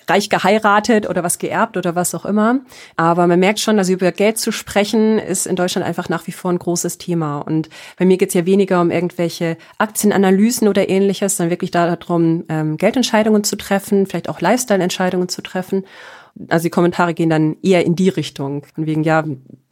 reich 0.09 0.29
geheiratet 0.29 1.09
oder 1.09 1.23
was 1.23 1.39
geerbt 1.39 1.77
oder 1.77 1.95
was 1.95 2.15
auch 2.15 2.25
immer. 2.25 2.59
Aber 2.95 3.27
man 3.27 3.39
merkt 3.39 3.59
schon, 3.59 3.77
also 3.77 3.93
über 3.93 4.11
Geld 4.11 4.37
zu 4.37 4.51
sprechen, 4.51 5.19
ist 5.19 5.47
in 5.47 5.55
Deutschland 5.55 5.87
einfach 5.87 6.09
nach 6.09 6.27
wie 6.27 6.31
vor 6.31 6.51
ein 6.51 6.59
großes 6.59 6.97
Thema. 6.97 7.39
Und 7.39 7.69
bei 7.97 8.05
mir 8.05 8.17
geht 8.17 8.29
es 8.29 8.35
ja 8.35 8.45
weniger 8.45 8.81
um 8.81 8.91
irgendwelche 8.91 9.57
Aktienanalysen 9.77 10.67
oder 10.67 10.89
ähnliches, 10.89 11.37
sondern 11.37 11.51
wirklich 11.51 11.71
darum, 11.71 12.43
ähm, 12.49 12.77
Geldentscheidungen 12.77 13.43
zu 13.43 13.55
treffen, 13.55 14.07
vielleicht 14.07 14.29
auch 14.29 14.41
Lifestyle-Entscheidungen 14.41 15.29
zu 15.29 15.41
treffen. 15.41 15.85
Also 16.49 16.63
die 16.63 16.71
Kommentare 16.71 17.13
gehen 17.13 17.29
dann 17.29 17.57
eher 17.61 17.85
in 17.85 17.95
die 17.95 18.09
Richtung. 18.09 18.65
Von 18.73 18.85
wegen, 18.85 19.03
ja, 19.03 19.23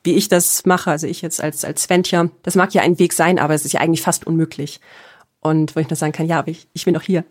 wie 0.04 0.14
ich 0.14 0.28
das 0.28 0.66
mache, 0.66 0.92
also 0.92 1.08
ich 1.08 1.22
jetzt 1.22 1.42
als, 1.42 1.66
als 1.66 1.84
Sventja, 1.84 2.30
das 2.44 2.56
mag 2.56 2.74
ja 2.74 2.82
ein 2.82 3.00
Weg 3.00 3.14
sein, 3.14 3.40
aber 3.40 3.54
es 3.54 3.66
ist 3.66 3.74
ja 3.74 3.80
eigentlich 3.80 4.02
fast 4.02 4.28
unmöglich. 4.28 4.80
Und 5.40 5.76
wo 5.76 5.80
ich 5.80 5.90
nur 5.90 5.98
sagen 5.98 6.14
kann, 6.14 6.28
ja, 6.28 6.40
aber 6.40 6.50
ich, 6.50 6.68
ich 6.74 6.86
bin 6.86 6.94
doch 6.94 7.02
hier. 7.02 7.24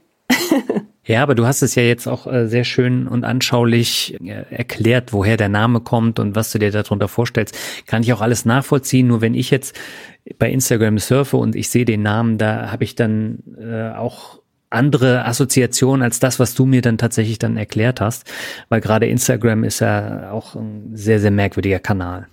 Ja, 1.11 1.25
aber 1.25 1.35
du 1.35 1.45
hast 1.45 1.63
es 1.63 1.75
ja 1.75 1.83
jetzt 1.83 2.07
auch 2.07 2.27
äh, 2.29 2.47
sehr 2.47 2.63
schön 2.63 3.09
und 3.09 3.25
anschaulich 3.25 4.17
äh, 4.23 4.45
erklärt, 4.51 5.13
woher 5.13 5.37
der 5.37 5.49
Name 5.49 5.81
kommt 5.81 6.21
und 6.21 6.37
was 6.37 6.53
du 6.53 6.59
dir 6.61 6.71
darunter 6.71 7.09
vorstellst. 7.09 7.59
Kann 7.87 8.03
ich 8.03 8.13
auch 8.13 8.21
alles 8.21 8.45
nachvollziehen. 8.45 9.09
Nur 9.09 9.21
wenn 9.21 9.35
ich 9.35 9.51
jetzt 9.51 9.77
bei 10.39 10.49
Instagram 10.49 10.99
surfe 10.99 11.37
und 11.37 11.57
ich 11.57 11.69
sehe 11.69 11.85
den 11.85 12.03
Namen, 12.03 12.39
da 12.39 12.71
habe 12.71 12.85
ich 12.85 12.95
dann 12.95 13.39
äh, 13.59 13.91
auch 13.91 14.41
andere 14.69 15.25
Assoziationen 15.25 16.03
als 16.03 16.21
das, 16.21 16.39
was 16.39 16.55
du 16.55 16.65
mir 16.65 16.81
dann 16.81 16.97
tatsächlich 16.97 17.39
dann 17.39 17.57
erklärt 17.57 18.01
hast. 18.01 18.31
Weil 18.69 18.81
gerade 18.81 19.07
Instagram 19.07 19.65
ist 19.65 19.81
ja 19.81 20.31
auch 20.31 20.55
ein 20.55 20.93
sehr, 20.95 21.19
sehr 21.19 21.33
merkwürdiger 21.33 21.81
Kanal. 21.81 22.29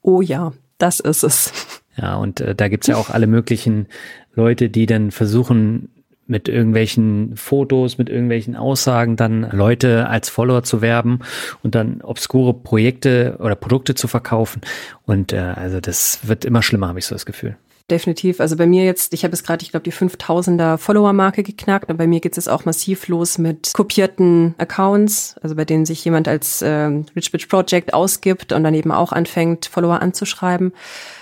Oh 0.00 0.22
ja, 0.22 0.54
das 0.78 1.00
ist 1.00 1.24
es. 1.24 1.52
Ja, 1.96 2.16
und 2.16 2.40
äh, 2.40 2.54
da 2.54 2.68
gibt's 2.68 2.86
ja 2.86 2.96
auch 2.96 3.10
alle 3.10 3.26
möglichen 3.26 3.86
Leute, 4.34 4.70
die 4.70 4.86
dann 4.86 5.10
versuchen, 5.10 5.90
mit 6.26 6.48
irgendwelchen 6.48 7.36
Fotos, 7.36 7.98
mit 7.98 8.08
irgendwelchen 8.08 8.56
Aussagen 8.56 9.16
dann 9.16 9.48
Leute 9.50 10.08
als 10.08 10.28
Follower 10.28 10.62
zu 10.62 10.80
werben 10.80 11.20
und 11.62 11.74
dann 11.74 12.00
obskure 12.02 12.54
Projekte 12.54 13.36
oder 13.40 13.54
Produkte 13.54 13.94
zu 13.94 14.08
verkaufen. 14.08 14.62
Und 15.04 15.32
äh, 15.32 15.38
also 15.38 15.80
das 15.80 16.20
wird 16.26 16.44
immer 16.44 16.62
schlimmer, 16.62 16.88
habe 16.88 16.98
ich 16.98 17.06
so 17.06 17.14
das 17.14 17.26
Gefühl. 17.26 17.56
Definitiv. 17.90 18.40
Also 18.40 18.56
bei 18.56 18.66
mir 18.66 18.86
jetzt, 18.86 19.12
ich 19.12 19.24
habe 19.24 19.32
jetzt 19.32 19.46
gerade, 19.46 19.62
ich 19.62 19.70
glaube, 19.70 19.84
die 19.84 19.92
5000er 19.92 20.78
Follower-Marke 20.78 21.42
geknackt 21.42 21.90
und 21.90 21.98
bei 21.98 22.06
mir 22.06 22.20
geht 22.20 22.38
es 22.38 22.48
auch 22.48 22.64
massiv 22.64 23.08
los 23.08 23.36
mit 23.36 23.72
kopierten 23.74 24.54
Accounts, 24.56 25.36
also 25.42 25.54
bei 25.54 25.66
denen 25.66 25.84
sich 25.84 26.02
jemand 26.02 26.26
als 26.26 26.62
äh, 26.62 26.90
Rich 27.14 27.30
Bitch 27.30 27.46
Project 27.46 27.92
ausgibt 27.92 28.54
und 28.54 28.64
dann 28.64 28.72
eben 28.72 28.90
auch 28.90 29.12
anfängt, 29.12 29.66
Follower 29.66 30.00
anzuschreiben 30.00 30.72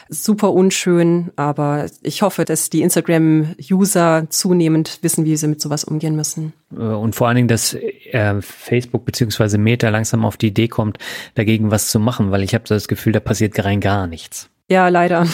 super 0.09 0.53
unschön, 0.53 1.31
aber 1.37 1.87
ich 2.03 2.23
hoffe, 2.23 2.45
dass 2.45 2.71
die 2.71 2.83
Instagram-User 2.83 4.27
zunehmend 4.29 4.99
wissen, 5.03 5.25
wie 5.25 5.37
sie 5.37 5.49
mit 5.49 5.61
sowas 5.61 5.85
umgehen 5.85 6.17
müssen. 6.17 6.53
Äh, 6.73 6.83
und 6.83 7.15
vor 7.15 7.29
allen 7.29 7.37
Dingen, 7.37 7.49
dass 7.49 7.75
äh, 7.75 8.41
Facebook 8.41 9.05
beziehungsweise 9.05 9.59
Meta 9.59 9.89
langsam 9.89 10.25
auf 10.25 10.37
die 10.37 10.49
Idee 10.49 10.69
kommt, 10.69 10.99
dagegen 11.35 11.71
was 11.71 11.89
zu 11.89 12.01
machen, 12.01 12.31
weil 12.31 12.43
ich 12.43 12.55
habe 12.55 12.65
so 12.67 12.75
das 12.75 12.89
Gefühl, 12.89 13.13
da 13.13 13.21
passiert 13.21 13.63
rein 13.65 13.81
gar 13.81 14.07
nichts. 14.07 14.49
Ja, 14.69 14.89
leider. 14.89 15.27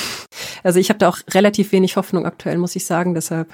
Also 0.64 0.80
ich 0.80 0.88
habe 0.88 0.98
da 0.98 1.08
auch 1.08 1.18
relativ 1.30 1.70
wenig 1.70 1.96
Hoffnung 1.96 2.26
aktuell, 2.26 2.58
muss 2.58 2.74
ich 2.74 2.84
sagen. 2.84 3.14
Deshalb 3.14 3.48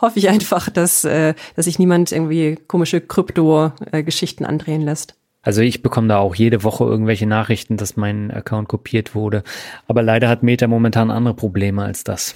hoffe 0.00 0.18
ich 0.18 0.28
einfach, 0.28 0.68
dass, 0.68 1.04
äh, 1.04 1.34
dass 1.56 1.64
sich 1.64 1.78
niemand 1.78 2.12
irgendwie 2.12 2.58
komische 2.68 3.00
Krypto-Geschichten 3.00 4.44
andrehen 4.44 4.82
lässt. 4.82 5.14
Also 5.44 5.60
ich 5.60 5.82
bekomme 5.82 6.08
da 6.08 6.18
auch 6.18 6.34
jede 6.34 6.64
Woche 6.64 6.84
irgendwelche 6.84 7.26
Nachrichten, 7.26 7.76
dass 7.76 7.96
mein 7.96 8.30
Account 8.30 8.68
kopiert 8.68 9.14
wurde. 9.14 9.44
Aber 9.86 10.02
leider 10.02 10.28
hat 10.28 10.42
Meta 10.42 10.66
momentan 10.66 11.10
andere 11.10 11.34
Probleme 11.34 11.84
als 11.84 12.02
das. 12.02 12.34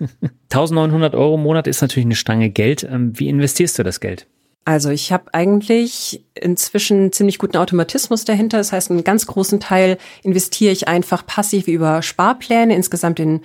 1900 0.52 1.14
Euro 1.14 1.36
im 1.36 1.42
Monat 1.42 1.66
ist 1.66 1.80
natürlich 1.80 2.06
eine 2.06 2.16
Stange 2.16 2.50
Geld. 2.50 2.82
Ähm, 2.82 3.12
wie 3.18 3.28
investierst 3.28 3.78
du 3.78 3.84
das 3.84 4.00
Geld? 4.00 4.26
Also 4.64 4.90
ich 4.90 5.12
habe 5.12 5.32
eigentlich 5.32 6.26
inzwischen 6.34 7.10
ziemlich 7.10 7.38
guten 7.38 7.56
Automatismus 7.56 8.26
dahinter. 8.26 8.58
Das 8.58 8.70
heißt, 8.70 8.90
einen 8.90 9.02
ganz 9.02 9.26
großen 9.26 9.60
Teil 9.60 9.96
investiere 10.22 10.72
ich 10.72 10.88
einfach 10.88 11.24
passiv 11.24 11.68
über 11.68 12.02
Sparpläne, 12.02 12.74
insgesamt 12.74 13.18
in 13.18 13.40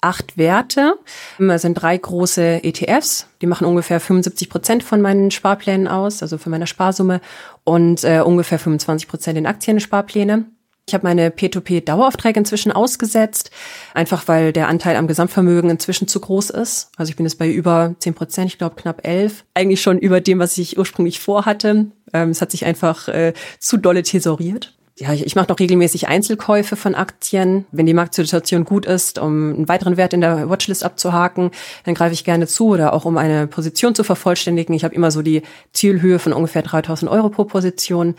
acht 0.00 0.36
Werte. 0.36 0.94
Es 1.38 1.62
sind 1.62 1.74
drei 1.74 1.96
große 1.96 2.62
ETFs, 2.62 3.26
die 3.42 3.46
machen 3.46 3.66
ungefähr 3.66 4.00
75 4.00 4.48
Prozent 4.48 4.84
von 4.84 5.00
meinen 5.00 5.30
Sparplänen 5.30 5.88
aus, 5.88 6.22
also 6.22 6.38
von 6.38 6.50
meiner 6.50 6.66
Sparsumme 6.66 7.20
und 7.64 8.04
äh, 8.04 8.20
ungefähr 8.20 8.58
25 8.58 9.08
Prozent 9.08 9.38
in 9.38 9.46
Aktiensparpläne. 9.46 10.46
Ich 10.86 10.94
habe 10.94 11.06
meine 11.06 11.28
P2P-Daueraufträge 11.28 12.38
inzwischen 12.38 12.72
ausgesetzt, 12.72 13.50
einfach 13.92 14.26
weil 14.26 14.54
der 14.54 14.68
Anteil 14.68 14.96
am 14.96 15.06
Gesamtvermögen 15.06 15.68
inzwischen 15.68 16.08
zu 16.08 16.18
groß 16.18 16.48
ist. 16.48 16.90
Also 16.96 17.10
ich 17.10 17.16
bin 17.16 17.26
jetzt 17.26 17.38
bei 17.38 17.50
über 17.50 17.94
10 17.98 18.14
Prozent, 18.14 18.46
ich 18.46 18.56
glaube 18.56 18.76
knapp 18.76 19.06
11. 19.06 19.44
Eigentlich 19.52 19.82
schon 19.82 19.98
über 19.98 20.22
dem, 20.22 20.38
was 20.38 20.56
ich 20.56 20.78
ursprünglich 20.78 21.20
vorhatte. 21.20 21.90
Ähm, 22.14 22.30
es 22.30 22.40
hat 22.40 22.52
sich 22.52 22.64
einfach 22.64 23.08
äh, 23.08 23.34
zu 23.58 23.76
dolle 23.76 24.02
tesoriert 24.02 24.77
ja, 24.98 25.12
ich, 25.12 25.24
ich 25.24 25.36
mache 25.36 25.48
noch 25.48 25.60
regelmäßig 25.60 26.08
Einzelkäufe 26.08 26.74
von 26.74 26.96
Aktien. 26.96 27.66
Wenn 27.70 27.86
die 27.86 27.94
Marktsituation 27.94 28.64
gut 28.64 28.84
ist, 28.84 29.20
um 29.20 29.54
einen 29.54 29.68
weiteren 29.68 29.96
Wert 29.96 30.12
in 30.12 30.20
der 30.20 30.50
Watchlist 30.50 30.84
abzuhaken, 30.84 31.52
dann 31.84 31.94
greife 31.94 32.14
ich 32.14 32.24
gerne 32.24 32.48
zu 32.48 32.70
oder 32.70 32.92
auch 32.92 33.04
um 33.04 33.16
eine 33.16 33.46
Position 33.46 33.94
zu 33.94 34.02
vervollständigen. 34.02 34.74
Ich 34.74 34.82
habe 34.82 34.94
immer 34.94 35.12
so 35.12 35.22
die 35.22 35.42
Zielhöhe 35.72 36.18
von 36.18 36.32
ungefähr 36.32 36.62
3000 36.62 37.08
Euro 37.10 37.28
pro 37.28 37.44
Position. 37.44 38.16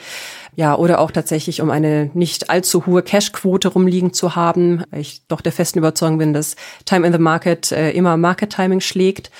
Ja, 0.55 0.75
oder 0.75 0.99
auch 0.99 1.11
tatsächlich, 1.11 1.61
um 1.61 1.69
eine 1.69 2.11
nicht 2.13 2.49
allzu 2.49 2.85
hohe 2.85 3.03
Cashquote 3.03 3.67
rumliegen 3.67 4.13
zu 4.13 4.35
haben, 4.35 4.83
weil 4.89 5.01
ich 5.01 5.21
doch 5.27 5.41
der 5.41 5.51
festen 5.51 5.79
Überzeugung 5.79 6.17
bin, 6.17 6.33
dass 6.33 6.55
Time 6.85 7.05
in 7.05 7.11
the 7.11 7.19
Market 7.19 7.73
äh, 7.73 7.91
immer 7.91 8.15
Market 8.15 8.51
Timing 8.51 8.79
schlägt. 8.79 9.31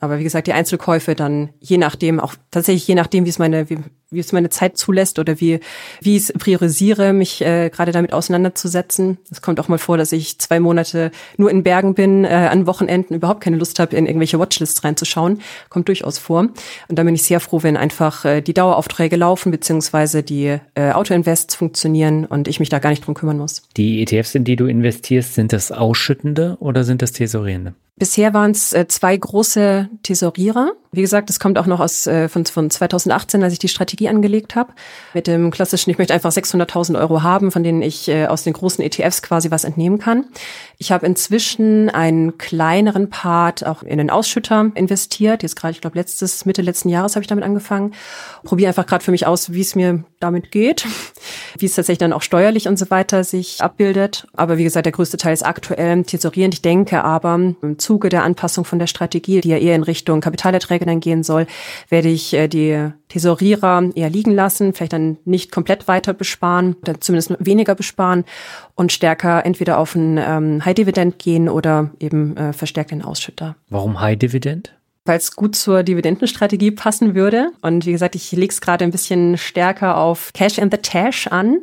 Aber 0.00 0.18
wie 0.18 0.24
gesagt, 0.24 0.48
die 0.48 0.54
Einzelkäufe 0.54 1.14
dann 1.14 1.50
je 1.60 1.78
nachdem, 1.78 2.18
auch 2.18 2.34
tatsächlich 2.50 2.88
je 2.88 2.94
nachdem, 2.94 3.26
wie 3.26 3.30
es 3.30 3.38
meine, 3.38 3.70
wie, 3.70 3.78
wie 4.10 4.18
es 4.18 4.32
meine 4.32 4.50
Zeit 4.50 4.76
zulässt 4.76 5.18
oder 5.18 5.40
wie, 5.40 5.60
wie 6.00 6.16
ich 6.16 6.24
es 6.24 6.32
priorisiere, 6.32 7.12
mich 7.12 7.42
äh, 7.42 7.70
gerade 7.70 7.92
damit 7.92 8.12
auseinanderzusetzen. 8.12 9.18
Es 9.30 9.40
kommt 9.40 9.60
auch 9.60 9.68
mal 9.68 9.78
vor, 9.78 9.96
dass 9.96 10.12
ich 10.12 10.38
zwei 10.38 10.58
Monate 10.58 11.12
nur 11.36 11.50
in 11.50 11.62
Bergen 11.62 11.94
bin, 11.94 12.24
äh, 12.24 12.28
an 12.28 12.66
Wochenenden 12.66 13.14
überhaupt 13.14 13.40
keine 13.40 13.56
Lust 13.56 13.78
habe, 13.78 13.94
in 13.94 14.06
irgendwelche 14.06 14.38
Watchlists 14.38 14.82
reinzuschauen. 14.82 15.40
Kommt 15.68 15.88
durchaus 15.88 16.18
vor. 16.18 16.48
Und 16.88 16.98
da 16.98 17.04
bin 17.04 17.14
ich 17.14 17.22
sehr 17.22 17.40
froh, 17.40 17.62
wenn 17.62 17.76
einfach 17.76 18.24
äh, 18.24 18.40
die 18.40 18.54
Daueraufträge 18.54 19.16
laufen, 19.16 19.52
beziehungsweise 19.52 20.22
die 20.22 20.58
äh, 20.74 20.90
Autoinvests 20.92 21.54
funktionieren 21.54 22.24
und 22.24 22.48
ich 22.48 22.58
mich 22.58 22.68
da 22.68 22.80
gar 22.80 22.90
nicht 22.90 23.06
drum 23.06 23.14
kümmern 23.14 23.38
muss. 23.38 23.62
Die 23.76 24.02
ETFs, 24.02 24.34
in 24.34 24.44
die 24.44 24.56
du 24.56 24.66
investierst, 24.66 25.34
sind 25.34 25.52
das 25.52 25.70
ausschüttende 25.70 26.56
oder 26.58 26.82
sind 26.82 27.02
das 27.02 27.12
tesorierende? 27.12 27.74
Bisher 28.00 28.32
waren 28.32 28.52
es 28.52 28.72
äh, 28.72 28.88
zwei 28.88 29.14
große 29.14 29.90
Tesorierer. 30.02 30.72
Wie 30.90 31.02
gesagt, 31.02 31.28
das 31.28 31.38
kommt 31.38 31.58
auch 31.58 31.66
noch 31.66 31.80
aus 31.80 32.06
äh, 32.06 32.30
von, 32.30 32.46
von 32.46 32.70
2018, 32.70 33.42
als 33.42 33.52
ich 33.52 33.58
die 33.58 33.68
Strategie 33.68 33.99
angelegt 34.08 34.54
habe. 34.54 34.72
Mit 35.14 35.26
dem 35.26 35.50
klassischen, 35.50 35.90
ich 35.90 35.98
möchte 35.98 36.14
einfach 36.14 36.30
600.000 36.30 36.98
Euro 36.98 37.22
haben, 37.22 37.50
von 37.50 37.62
denen 37.62 37.82
ich 37.82 38.08
äh, 38.08 38.26
aus 38.26 38.44
den 38.44 38.52
großen 38.52 38.84
ETFs 38.84 39.22
quasi 39.22 39.50
was 39.50 39.64
entnehmen 39.64 39.98
kann. 39.98 40.26
Ich 40.78 40.92
habe 40.92 41.04
inzwischen 41.06 41.90
einen 41.90 42.38
kleineren 42.38 43.10
Part 43.10 43.66
auch 43.66 43.82
in 43.82 43.98
den 43.98 44.10
Ausschütter 44.10 44.70
investiert. 44.74 45.42
Jetzt 45.42 45.56
gerade, 45.56 45.72
ich 45.72 45.80
glaube, 45.80 45.98
letztes 45.98 46.46
Mitte 46.46 46.62
letzten 46.62 46.88
Jahres 46.88 47.16
habe 47.16 47.22
ich 47.22 47.28
damit 47.28 47.44
angefangen. 47.44 47.92
Probiere 48.44 48.68
einfach 48.68 48.86
gerade 48.86 49.04
für 49.04 49.10
mich 49.10 49.26
aus, 49.26 49.52
wie 49.52 49.60
es 49.60 49.74
mir 49.74 50.04
damit 50.20 50.50
geht, 50.50 50.86
wie 51.58 51.66
es 51.66 51.74
tatsächlich 51.74 51.98
dann 51.98 52.12
auch 52.12 52.22
steuerlich 52.22 52.68
und 52.68 52.78
so 52.78 52.90
weiter 52.90 53.24
sich 53.24 53.60
abbildet. 53.60 54.26
Aber 54.34 54.58
wie 54.58 54.64
gesagt, 54.64 54.86
der 54.86 54.92
größte 54.92 55.16
Teil 55.16 55.34
ist 55.34 55.44
aktuell 55.44 56.02
tesorierend. 56.04 56.54
Ich 56.54 56.62
denke 56.62 57.04
aber 57.04 57.34
im 57.34 57.78
Zuge 57.78 58.08
der 58.08 58.24
Anpassung 58.24 58.64
von 58.64 58.78
der 58.78 58.86
Strategie, 58.86 59.40
die 59.40 59.48
ja 59.48 59.56
eher 59.56 59.74
in 59.74 59.82
Richtung 59.82 60.20
Kapitalerträge 60.20 60.86
dann 60.86 61.00
gehen 61.00 61.22
soll, 61.22 61.46
werde 61.88 62.08
ich 62.08 62.34
äh, 62.34 62.48
die 62.48 62.90
Tesorierer 63.08 63.89
eher 63.92 64.10
liegen 64.10 64.32
lassen, 64.32 64.72
vielleicht 64.72 64.92
dann 64.92 65.18
nicht 65.24 65.52
komplett 65.52 65.88
weiter 65.88 66.12
besparen 66.12 66.76
oder 66.82 67.00
zumindest 67.00 67.34
weniger 67.38 67.74
besparen 67.74 68.24
und 68.74 68.92
stärker 68.92 69.44
entweder 69.44 69.78
auf 69.78 69.94
ein 69.94 70.18
ähm, 70.18 70.64
High 70.64 70.74
Dividend 70.74 71.18
gehen 71.18 71.48
oder 71.48 71.90
eben 72.00 72.36
äh, 72.36 72.52
verstärkt 72.52 72.90
den 72.90 73.02
Ausschütter. 73.02 73.56
Warum 73.68 74.00
High 74.00 74.18
Dividend? 74.18 74.72
weil 75.04 75.18
es 75.18 75.34
gut 75.34 75.56
zur 75.56 75.82
Dividendenstrategie 75.82 76.70
passen 76.70 77.14
würde. 77.14 77.50
Und 77.62 77.86
wie 77.86 77.92
gesagt, 77.92 78.14
ich 78.14 78.30
lege 78.32 78.52
es 78.52 78.60
gerade 78.60 78.84
ein 78.84 78.90
bisschen 78.90 79.38
stärker 79.38 79.96
auf 79.96 80.32
Cash 80.34 80.58
in 80.58 80.70
the 80.70 80.76
Tash 80.76 81.26
an. 81.26 81.62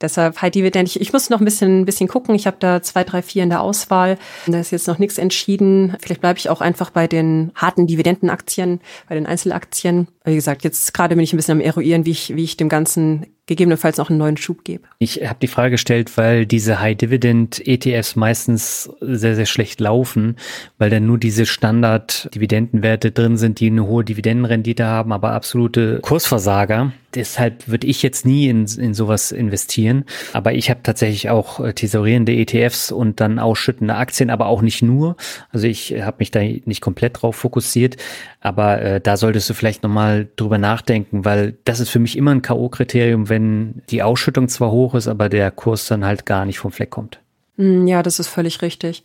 Deshalb 0.00 0.40
High 0.42 0.50
Dividend. 0.50 0.88
Ich, 0.88 1.00
ich 1.00 1.12
muss 1.12 1.30
noch 1.30 1.40
ein 1.40 1.44
bisschen, 1.44 1.80
ein 1.80 1.84
bisschen 1.84 2.08
gucken. 2.08 2.34
Ich 2.34 2.46
habe 2.46 2.56
da 2.60 2.82
zwei, 2.82 3.04
drei, 3.04 3.22
vier 3.22 3.42
in 3.42 3.50
der 3.50 3.60
Auswahl. 3.60 4.18
Da 4.46 4.58
ist 4.58 4.70
jetzt 4.70 4.88
noch 4.88 4.98
nichts 4.98 5.18
entschieden. 5.18 5.96
Vielleicht 6.00 6.20
bleibe 6.20 6.38
ich 6.38 6.48
auch 6.48 6.60
einfach 6.60 6.90
bei 6.90 7.06
den 7.06 7.52
harten 7.54 7.86
Dividendenaktien, 7.86 8.80
bei 9.08 9.14
den 9.14 9.26
Einzelaktien. 9.26 10.08
Wie 10.24 10.34
gesagt, 10.34 10.64
jetzt 10.64 10.94
gerade 10.94 11.14
bin 11.14 11.24
ich 11.24 11.32
ein 11.32 11.36
bisschen 11.36 11.58
am 11.58 11.60
eruieren, 11.60 12.06
wie 12.06 12.10
ich, 12.10 12.34
wie 12.34 12.44
ich 12.44 12.56
dem 12.56 12.68
Ganzen 12.68 13.26
gegebenenfalls 13.46 13.98
noch 13.98 14.08
einen 14.08 14.18
neuen 14.18 14.36
Schub 14.36 14.64
gebe. 14.64 14.84
Ich 14.98 15.28
habe 15.28 15.38
die 15.40 15.48
Frage 15.48 15.72
gestellt, 15.72 16.16
weil 16.16 16.46
diese 16.46 16.80
High-Dividend-ETFs 16.80 18.16
meistens 18.16 18.90
sehr, 19.00 19.34
sehr 19.34 19.46
schlecht 19.46 19.80
laufen, 19.80 20.36
weil 20.78 20.88
dann 20.88 21.06
nur 21.06 21.18
diese 21.18 21.44
Standard-Dividendenwerte 21.44 23.10
drin 23.10 23.36
sind, 23.36 23.60
die 23.60 23.66
eine 23.66 23.86
hohe 23.86 24.04
Dividendenrendite 24.04 24.86
haben, 24.86 25.12
aber 25.12 25.32
absolute 25.32 26.00
Kursversager. 26.00 26.92
Deshalb 27.14 27.68
würde 27.68 27.86
ich 27.86 28.02
jetzt 28.02 28.26
nie 28.26 28.48
in, 28.48 28.66
in 28.66 28.94
sowas 28.94 29.32
investieren. 29.32 30.04
Aber 30.32 30.52
ich 30.52 30.70
habe 30.70 30.80
tatsächlich 30.82 31.30
auch 31.30 31.60
äh, 31.60 31.72
tesorierende 31.72 32.32
ETFs 32.32 32.90
und 32.92 33.20
dann 33.20 33.38
ausschüttende 33.38 33.94
Aktien, 33.94 34.30
aber 34.30 34.46
auch 34.46 34.62
nicht 34.62 34.82
nur. 34.82 35.16
Also 35.50 35.66
ich 35.66 35.92
habe 36.02 36.16
mich 36.18 36.30
da 36.30 36.40
nicht 36.40 36.80
komplett 36.80 37.22
drauf 37.22 37.36
fokussiert. 37.36 37.96
Aber 38.40 38.82
äh, 38.82 39.00
da 39.00 39.16
solltest 39.16 39.48
du 39.48 39.54
vielleicht 39.54 39.82
nochmal 39.82 40.28
drüber 40.36 40.58
nachdenken, 40.58 41.24
weil 41.24 41.56
das 41.64 41.80
ist 41.80 41.90
für 41.90 41.98
mich 41.98 42.16
immer 42.16 42.32
ein 42.32 42.42
K.O.-Kriterium, 42.42 43.28
wenn 43.28 43.82
die 43.90 44.02
Ausschüttung 44.02 44.48
zwar 44.48 44.70
hoch 44.70 44.94
ist, 44.94 45.08
aber 45.08 45.28
der 45.28 45.50
Kurs 45.50 45.86
dann 45.86 46.04
halt 46.04 46.26
gar 46.26 46.44
nicht 46.44 46.58
vom 46.58 46.72
Fleck 46.72 46.90
kommt. 46.90 47.20
Hm, 47.56 47.86
ja, 47.86 48.02
das 48.02 48.18
ist 48.18 48.28
völlig 48.28 48.62
richtig. 48.62 49.04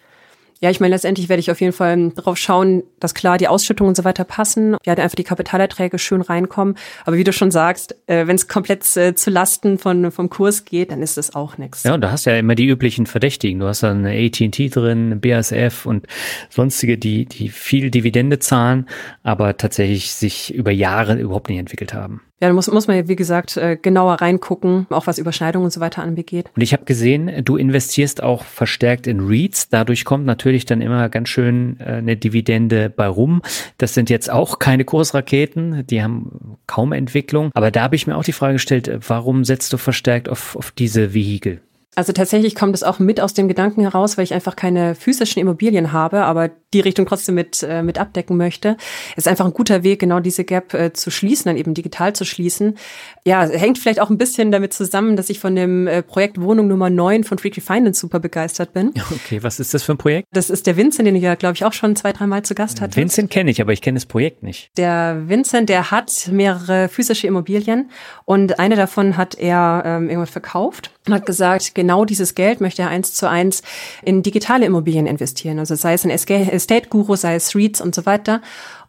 Ja, 0.62 0.70
ich 0.70 0.82
meine, 0.82 0.94
letztendlich 0.94 1.30
werde 1.30 1.40
ich 1.40 1.52
auf 1.52 1.62
jeden 1.62 1.72
Fall 1.72 2.10
darauf 2.10 2.38
schauen, 2.38 2.84
dass 3.00 3.14
klar 3.14 3.38
die 3.38 3.48
Ausschüttungen 3.48 3.90
und 3.90 3.96
so 3.96 4.04
weiter 4.04 4.26
passen. 4.26 4.76
Ja, 4.86 4.94
einfach 4.94 5.16
die 5.16 5.24
Kapitalerträge 5.24 5.98
schön 5.98 6.22
reinkommen. 6.22 6.76
Aber 7.06 7.16
wie 7.16 7.24
du 7.24 7.32
schon 7.32 7.50
sagst, 7.50 7.96
äh, 8.08 8.28
wenn 8.28 8.36
es 8.36 8.50
komplett 8.50 8.84
äh, 8.98 9.16
zu 9.16 9.30
Lasten 9.30 9.78
von, 9.78 10.12
vom 10.12 10.30
Kurs 10.30 10.66
geht, 10.66 10.92
dann 10.92 11.02
ist 11.02 11.16
das 11.16 11.34
auch 11.34 11.58
nichts. 11.58 11.84
Ja, 11.84 11.94
und 11.94 12.02
du 12.02 12.12
hast 12.12 12.26
ja 12.26 12.36
immer 12.36 12.56
die 12.56 12.68
üblichen 12.68 13.06
Verdächtigen. 13.06 13.60
Du 13.60 13.68
hast 13.68 13.84
dann 13.84 14.06
AT&T 14.06 14.70
drin, 14.70 15.06
eine 15.12 15.16
BASF 15.16 15.86
und 15.86 16.08
sonstige, 16.50 16.98
die, 16.98 17.26
die 17.26 17.48
viel 17.48 17.90
Dividende 17.90 18.40
zahlen, 18.40 18.88
aber 19.24 19.56
tatsächlich 19.56 20.12
sich 20.12 20.54
über 20.54 20.72
Jahre 20.72 21.18
überhaupt 21.18 21.50
nicht 21.50 21.60
entwickelt 21.60 21.94
haben. 21.94 22.22
Ja, 22.42 22.48
da 22.48 22.54
muss, 22.54 22.72
muss 22.72 22.88
man 22.88 22.96
ja, 22.96 23.08
wie 23.08 23.18
gesagt, 23.18 23.58
äh, 23.58 23.76
genauer 23.76 24.16
reingucken, 24.16 24.88
auch 24.90 25.08
was 25.08 25.18
Überschneidungen 25.18 25.66
und 25.66 25.72
so 25.72 25.82
weiter 25.82 26.04
anbegeht. 26.04 26.50
Und 26.56 26.62
ich 26.62 26.72
habe 26.72 26.86
gesehen, 26.86 27.44
du 27.44 27.58
investierst 27.58 28.24
auch 28.24 28.44
verstärkt 28.44 29.08
in 29.08 29.20
REITs. 29.20 29.70
Dadurch 29.70 30.06
kommt 30.06 30.26
natürlich 30.26 30.66
dann 30.66 30.82
immer 30.82 31.10
ganz 31.10 31.28
schön 31.28 31.78
äh, 31.80 31.96
eine 31.96 32.16
Dividende 32.16 32.90
bei 32.90 33.08
rum. 33.08 33.42
Das 33.78 33.94
sind 33.94 34.10
jetzt 34.10 34.32
auch 34.32 34.60
keine 34.60 34.86
Kursraketen, 34.86 35.86
die 35.88 36.02
haben 36.02 36.58
kaum 36.66 36.94
Entwicklung. 36.94 37.52
Aber 37.54 37.72
da 37.72 37.82
habe 37.82 37.96
ich 37.96 38.08
mir 38.08 38.16
auch 38.16 38.24
die 38.24 38.32
Frage 38.32 38.54
gestellt, 38.54 38.90
warum 39.08 39.44
setzt 39.44 39.74
du 39.74 39.78
verstärkt 39.78 40.30
auf, 40.30 40.56
auf 40.56 40.72
diese 40.72 41.14
Vehikel? 41.14 41.62
Also 41.96 42.14
tatsächlich 42.14 42.56
kommt 42.56 42.76
es 42.76 42.84
auch 42.84 43.00
mit 43.00 43.20
aus 43.20 43.34
dem 43.34 43.48
Gedanken 43.48 43.82
heraus, 43.82 44.18
weil 44.18 44.24
ich 44.24 44.34
einfach 44.34 44.56
keine 44.56 44.96
physischen 44.96 45.42
Immobilien 45.42 45.92
habe, 45.92 46.24
aber 46.24 46.50
die 46.74 46.80
Richtung 46.82 47.08
trotzdem 47.08 47.36
mit, 47.36 47.64
äh, 47.64 47.82
mit 47.82 47.98
abdecken 47.98 48.38
möchte. 48.38 48.78
Es 49.12 49.26
ist 49.26 49.28
einfach 49.28 49.46
ein 49.46 49.54
guter 49.54 49.84
Weg, 49.84 50.00
genau 50.00 50.20
diese 50.20 50.44
Gap 50.44 50.74
äh, 50.76 50.94
zu 50.94 51.10
schließen, 51.10 51.46
dann 51.46 51.58
eben 51.58 51.74
digital 51.74 52.14
zu 52.14 52.26
schließen. 52.26 52.78
Ja, 53.26 53.42
hängt 53.42 53.80
vielleicht 53.80 54.00
auch 54.00 54.12
ein 54.12 54.20
bisschen 54.20 54.52
damit 54.52 54.72
zusammen, 54.72 55.16
dass 55.16 55.30
ich 55.30 55.40
von 55.40 55.56
dem 55.56 55.88
äh, 55.88 56.04
Projekt 56.04 56.40
Wohnung 56.40 56.68
Nummer 56.68 56.92
9 56.92 57.24
von 57.24 57.40
Freaky 57.40 57.60
Finance 57.60 58.00
super 58.00 58.20
begeistert 58.20 58.74
bin. 58.74 58.94
Okay, 59.26 59.44
was 59.44 59.60
ist 59.60 59.74
das 59.74 59.84
für 59.84 59.94
ein 59.94 59.98
Projekt? 59.98 60.28
Das 60.32 60.50
ist 60.50 60.66
der 60.66 60.78
Vincent, 60.78 61.08
den 61.08 61.16
ich 61.16 61.24
ja, 61.24 61.36
glaube 61.36 61.56
ich, 61.56 61.66
auch 61.66 61.74
schon 61.74 61.96
zwei, 61.96 62.14
dreimal 62.14 62.44
zu 62.44 62.56
Gast 62.56 62.80
hatte. 62.80 62.96
Vincent 62.96 63.30
kenne 63.32 63.52
ich, 63.52 63.60
aber 63.60 63.74
ich 63.74 63.82
kenne 63.82 63.98
das 63.98 64.06
Projekt 64.06 64.44
nicht. 64.44 64.72
Der 64.78 65.24
Vincent, 65.28 65.68
der 65.68 65.92
hat 65.92 66.30
mehrere 66.32 66.90
physische 66.90 67.28
Immobilien 67.28 67.90
und 68.26 68.60
eine 68.60 68.76
davon 68.76 69.18
hat 69.18 69.36
er 69.36 69.84
ähm, 69.86 70.10
irgendwann 70.10 70.28
verkauft 70.28 70.92
und 71.10 71.16
hat 71.16 71.26
gesagt, 71.26 71.76
genau 71.76 72.06
dieses 72.06 72.36
Geld 72.36 72.62
möchte 72.62 72.82
er 72.84 72.90
eins 72.90 73.14
zu 73.14 73.30
eins 73.30 73.62
in 74.04 74.24
digitale 74.24 74.66
Immobilien 74.66 75.08
investieren. 75.08 75.60
Also 75.60 75.76
sei 75.76 75.94
es 75.94 76.06
in 76.06 76.12
Estate 76.12 76.90
Guru, 76.90 77.16
sei 77.16 77.36
es 77.36 77.56
REITs 77.56 77.82
und 77.82 77.96
so 77.96 78.06
weiter. 78.06 78.42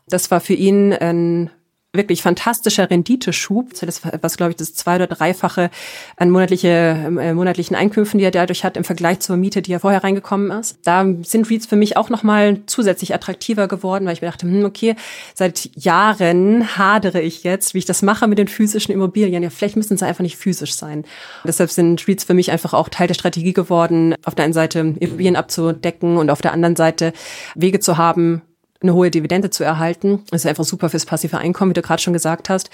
Das 0.08 0.30
war 0.30 0.40
für 0.40 0.54
ihn 0.54 0.92
ein 0.92 1.50
wirklich 1.92 2.22
fantastischer 2.22 2.88
Renditeschub. 2.88 3.70
Das 3.80 4.02
was, 4.20 4.36
glaube 4.36 4.50
ich, 4.52 4.56
das 4.56 4.74
zwei- 4.74 4.94
oder 4.94 5.08
dreifache 5.08 5.70
an 6.16 6.30
monatliche, 6.30 6.68
äh, 6.68 7.34
monatlichen 7.34 7.74
Einkünften, 7.74 8.18
die 8.18 8.24
er 8.24 8.30
dadurch 8.30 8.64
hat 8.64 8.76
im 8.76 8.84
Vergleich 8.84 9.20
zur 9.20 9.36
Miete, 9.36 9.60
die 9.60 9.72
er 9.72 9.80
vorher 9.80 10.04
reingekommen 10.04 10.52
ist. 10.52 10.78
Da 10.84 11.04
sind 11.22 11.50
REITs 11.50 11.66
für 11.66 11.74
mich 11.74 11.96
auch 11.96 12.08
nochmal 12.08 12.60
zusätzlich 12.66 13.12
attraktiver 13.12 13.66
geworden, 13.66 14.06
weil 14.06 14.12
ich 14.12 14.22
mir 14.22 14.28
dachte, 14.28 14.46
hm, 14.46 14.64
okay, 14.64 14.94
seit 15.34 15.70
Jahren 15.74 16.76
hadere 16.76 17.20
ich 17.20 17.42
jetzt, 17.42 17.74
wie 17.74 17.78
ich 17.78 17.86
das 17.86 18.02
mache 18.02 18.28
mit 18.28 18.38
den 18.38 18.48
physischen 18.48 18.92
Immobilien. 18.92 19.42
Ja, 19.42 19.50
vielleicht 19.50 19.76
müssen 19.76 19.96
sie 19.96 20.06
einfach 20.06 20.22
nicht 20.22 20.36
physisch 20.36 20.74
sein. 20.74 21.04
Deshalb 21.44 21.70
sind 21.70 22.06
REITs 22.06 22.22
für 22.22 22.34
mich 22.34 22.52
einfach 22.52 22.72
auch 22.72 22.88
Teil 22.88 23.08
der 23.08 23.14
Strategie 23.14 23.52
geworden, 23.52 24.14
auf 24.24 24.36
der 24.36 24.44
einen 24.44 24.54
Seite 24.54 24.78
Immobilien 24.78 25.34
abzudecken 25.34 26.18
und 26.18 26.30
auf 26.30 26.40
der 26.40 26.52
anderen 26.52 26.76
Seite 26.76 27.12
Wege 27.56 27.80
zu 27.80 27.98
haben, 27.98 28.42
eine 28.82 28.94
hohe 28.94 29.10
Dividende 29.10 29.50
zu 29.50 29.62
erhalten. 29.62 30.22
Das 30.30 30.42
ist 30.42 30.46
einfach 30.46 30.64
super 30.64 30.88
fürs 30.88 31.04
passive 31.04 31.38
Einkommen, 31.38 31.70
wie 31.70 31.74
du 31.74 31.82
gerade 31.82 32.00
schon 32.00 32.12
gesagt 32.12 32.48
hast. 32.48 32.70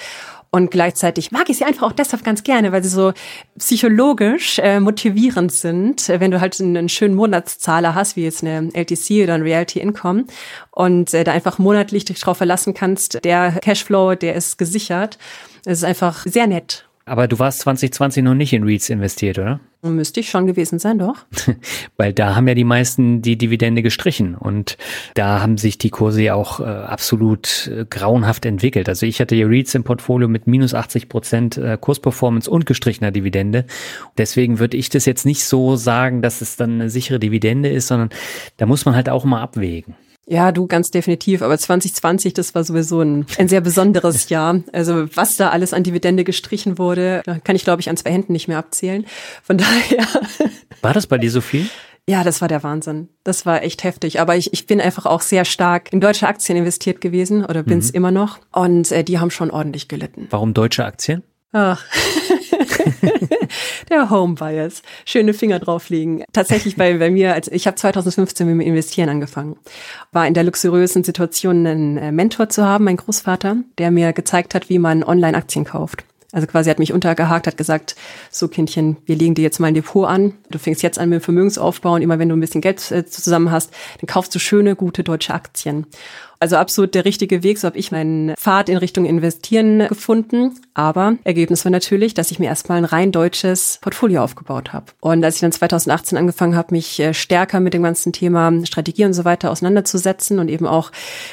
Und 0.51 0.71
gleichzeitig 0.71 1.33
mag 1.33 1.51
ich 1.51 1.59
sie 1.59 1.65
einfach 1.65 1.89
auch 1.89 1.93
deshalb 1.93 2.25
ganz 2.25 2.45
gerne, 2.45 2.71
weil 2.71 2.83
sie 2.83 2.89
so 2.89 3.13
psychologisch 3.59 4.59
äh, 4.61 4.79
motivierend 4.79 5.53
sind, 5.53 6.09
wenn 6.09 6.31
du 6.31 6.41
halt 6.41 6.61
einen, 6.61 6.77
einen, 6.77 6.89
schönen 6.89 7.15
Monatszahler 7.15 7.95
hast, 7.95 8.17
wie 8.17 8.23
jetzt 8.23 8.45
eine 8.45 8.71
LTC 8.73 9.25
oder 9.25 9.35
ein 9.35 9.43
Reality 9.43 9.81
Income 9.81 10.25
und 10.71 11.13
äh, 11.13 11.25
da 11.25 11.33
einfach 11.33 11.59
monatlich 11.59 12.05
dich 12.05 12.21
drauf 12.21 12.37
verlassen 12.37 12.73
kannst, 12.73 13.25
der 13.25 13.53
Cashflow, 13.61 14.15
der 14.15 14.35
ist 14.35 14.57
gesichert. 14.57 15.19
Es 15.65 15.79
ist 15.79 15.85
einfach 15.85 16.25
sehr 16.27 16.47
nett. 16.47 16.87
Aber 17.09 17.29
du 17.29 17.39
warst 17.39 17.61
2020 17.61 18.25
noch 18.25 18.35
nicht 18.35 18.53
in 18.53 18.65
REITs 18.65 18.91
investiert, 18.91 19.39
oder? 19.39 19.61
Müsste 19.83 20.19
ich 20.19 20.29
schon 20.29 20.49
gewesen 20.49 20.81
sein, 20.81 20.99
doch. 20.99 21.25
Weil 21.97 22.13
da 22.13 22.35
haben 22.35 22.49
ja 22.49 22.55
die 22.55 22.65
meisten 22.65 23.23
die 23.23 23.39
Dividende 23.39 23.83
gestrichen 23.83 24.35
und 24.35 24.77
da 25.15 25.41
haben 25.41 25.57
sich 25.57 25.79
die 25.79 25.91
Kurse 25.91 26.23
ja 26.23 26.35
auch 26.35 26.59
äh, 26.59 26.65
absolut 26.65 27.71
äh, 27.73 27.85
grauenhaft 27.89 28.45
entwickelt. 28.45 28.89
Also 28.89 29.07
ich 29.07 29.21
hatte 29.21 29.37
ja 29.37 29.47
REITs 29.47 29.77
im 29.77 29.85
Portfolio 29.85 30.27
mit 30.27 30.49
minus 30.49 30.75
80 30.75 31.09
Prozent 31.09 31.57
äh, 31.57 31.79
Kursperformance 31.81 32.51
und 32.51 32.67
gestrichener 32.67 33.13
Dividende. 33.13 33.67
Deswegen 34.19 34.59
würde 34.59 34.77
ich 34.77 34.89
das 34.89 35.07
jetzt 35.07 35.27
nicht 35.27 35.45
so 35.45 35.77
sagen, 35.77 36.23
dass 36.23 36.41
es 36.41 36.57
dann 36.57 36.81
eine 36.81 36.91
sichere 36.91 37.21
Dividende 37.21 37.69
ist, 37.69 37.87
sondern 37.87 38.11
da 38.57 38.67
muss 38.67 38.85
man 38.85 38.97
halt 38.97 39.09
auch 39.09 39.25
mal 39.25 39.43
abwägen. 39.43 39.95
Ja, 40.29 40.51
du 40.51 40.67
ganz 40.67 40.91
definitiv. 40.91 41.43
Aber 41.43 41.57
2020, 41.57 42.35
das 42.35 42.55
war 42.55 42.65
sowieso 42.65 43.01
ein, 43.01 43.27
ein 43.39 43.49
sehr 43.49 43.61
besonderes 43.61 44.29
Jahr. 44.29 44.61
Also 44.73 45.07
was 45.15 45.37
da 45.37 45.51
alles 45.51 45.73
an 45.73 45.85
Dividende 45.85 46.25
gestrichen 46.25 46.79
wurde, 46.79 47.23
kann 47.45 47.57
ich, 47.57 47.65
glaube 47.65 47.81
ich, 47.81 47.89
an 47.89 47.97
zwei 47.97 48.11
Händen 48.11 48.33
nicht 48.33 48.49
mehr 48.49 48.59
abzählen. 48.59 49.07
Von 49.43 49.59
daher. 49.59 50.07
War 50.83 50.93
das 50.93 51.07
bei 51.07 51.19
dir 51.19 51.31
so 51.31 51.41
viel? 51.41 51.69
Ja, 52.09 52.23
das 52.23 52.41
war 52.41 52.47
der 52.47 52.63
Wahnsinn. 52.63 53.09
Das 53.25 53.47
war 53.47 53.63
echt 53.63 53.83
heftig. 53.83 54.21
Aber 54.21 54.37
ich, 54.37 54.53
ich 54.53 54.67
bin 54.67 54.81
einfach 54.81 55.07
auch 55.07 55.21
sehr 55.21 55.45
stark 55.45 55.93
in 55.93 56.01
deutsche 56.01 56.29
Aktien 56.29 56.57
investiert 56.57 57.01
gewesen 57.01 57.45
oder 57.45 57.65
bin 57.65 57.79
es 57.79 57.93
mhm. 57.93 57.97
immer 57.97 58.11
noch. 58.13 58.39
Und 58.53 58.93
äh, 58.93 59.03
die 59.03 59.19
haben 59.19 59.31
schon 59.31 59.51
ordentlich 59.51 59.89
gelitten. 59.89 60.29
Warum 60.31 60.55
deutsche 60.55 60.85
Aktien? 60.85 61.23
Ach. 61.53 61.85
der 63.91 64.11
Home 64.11 64.35
Bias. 64.35 64.83
Schöne 65.05 65.35
Finger 65.35 65.59
drauflegen. 65.59 66.25
Tatsächlich 66.33 66.77
bei, 66.77 66.95
bei 66.99 67.11
mir, 67.11 67.35
also 67.35 67.51
ich 67.53 67.67
habe 67.67 67.77
2015 67.77 68.47
mit 68.47 68.55
dem 68.55 68.61
Investieren 68.61 69.09
angefangen. 69.09 69.57
War 70.13 70.27
in 70.27 70.35
der 70.35 70.45
luxuriösen 70.45 71.05
Situation, 71.05 71.67
einen 71.67 71.97
äh, 71.97 72.13
Mentor 72.13 72.49
zu 72.49 72.65
haben, 72.65 72.85
mein 72.85 72.97
Großvater, 72.97 73.57
der 73.79 73.91
mir 73.91 74.13
gezeigt 74.13 74.55
hat, 74.55 74.69
wie 74.69 74.79
man 74.79 75.05
Online-Aktien 75.05 75.65
kauft. 75.65 76.05
Also 76.33 76.47
quasi 76.49 76.69
hat 76.69 76.79
mich 76.79 76.93
untergehakt, 76.93 77.47
hat 77.47 77.57
gesagt, 77.57 77.97
so 78.31 78.49
Kindchen, 78.49 78.99
wir 79.07 79.17
legen 79.17 79.35
dir 79.35 79.43
jetzt 79.43 79.59
mal 79.59 79.69
ein 79.69 79.75
Depot 79.75 80.07
an. 80.07 80.35
Du 80.51 80.59
fängst 80.59 80.83
jetzt 80.83 80.99
an 80.99 81.09
mit 81.09 81.21
dem 81.21 81.25
Vermögensaufbau 81.25 81.95
und 81.95 82.03
immer 82.03 82.19
wenn 82.19 82.29
du 82.29 82.37
ein 82.37 82.41
bisschen 82.41 82.61
Geld 82.61 82.91
äh, 82.91 83.07
zusammen 83.07 83.51
hast, 83.51 83.73
dann 84.01 84.07
kaufst 84.07 84.35
du 84.35 84.39
schöne, 84.39 84.77
gute 84.77 85.03
deutsche 85.03 85.33
Aktien. 85.33 85.87
Also 86.39 86.57
absolut 86.57 86.95
der 86.95 87.05
richtige 87.05 87.43
Weg. 87.43 87.59
So 87.59 87.67
habe 87.67 87.79
ich 87.79 87.93
meinen 87.93 88.35
Pfad 88.37 88.69
in 88.69 88.77
Richtung 88.77 89.07
Investieren 89.07 89.87
gefunden. 89.89 90.55
Aber 90.75 91.17
Ergebnis 91.25 91.65
war 91.65 91.73
natürlich, 91.73 92.15
dass 92.15 92.31
ich 92.31 92.39
mir 92.39 92.47
erstmal 92.47 92.79
ein 92.79 92.85
rein 92.85 93.13
deutsches 93.13 93.79
Portfolio 93.81 94.23
aufgebaut 94.23 94.73
habe. 94.73 94.87
Und 95.01 95.25
als 95.25 95.37
ich 95.37 95.41
dann 95.41 95.53
2018 95.53 96.19
angefangen 96.19 96.57
habe, 96.57 96.75
mich 96.75 97.01
äh, 97.01 97.15
stärker 97.15 97.61
mit 97.61 97.75
dem 97.75 97.83
ganzen 97.83 98.13
Thema 98.13 98.53
Strategie 98.65 99.05
und 99.05 99.15
so 99.15 99.25
weiter 99.25 99.51
auseinanderzusetzen 99.51 100.39
und 100.39 100.49
eben 100.49 100.67
auch 100.67 100.93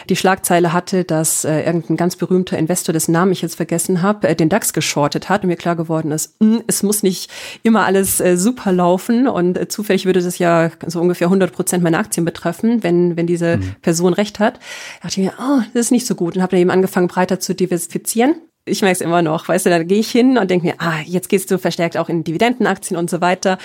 die 0.09 0.15
Schlagzeile 0.15 0.71
hatte, 0.71 1.03
dass 1.03 1.43
äh, 1.43 1.61
irgendein 1.63 1.97
ganz 1.97 2.15
berühmter 2.15 2.57
Investor, 2.57 2.93
dessen 2.93 3.11
Namen 3.11 3.31
ich 3.31 3.41
jetzt 3.41 3.55
vergessen 3.55 4.01
habe, 4.01 4.29
äh, 4.29 4.35
den 4.35 4.49
DAX 4.49 4.73
geschortet 4.73 5.29
hat 5.29 5.43
und 5.43 5.49
mir 5.49 5.57
klar 5.57 5.75
geworden 5.75 6.11
ist, 6.11 6.35
hm, 6.39 6.63
es 6.67 6.83
muss 6.83 7.03
nicht 7.03 7.29
immer 7.63 7.85
alles 7.85 8.21
super 8.35 8.71
laufen 8.71 9.27
und 9.27 9.71
zufällig 9.71 10.05
würde 10.05 10.21
das 10.21 10.37
ja 10.39 10.71
so 10.85 11.01
ungefähr 11.01 11.27
100 11.27 11.51
Prozent 11.51 11.83
meiner 11.83 11.99
Aktien 11.99 12.25
betreffen, 12.25 12.83
wenn, 12.83 13.17
wenn 13.17 13.27
diese 13.27 13.57
mhm. 13.57 13.75
Person 13.81 14.13
recht 14.13 14.39
hat 14.39 14.59
dachte 15.03 15.19
ich 15.19 15.27
mir, 15.27 15.33
oh, 15.37 15.61
das 15.73 15.87
ist 15.87 15.91
nicht 15.91 16.07
so 16.07 16.15
gut 16.15 16.35
und 16.35 16.41
habe 16.41 16.51
dann 16.51 16.61
eben 16.61 16.71
angefangen, 16.71 17.07
breiter 17.07 17.39
zu 17.39 17.53
diversifizieren. 17.53 18.35
Ich 18.65 18.81
merke 18.81 18.93
es 18.93 19.01
immer 19.01 19.21
noch, 19.21 19.49
weißt 19.49 19.65
du, 19.65 19.69
da 19.69 19.83
gehe 19.83 19.99
ich 19.99 20.09
hin 20.09 20.37
und 20.37 20.49
denke 20.49 20.67
mir, 20.67 20.75
ah, 20.77 21.01
jetzt 21.05 21.27
gehst 21.27 21.51
du 21.51 21.59
verstärkt 21.59 21.97
auch 21.97 22.07
in 22.07 22.23
Dividendenaktien 22.23 22.97
und 22.97 23.09
so 23.09 23.19
weiter. 23.19 23.57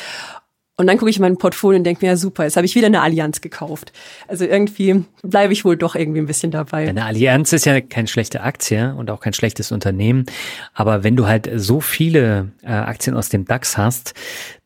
Und 0.80 0.86
dann 0.86 0.96
gucke 0.96 1.10
ich 1.10 1.16
in 1.16 1.22
mein 1.22 1.36
Portfolio 1.38 1.76
und 1.76 1.82
denke 1.82 2.06
mir, 2.06 2.12
ja 2.12 2.16
super, 2.16 2.44
jetzt 2.44 2.56
habe 2.56 2.64
ich 2.64 2.76
wieder 2.76 2.86
eine 2.86 3.00
Allianz 3.00 3.40
gekauft. 3.40 3.92
Also 4.28 4.44
irgendwie 4.44 5.04
bleibe 5.24 5.52
ich 5.52 5.64
wohl 5.64 5.76
doch 5.76 5.96
irgendwie 5.96 6.20
ein 6.20 6.26
bisschen 6.26 6.52
dabei. 6.52 6.88
Eine 6.88 7.04
Allianz 7.04 7.52
ist 7.52 7.66
ja 7.66 7.80
keine 7.80 8.06
schlechte 8.06 8.42
Aktie 8.42 8.94
und 8.94 9.10
auch 9.10 9.18
kein 9.18 9.32
schlechtes 9.32 9.72
Unternehmen. 9.72 10.26
Aber 10.74 11.02
wenn 11.02 11.16
du 11.16 11.26
halt 11.26 11.50
so 11.56 11.80
viele 11.80 12.52
äh, 12.62 12.68
Aktien 12.68 13.16
aus 13.16 13.28
dem 13.28 13.44
DAX 13.44 13.76
hast, 13.76 14.14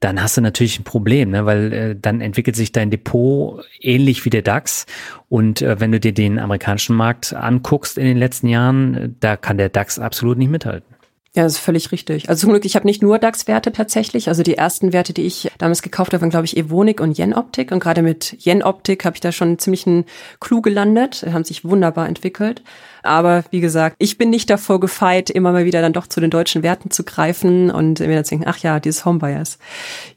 dann 0.00 0.22
hast 0.22 0.36
du 0.36 0.42
natürlich 0.42 0.78
ein 0.78 0.84
Problem, 0.84 1.30
ne? 1.30 1.46
weil 1.46 1.72
äh, 1.72 1.96
dann 1.98 2.20
entwickelt 2.20 2.56
sich 2.56 2.72
dein 2.72 2.90
Depot 2.90 3.64
ähnlich 3.80 4.22
wie 4.26 4.30
der 4.30 4.42
DAX. 4.42 4.84
Und 5.30 5.62
äh, 5.62 5.80
wenn 5.80 5.92
du 5.92 5.98
dir 5.98 6.12
den 6.12 6.38
amerikanischen 6.38 6.94
Markt 6.94 7.32
anguckst 7.32 7.96
in 7.96 8.04
den 8.04 8.18
letzten 8.18 8.48
Jahren, 8.48 8.94
äh, 8.94 9.08
da 9.18 9.38
kann 9.38 9.56
der 9.56 9.70
DAX 9.70 9.98
absolut 9.98 10.36
nicht 10.36 10.50
mithalten. 10.50 10.91
Ja, 11.34 11.44
das 11.44 11.54
ist 11.54 11.60
völlig 11.60 11.92
richtig. 11.92 12.28
Also 12.28 12.42
zum 12.42 12.50
Glück, 12.50 12.66
ich 12.66 12.76
habe 12.76 12.86
nicht 12.86 13.02
nur 13.02 13.18
DAX-Werte 13.18 13.72
tatsächlich. 13.72 14.28
Also 14.28 14.42
die 14.42 14.58
ersten 14.58 14.92
Werte, 14.92 15.14
die 15.14 15.22
ich 15.22 15.50
damals 15.56 15.80
gekauft 15.80 16.12
habe, 16.12 16.20
waren, 16.20 16.28
glaube 16.28 16.44
ich, 16.44 16.58
Evonik 16.58 17.00
und 17.00 17.18
Yen-Optik. 17.18 17.72
Und 17.72 17.80
gerade 17.80 18.02
mit 18.02 18.36
Yen-Optik 18.44 19.06
habe 19.06 19.16
ich 19.16 19.22
da 19.22 19.32
schon 19.32 19.58
ziemlich 19.58 19.86
einen 19.86 20.04
Clou 20.40 20.60
gelandet. 20.60 21.22
Die 21.26 21.32
haben 21.32 21.44
sich 21.44 21.64
wunderbar 21.64 22.06
entwickelt. 22.06 22.62
Aber 23.02 23.44
wie 23.50 23.60
gesagt, 23.60 23.96
ich 23.98 24.16
bin 24.16 24.30
nicht 24.30 24.48
davor 24.48 24.78
gefeit, 24.80 25.28
immer 25.28 25.52
mal 25.52 25.64
wieder 25.64 25.82
dann 25.82 25.92
doch 25.92 26.06
zu 26.06 26.20
den 26.20 26.30
deutschen 26.30 26.62
Werten 26.62 26.90
zu 26.90 27.04
greifen 27.04 27.70
und 27.70 28.00
mir 28.00 28.14
dann 28.14 28.24
zu 28.24 28.30
denken, 28.30 28.46
ach 28.48 28.58
ja, 28.58 28.78
dieses 28.78 29.04
Homebuyers. 29.04 29.58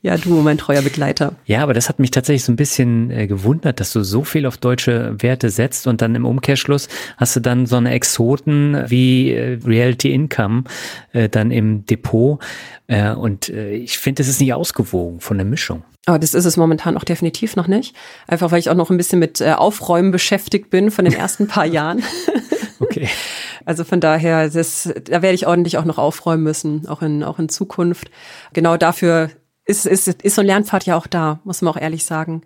Ja, 0.02 0.18
du, 0.18 0.42
mein 0.42 0.58
treuer 0.58 0.82
Begleiter. 0.82 1.34
Ja, 1.46 1.64
aber 1.64 1.74
das 1.74 1.90
hat 1.90 2.00
mich 2.00 2.12
tatsächlich 2.12 2.44
so 2.44 2.52
ein 2.52 2.56
bisschen 2.58 3.10
äh, 3.10 3.28
gewundert, 3.28 3.80
dass 3.80 3.92
du 3.92 4.04
so 4.04 4.24
viel 4.24 4.46
auf 4.46 4.58
deutsche 4.58 5.16
Werte 5.20 5.50
setzt 5.50 5.88
und 5.88 6.02
dann 6.02 6.14
im 6.16 6.26
Umkehrschluss 6.26 6.88
hast 7.18 7.36
du 7.36 7.40
dann 7.40 7.66
so 7.66 7.78
eine 7.78 7.92
Exoten 7.92 8.84
wie 8.88 9.32
äh, 9.32 9.60
Reality 9.66 10.14
Income 10.14 10.66
äh, 11.14 11.28
dann 11.28 11.52
im 11.52 11.86
Depot. 11.86 12.40
Und 12.88 13.50
ich 13.50 13.98
finde, 13.98 14.20
das 14.20 14.28
ist 14.28 14.40
nicht 14.40 14.54
ausgewogen 14.54 15.20
von 15.20 15.40
der 15.40 15.46
Mischung. 15.46 15.84
Aber 16.06 16.20
das 16.20 16.36
ist 16.36 16.46
es 16.46 16.56
momentan 16.56 16.98
auch 16.98 17.04
definitiv 17.04 17.56
noch 17.56 17.66
nicht. 17.66 17.96
Einfach 18.28 18.52
weil 18.52 18.60
ich 18.60 18.70
auch 18.70 18.76
noch 18.76 18.92
ein 18.92 18.98
bisschen 18.98 19.18
mit 19.18 19.42
Aufräumen 19.42 20.12
beschäftigt 20.12 20.70
bin 20.70 20.92
von 20.92 21.04
den 21.06 21.16
ersten 21.16 21.48
paar 21.48 21.66
Jahren. 21.66 22.04
Okay. 22.80 23.10
Also 23.68 23.84
von 23.84 24.00
daher, 24.00 24.48
das, 24.48 24.94
da 25.06 25.24
werde 25.24 25.34
ich 25.34 25.48
ordentlich 25.48 25.80
auch 25.80 25.86
noch 25.86 25.98
aufräumen 25.98 26.44
müssen, 26.44 26.88
auch 26.88 27.02
in, 27.02 27.24
auch 27.24 27.40
in 27.40 27.50
Zukunft. 27.50 28.12
Genau 28.54 28.78
dafür 28.78 29.32
ist, 29.66 29.88
ist, 29.88 30.08
ist 30.08 30.36
so 30.36 30.42
ein 30.42 30.46
Lernpfad 30.46 30.86
ja 30.86 30.96
auch 30.96 31.08
da, 31.08 31.40
muss 31.46 31.64
man 31.64 31.74
auch 31.74 31.82
ehrlich 31.82 32.06
sagen 32.06 32.44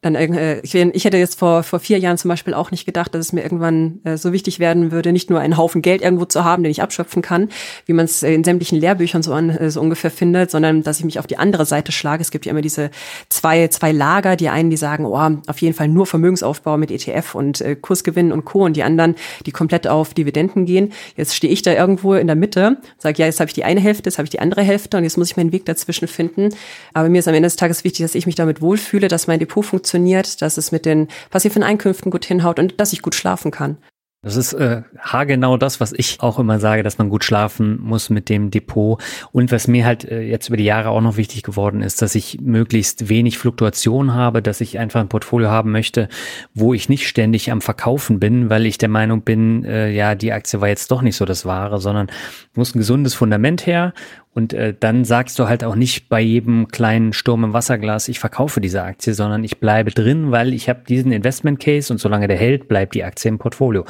dann 0.00 0.14
äh, 0.14 0.60
ich, 0.60 0.74
ich 0.74 1.04
hätte 1.04 1.16
jetzt 1.16 1.38
vor 1.38 1.62
vor 1.62 1.80
vier 1.80 1.98
Jahren 1.98 2.18
zum 2.18 2.28
Beispiel 2.28 2.54
auch 2.54 2.70
nicht 2.70 2.86
gedacht, 2.86 3.14
dass 3.14 3.26
es 3.26 3.32
mir 3.32 3.42
irgendwann 3.42 4.00
äh, 4.04 4.16
so 4.16 4.32
wichtig 4.32 4.58
werden 4.58 4.92
würde, 4.92 5.12
nicht 5.12 5.30
nur 5.30 5.40
einen 5.40 5.56
Haufen 5.56 5.82
Geld 5.82 6.02
irgendwo 6.02 6.24
zu 6.24 6.44
haben, 6.44 6.62
den 6.62 6.70
ich 6.70 6.82
abschöpfen 6.82 7.22
kann, 7.22 7.48
wie 7.86 7.92
man 7.92 8.04
es 8.04 8.22
in 8.22 8.44
sämtlichen 8.44 8.78
Lehrbüchern 8.78 9.22
so, 9.22 9.32
an, 9.32 9.50
äh, 9.50 9.70
so 9.70 9.80
ungefähr 9.80 10.10
findet, 10.10 10.50
sondern 10.50 10.82
dass 10.82 10.98
ich 10.98 11.04
mich 11.04 11.18
auf 11.18 11.26
die 11.26 11.38
andere 11.38 11.66
Seite 11.66 11.92
schlage. 11.92 12.22
Es 12.22 12.30
gibt 12.30 12.46
ja 12.46 12.50
immer 12.50 12.60
diese 12.60 12.90
zwei 13.28 13.68
zwei 13.68 13.92
Lager, 13.92 14.36
die 14.36 14.48
einen, 14.48 14.70
die 14.70 14.76
sagen, 14.76 15.04
oh, 15.04 15.18
auf 15.46 15.60
jeden 15.60 15.74
Fall 15.74 15.88
nur 15.88 16.06
Vermögensaufbau 16.06 16.76
mit 16.76 16.90
ETF 16.90 17.34
und 17.34 17.60
äh, 17.60 17.74
Kursgewinn 17.74 18.32
und 18.32 18.44
Co. 18.44 18.64
und 18.64 18.76
die 18.76 18.82
anderen, 18.82 19.16
die 19.46 19.52
komplett 19.52 19.88
auf 19.88 20.14
Dividenden 20.14 20.64
gehen. 20.64 20.92
Jetzt 21.16 21.34
stehe 21.34 21.52
ich 21.52 21.62
da 21.62 21.72
irgendwo 21.72 22.14
in 22.14 22.26
der 22.26 22.36
Mitte, 22.36 22.78
sage, 22.98 23.18
ja, 23.18 23.26
jetzt 23.26 23.40
habe 23.40 23.48
ich 23.48 23.54
die 23.54 23.64
eine 23.64 23.80
Hälfte, 23.80 24.08
jetzt 24.08 24.18
habe 24.18 24.26
ich 24.26 24.30
die 24.30 24.40
andere 24.40 24.62
Hälfte 24.62 24.96
und 24.96 25.04
jetzt 25.04 25.18
muss 25.18 25.30
ich 25.30 25.36
meinen 25.36 25.52
Weg 25.52 25.64
dazwischen 25.64 26.06
finden. 26.08 26.50
Aber 26.94 27.08
mir 27.08 27.18
ist 27.18 27.28
am 27.28 27.34
Ende 27.34 27.46
des 27.46 27.56
Tages 27.56 27.82
wichtig, 27.84 28.04
dass 28.04 28.14
ich 28.14 28.26
mich 28.26 28.36
damit 28.36 28.62
wohlfühle, 28.62 29.08
dass 29.08 29.26
mein 29.26 29.38
Depot 29.38 29.64
funktioniert 29.64 29.87
funktioniert, 29.88 30.42
dass 30.42 30.58
es 30.58 30.70
mit 30.70 30.84
den 30.84 31.08
passiven 31.30 31.62
Einkünften 31.62 32.10
gut 32.10 32.24
hinhaut 32.24 32.58
und 32.58 32.78
dass 32.78 32.92
ich 32.92 33.00
gut 33.00 33.14
schlafen 33.14 33.50
kann. 33.50 33.78
Das 34.20 34.36
ist 34.36 34.52
äh, 34.52 34.82
haargenau 34.98 35.56
das, 35.56 35.78
was 35.78 35.92
ich 35.92 36.20
auch 36.20 36.40
immer 36.40 36.58
sage, 36.58 36.82
dass 36.82 36.98
man 36.98 37.08
gut 37.08 37.22
schlafen 37.22 37.80
muss 37.80 38.10
mit 38.10 38.28
dem 38.28 38.50
Depot. 38.50 39.00
Und 39.30 39.52
was 39.52 39.68
mir 39.68 39.86
halt 39.86 40.04
äh, 40.04 40.22
jetzt 40.22 40.48
über 40.48 40.56
die 40.56 40.64
Jahre 40.64 40.90
auch 40.90 41.00
noch 41.00 41.16
wichtig 41.16 41.44
geworden 41.44 41.82
ist, 41.82 42.02
dass 42.02 42.16
ich 42.16 42.40
möglichst 42.40 43.08
wenig 43.08 43.38
Fluktuation 43.38 44.14
habe, 44.14 44.42
dass 44.42 44.60
ich 44.60 44.80
einfach 44.80 45.00
ein 45.00 45.08
Portfolio 45.08 45.50
haben 45.50 45.70
möchte, 45.70 46.08
wo 46.52 46.74
ich 46.74 46.88
nicht 46.88 47.06
ständig 47.06 47.52
am 47.52 47.60
Verkaufen 47.60 48.18
bin, 48.18 48.50
weil 48.50 48.66
ich 48.66 48.76
der 48.76 48.88
Meinung 48.88 49.22
bin, 49.22 49.64
äh, 49.64 49.92
ja, 49.92 50.16
die 50.16 50.32
Aktie 50.32 50.60
war 50.60 50.68
jetzt 50.68 50.90
doch 50.90 51.00
nicht 51.00 51.16
so 51.16 51.24
das 51.24 51.46
Wahre, 51.46 51.78
sondern 51.78 52.08
muss 52.56 52.74
ein 52.74 52.78
gesundes 52.80 53.14
Fundament 53.14 53.66
her 53.66 53.94
und 54.38 54.52
äh, 54.52 54.72
dann 54.78 55.04
sagst 55.04 55.36
du 55.40 55.48
halt 55.48 55.64
auch 55.64 55.74
nicht 55.74 56.08
bei 56.08 56.20
jedem 56.20 56.68
kleinen 56.68 57.12
Sturm 57.12 57.42
im 57.42 57.52
Wasserglas, 57.54 58.06
ich 58.06 58.20
verkaufe 58.20 58.60
diese 58.60 58.84
Aktie, 58.84 59.12
sondern 59.12 59.42
ich 59.42 59.58
bleibe 59.58 59.90
drin, 59.90 60.30
weil 60.30 60.54
ich 60.54 60.68
habe 60.68 60.84
diesen 60.88 61.10
Investment 61.10 61.58
Case 61.58 61.92
und 61.92 61.98
solange 61.98 62.28
der 62.28 62.36
hält, 62.36 62.68
bleibt 62.68 62.94
die 62.94 63.02
Aktie 63.02 63.30
im 63.30 63.38
Portfolio. 63.38 63.84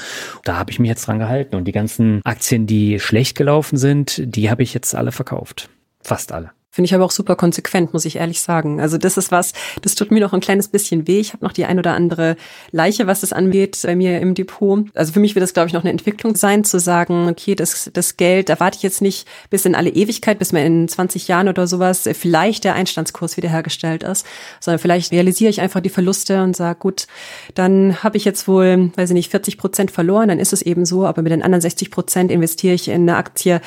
Da 0.44 0.56
habe 0.56 0.70
ich 0.70 0.78
mich 0.78 0.88
jetzt 0.88 1.06
dran 1.06 1.18
gehalten 1.18 1.54
und 1.54 1.66
die 1.66 1.72
ganzen 1.72 2.22
Aktien, 2.24 2.66
die 2.66 2.98
schlecht 2.98 3.37
gelaufen 3.37 3.76
sind, 3.76 4.22
die 4.24 4.48
habe 4.50 4.62
ich 4.62 4.72
jetzt 4.72 4.94
alle 4.94 5.12
verkauft. 5.12 5.68
Fast 6.00 6.32
alle. 6.32 6.52
Finde 6.70 6.87
ich 6.87 6.94
aber 6.94 7.07
auch 7.07 7.11
super 7.11 7.35
konsequent, 7.35 7.94
muss 7.94 8.04
ich 8.04 8.16
ehrlich 8.16 8.42
sagen. 8.42 8.78
Also 8.78 8.98
das 8.98 9.16
ist 9.16 9.33
was, 9.33 9.52
das 9.81 9.94
tut 9.94 10.11
mir 10.11 10.20
noch 10.20 10.35
ein 10.35 10.40
kleines 10.40 10.68
bisschen 10.68 11.09
weh. 11.09 11.18
Ich 11.18 11.33
habe 11.33 11.42
noch 11.44 11.52
die 11.52 11.64
ein 11.64 11.78
oder 11.78 11.94
andere 11.94 12.37
Leiche, 12.72 13.07
was 13.07 13.22
das 13.22 13.33
angeht, 13.33 13.78
bei 13.83 13.96
mir 13.96 14.20
im 14.20 14.35
Depot. 14.35 14.85
Also 14.94 15.14
für 15.14 15.20
mich 15.20 15.35
wird 15.35 15.42
das, 15.42 15.54
glaube 15.54 15.68
ich, 15.68 15.72
noch 15.72 15.81
eine 15.81 15.90
Entwicklung 15.90 16.37
sein, 16.37 16.64
zu 16.64 16.78
sagen, 16.78 17.26
okay, 17.28 17.54
das, 17.54 17.90
das 17.94 18.18
Geld, 18.18 18.50
da 18.50 18.61
warte 18.61 18.76
ich 18.76 18.83
jetzt 18.83 19.00
nicht 19.00 19.26
bis 19.48 19.64
in 19.64 19.74
alle 19.74 19.88
Ewigkeit, 19.88 20.38
bis 20.38 20.52
mir 20.52 20.64
in 20.64 20.88
20 20.88 21.26
Jahren 21.26 21.48
oder 21.48 21.66
sowas 21.66 22.07
vielleicht 22.12 22.64
der 22.64 22.74
Einstandskurs 22.74 23.38
wiederhergestellt 23.38 24.03
ist, 24.03 24.26
sondern 24.61 24.78
vielleicht 24.78 25.11
realisiere 25.11 25.51
ich 25.51 25.62
einfach 25.62 25.80
die 25.80 25.88
Verluste 25.88 26.42
und 26.42 26.55
sage, 26.55 26.78
gut, 26.78 27.07
dann 27.55 28.03
habe 28.03 28.18
ich 28.18 28.26
jetzt 28.26 28.47
wohl, 28.47 28.92
weiß 28.95 29.09
ich 29.09 29.14
nicht, 29.14 29.30
40 29.30 29.57
Prozent 29.57 29.90
verloren, 29.90 30.28
dann 30.28 30.38
ist 30.38 30.53
es 30.53 30.61
eben 30.61 30.84
so, 30.84 31.07
aber 31.07 31.22
mit 31.22 31.32
den 31.32 31.42
anderen 31.42 31.62
60 31.62 31.90
Prozent 31.90 32.30
investiere 32.30 32.74
ich 32.74 32.88
in 32.88 33.09
eine 33.09 33.16
Aktie, 33.16 33.62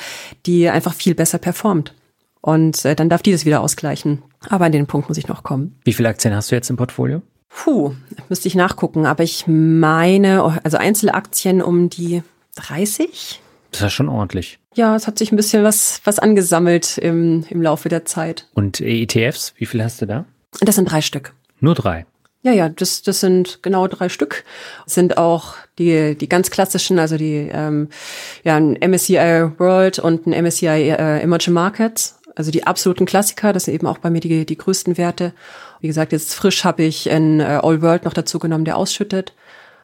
die 0.46 0.70
einfach 0.70 0.94
viel 0.94 1.16
besser 1.16 1.38
performt. 1.38 1.94
Und 2.42 2.84
äh, 2.84 2.94
dann 2.94 3.08
darf 3.08 3.22
dieses 3.22 3.46
wieder 3.46 3.62
ausgleichen. 3.62 4.22
Aber 4.50 4.66
an 4.66 4.72
den 4.72 4.86
Punkt 4.86 5.08
muss 5.08 5.16
ich 5.16 5.28
noch 5.28 5.42
kommen. 5.44 5.78
Wie 5.84 5.92
viele 5.92 6.08
Aktien 6.08 6.34
hast 6.34 6.50
du 6.50 6.56
jetzt 6.56 6.68
im 6.68 6.76
Portfolio? 6.76 7.22
Puh, 7.48 7.94
müsste 8.28 8.48
ich 8.48 8.54
nachgucken. 8.54 9.06
Aber 9.06 9.22
ich 9.22 9.44
meine, 9.46 10.60
also 10.64 10.76
Einzelaktien 10.76 11.62
um 11.62 11.88
die 11.88 12.22
30. 12.56 13.40
Das 13.70 13.80
ist 13.80 13.84
ja 13.84 13.90
schon 13.90 14.08
ordentlich. 14.08 14.58
Ja, 14.74 14.96
es 14.96 15.06
hat 15.06 15.18
sich 15.18 15.32
ein 15.32 15.36
bisschen 15.36 15.64
was, 15.64 16.00
was 16.04 16.18
angesammelt 16.18 16.98
im, 16.98 17.44
im 17.48 17.62
Laufe 17.62 17.88
der 17.88 18.04
Zeit. 18.04 18.48
Und 18.54 18.80
ETFs, 18.80 19.54
wie 19.56 19.66
viel 19.66 19.82
hast 19.82 20.02
du 20.02 20.06
da? 20.06 20.24
Das 20.60 20.74
sind 20.76 20.90
drei 20.90 21.00
Stück. 21.00 21.32
Nur 21.60 21.74
drei. 21.74 22.06
Ja, 22.44 22.50
ja, 22.50 22.68
das, 22.68 23.02
das 23.02 23.20
sind 23.20 23.60
genau 23.62 23.86
drei 23.86 24.08
Stück. 24.08 24.44
Das 24.84 24.94
sind 24.94 25.16
auch 25.16 25.54
die, 25.78 26.16
die 26.16 26.28
ganz 26.28 26.50
klassischen, 26.50 26.98
also 26.98 27.16
die 27.16 27.48
ähm, 27.52 27.88
ja, 28.42 28.56
ein 28.56 28.72
MSCI 28.72 29.50
World 29.58 30.00
und 30.00 30.26
ein 30.26 30.44
MSCI 30.44 30.66
äh, 30.66 31.20
Emerging 31.20 31.54
Markets, 31.54 32.18
also 32.34 32.50
die 32.50 32.66
absoluten 32.66 33.06
Klassiker, 33.06 33.52
das 33.52 33.64
sind 33.64 33.74
eben 33.74 33.86
auch 33.86 33.98
bei 33.98 34.10
mir 34.10 34.20
die, 34.20 34.46
die 34.46 34.56
größten 34.56 34.98
Werte. 34.98 35.32
Wie 35.80 35.86
gesagt, 35.86 36.12
jetzt 36.12 36.34
frisch 36.34 36.64
habe 36.64 36.82
ich 36.82 37.10
ein 37.10 37.40
äh, 37.40 37.60
All 37.62 37.82
World 37.82 38.04
noch 38.04 38.14
dazu 38.14 38.38
genommen, 38.38 38.64
der 38.64 38.76
ausschüttet. 38.76 39.34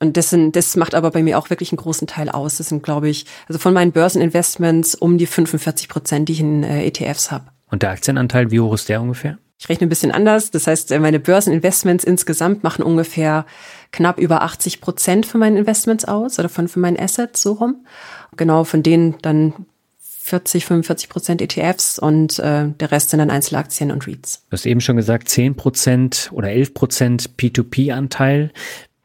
Und 0.01 0.16
das, 0.16 0.30
sind, 0.30 0.55
das 0.55 0.76
macht 0.76 0.94
aber 0.94 1.11
bei 1.11 1.22
mir 1.22 1.38
auch 1.38 1.51
wirklich 1.51 1.72
einen 1.72 1.78
großen 1.78 2.07
Teil 2.07 2.28
aus. 2.28 2.59
Das 2.59 2.68
sind, 2.68 2.82
glaube 2.82 3.09
ich, 3.09 3.26
also 3.49 3.59
von 3.59 3.74
meinen 3.74 3.92
Börseninvestments 3.92 4.94
um 4.94 5.18
die 5.18 5.26
45 5.26 5.88
Prozent, 5.88 6.28
die 6.28 6.34
ich 6.34 6.40
in 6.40 6.62
äh, 6.62 6.86
ETFs 6.86 7.30
habe. 7.30 7.46
Und 7.70 7.82
der 7.82 7.90
Aktienanteil, 7.90 8.51
wie 8.51 8.61
hoch 8.61 8.74
ist 8.74 8.88
der 8.88 9.01
ungefähr? 9.01 9.38
Ich 9.61 9.68
rechne 9.68 9.86
ein 9.86 9.90
bisschen 9.90 10.12
anders. 10.12 10.53
Das 10.53 10.68
heißt, 10.68 10.92
äh, 10.92 11.01
meine 11.01 11.18
Börseninvestments 11.18 12.05
insgesamt 12.05 12.62
machen 12.62 12.84
ungefähr 12.84 13.44
knapp 13.90 14.18
über 14.18 14.42
80 14.42 14.80
Prozent 14.80 15.26
von 15.26 15.40
meinen 15.40 15.57
Investments 15.57 16.05
aus 16.05 16.38
oder 16.38 16.49
von, 16.49 16.68
von 16.68 16.80
meinen 16.80 16.99
Assets 16.99 17.42
so 17.42 17.55
rum. 17.55 17.84
Genau, 18.36 18.62
von 18.62 18.84
denen 18.84 19.16
dann 19.20 19.66
40, 20.29 20.64
45 20.66 21.09
Prozent 21.09 21.43
ETFs 21.43 21.99
und 21.99 22.39
äh, 22.39 22.68
der 22.68 22.91
Rest 22.93 23.11
sind 23.11 23.18
dann 23.18 23.31
Einzelaktien 23.31 23.91
und 23.91 24.07
REITs. 24.07 24.45
Du 24.51 24.53
hast 24.53 24.66
eben 24.66 24.81
schon 24.81 24.97
gesagt, 24.97 25.29
10 25.29 25.57
Prozent 25.57 26.31
oder 26.33 26.51
11 26.51 26.74
Prozent 26.74 27.31
P2P-Anteil. 27.39 28.53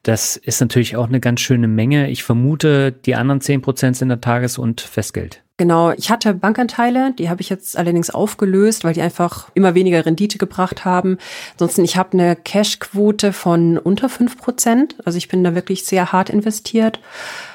Das 0.04 0.36
ist 0.36 0.60
natürlich 0.60 0.98
auch 0.98 1.08
eine 1.08 1.22
ganz 1.22 1.40
schöne 1.40 1.70
Menge. 1.70 2.10
Ich 2.10 2.24
vermute, 2.24 2.92
die 2.92 3.16
anderen 3.16 3.40
10 3.40 3.62
Prozent 3.62 3.96
sind 3.96 4.10
der 4.10 4.20
Tages- 4.20 4.58
und 4.58 4.82
Festgeld. 4.82 5.42
Genau, 5.56 5.92
ich 5.92 6.10
hatte 6.10 6.34
Bankanteile, 6.34 7.14
die 7.18 7.30
habe 7.30 7.42
ich 7.42 7.50
jetzt 7.50 7.78
allerdings 7.78 8.10
aufgelöst, 8.10 8.84
weil 8.84 8.94
die 8.94 9.02
einfach 9.02 9.50
immer 9.54 9.76
weniger 9.76 10.06
Rendite 10.06 10.40
gebracht 10.40 10.84
haben. 10.84 11.20
Ansonsten, 11.54 11.86
ich 11.86 11.96
habe 11.96 12.14
eine 12.14 12.36
Cashquote 12.36 13.32
von 13.32 13.78
unter 13.78 14.10
fünf 14.10 14.38
Prozent. 14.38 14.96
Also 15.06 15.18
ich 15.18 15.30
bin 15.30 15.44
da 15.44 15.56
wirklich 15.56 15.86
sehr 15.86 16.12
hart 16.12 16.30
investiert. 16.30 17.00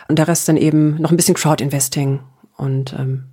Und 0.06 0.18
der 0.18 0.28
Rest 0.28 0.48
dann 0.48 0.56
eben 0.56 0.94
noch 1.02 1.10
ein 1.10 1.16
bisschen 1.16 1.34
Crowd-Investing. 1.34 2.20
Und 2.58 2.92
ähm, 2.92 3.24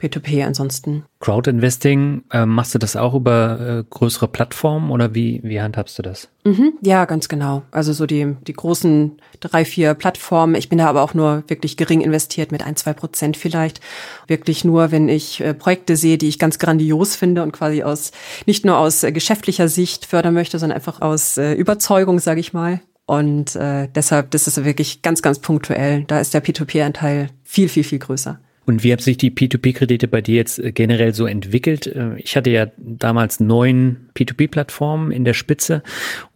P2P 0.00 0.44
ansonsten. 0.44 1.04
Crowdinvesting, 1.20 2.24
äh, 2.32 2.46
machst 2.46 2.74
du 2.74 2.78
das 2.78 2.96
auch 2.96 3.14
über 3.14 3.60
äh, 3.60 3.84
größere 3.88 4.28
Plattformen 4.28 4.90
oder 4.90 5.14
wie, 5.14 5.40
wie 5.44 5.60
handhabst 5.60 5.98
du 5.98 6.02
das? 6.02 6.28
Mhm, 6.44 6.72
ja, 6.80 7.04
ganz 7.04 7.28
genau. 7.28 7.62
Also 7.70 7.92
so 7.92 8.06
die, 8.06 8.34
die 8.46 8.52
großen 8.54 9.20
drei, 9.40 9.64
vier 9.64 9.94
Plattformen. 9.94 10.54
Ich 10.54 10.68
bin 10.68 10.78
da 10.78 10.86
aber 10.86 11.02
auch 11.02 11.14
nur 11.14 11.44
wirklich 11.48 11.76
gering 11.76 12.00
investiert 12.00 12.50
mit 12.50 12.64
ein, 12.64 12.76
zwei 12.76 12.94
Prozent 12.94 13.36
vielleicht. 13.36 13.80
Wirklich 14.26 14.64
nur, 14.64 14.90
wenn 14.90 15.08
ich 15.08 15.40
äh, 15.40 15.54
Projekte 15.54 15.96
sehe, 15.96 16.18
die 16.18 16.28
ich 16.28 16.38
ganz 16.38 16.58
grandios 16.58 17.16
finde 17.16 17.42
und 17.42 17.52
quasi 17.52 17.82
aus, 17.82 18.12
nicht 18.46 18.64
nur 18.64 18.78
aus 18.78 19.02
äh, 19.02 19.12
geschäftlicher 19.12 19.68
Sicht 19.68 20.06
fördern 20.06 20.34
möchte, 20.34 20.58
sondern 20.58 20.76
einfach 20.76 21.02
aus 21.02 21.36
äh, 21.36 21.52
Überzeugung, 21.52 22.18
sage 22.18 22.40
ich 22.40 22.52
mal. 22.52 22.80
Und 23.04 23.56
äh, 23.56 23.88
deshalb, 23.92 24.30
das 24.30 24.46
ist 24.46 24.64
wirklich 24.64 25.02
ganz, 25.02 25.20
ganz 25.20 25.40
punktuell. 25.40 26.04
Da 26.04 26.20
ist 26.20 26.32
der 26.32 26.44
P2P-Anteil 26.44 27.30
viel, 27.42 27.68
viel, 27.68 27.82
viel 27.82 27.98
größer. 27.98 28.38
Und 28.70 28.84
wie 28.84 28.92
haben 28.92 29.00
sich 29.00 29.16
die 29.16 29.32
P2P-Kredite 29.32 30.06
bei 30.06 30.20
dir 30.20 30.36
jetzt 30.36 30.60
äh, 30.60 30.70
generell 30.70 31.12
so 31.12 31.26
entwickelt? 31.26 31.88
Äh, 31.88 32.14
ich 32.18 32.36
hatte 32.36 32.50
ja 32.50 32.68
damals 32.78 33.40
neun 33.40 34.10
P2P-Plattformen 34.14 35.10
in 35.10 35.24
der 35.24 35.34
Spitze 35.34 35.82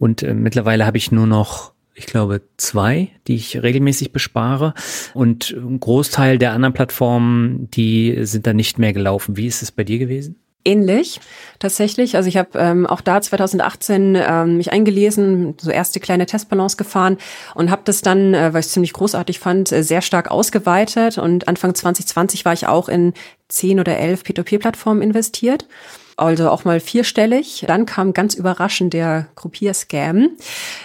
und 0.00 0.24
äh, 0.24 0.34
mittlerweile 0.34 0.84
habe 0.84 0.96
ich 0.96 1.12
nur 1.12 1.28
noch 1.28 1.72
ich 1.94 2.06
glaube, 2.06 2.42
zwei, 2.56 3.10
die 3.28 3.36
ich 3.36 3.62
regelmäßig 3.62 4.10
bespare. 4.10 4.74
Und 5.14 5.52
ein 5.56 5.78
Großteil 5.78 6.38
der 6.38 6.50
anderen 6.50 6.74
Plattformen, 6.74 7.70
die 7.70 8.26
sind 8.26 8.48
dann 8.48 8.56
nicht 8.56 8.80
mehr 8.80 8.92
gelaufen. 8.92 9.36
Wie 9.36 9.46
ist 9.46 9.62
es 9.62 9.70
bei 9.70 9.84
dir 9.84 10.00
gewesen? 10.00 10.34
Ähnlich 10.64 11.20
tatsächlich. 11.58 12.16
Also 12.16 12.28
ich 12.28 12.36
habe 12.36 12.58
ähm, 12.58 12.86
auch 12.86 13.00
da 13.00 13.20
2018 13.20 14.16
ähm, 14.16 14.56
mich 14.56 14.72
eingelesen, 14.72 15.54
so 15.60 15.70
erste 15.70 16.00
kleine 16.00 16.26
Testbalance 16.26 16.76
gefahren 16.76 17.18
und 17.54 17.70
habe 17.70 17.82
das 17.84 18.00
dann, 18.00 18.34
äh, 18.34 18.52
weil 18.52 18.60
ich 18.60 18.66
es 18.66 18.72
ziemlich 18.72 18.92
großartig 18.92 19.38
fand, 19.38 19.72
äh, 19.72 19.82
sehr 19.82 20.02
stark 20.02 20.30
ausgeweitet. 20.30 21.18
Und 21.18 21.48
Anfang 21.48 21.74
2020 21.74 22.44
war 22.44 22.52
ich 22.52 22.66
auch 22.66 22.88
in 22.88 23.12
zehn 23.48 23.80
oder 23.80 23.96
elf 23.98 24.22
P2P-Plattformen 24.22 25.02
investiert 25.02 25.66
also 26.16 26.50
auch 26.50 26.64
mal 26.64 26.80
vierstellig. 26.80 27.64
Dann 27.66 27.86
kam 27.86 28.12
ganz 28.12 28.34
überraschend 28.34 28.92
der 28.92 29.26
Gruppier-Scam. 29.34 30.30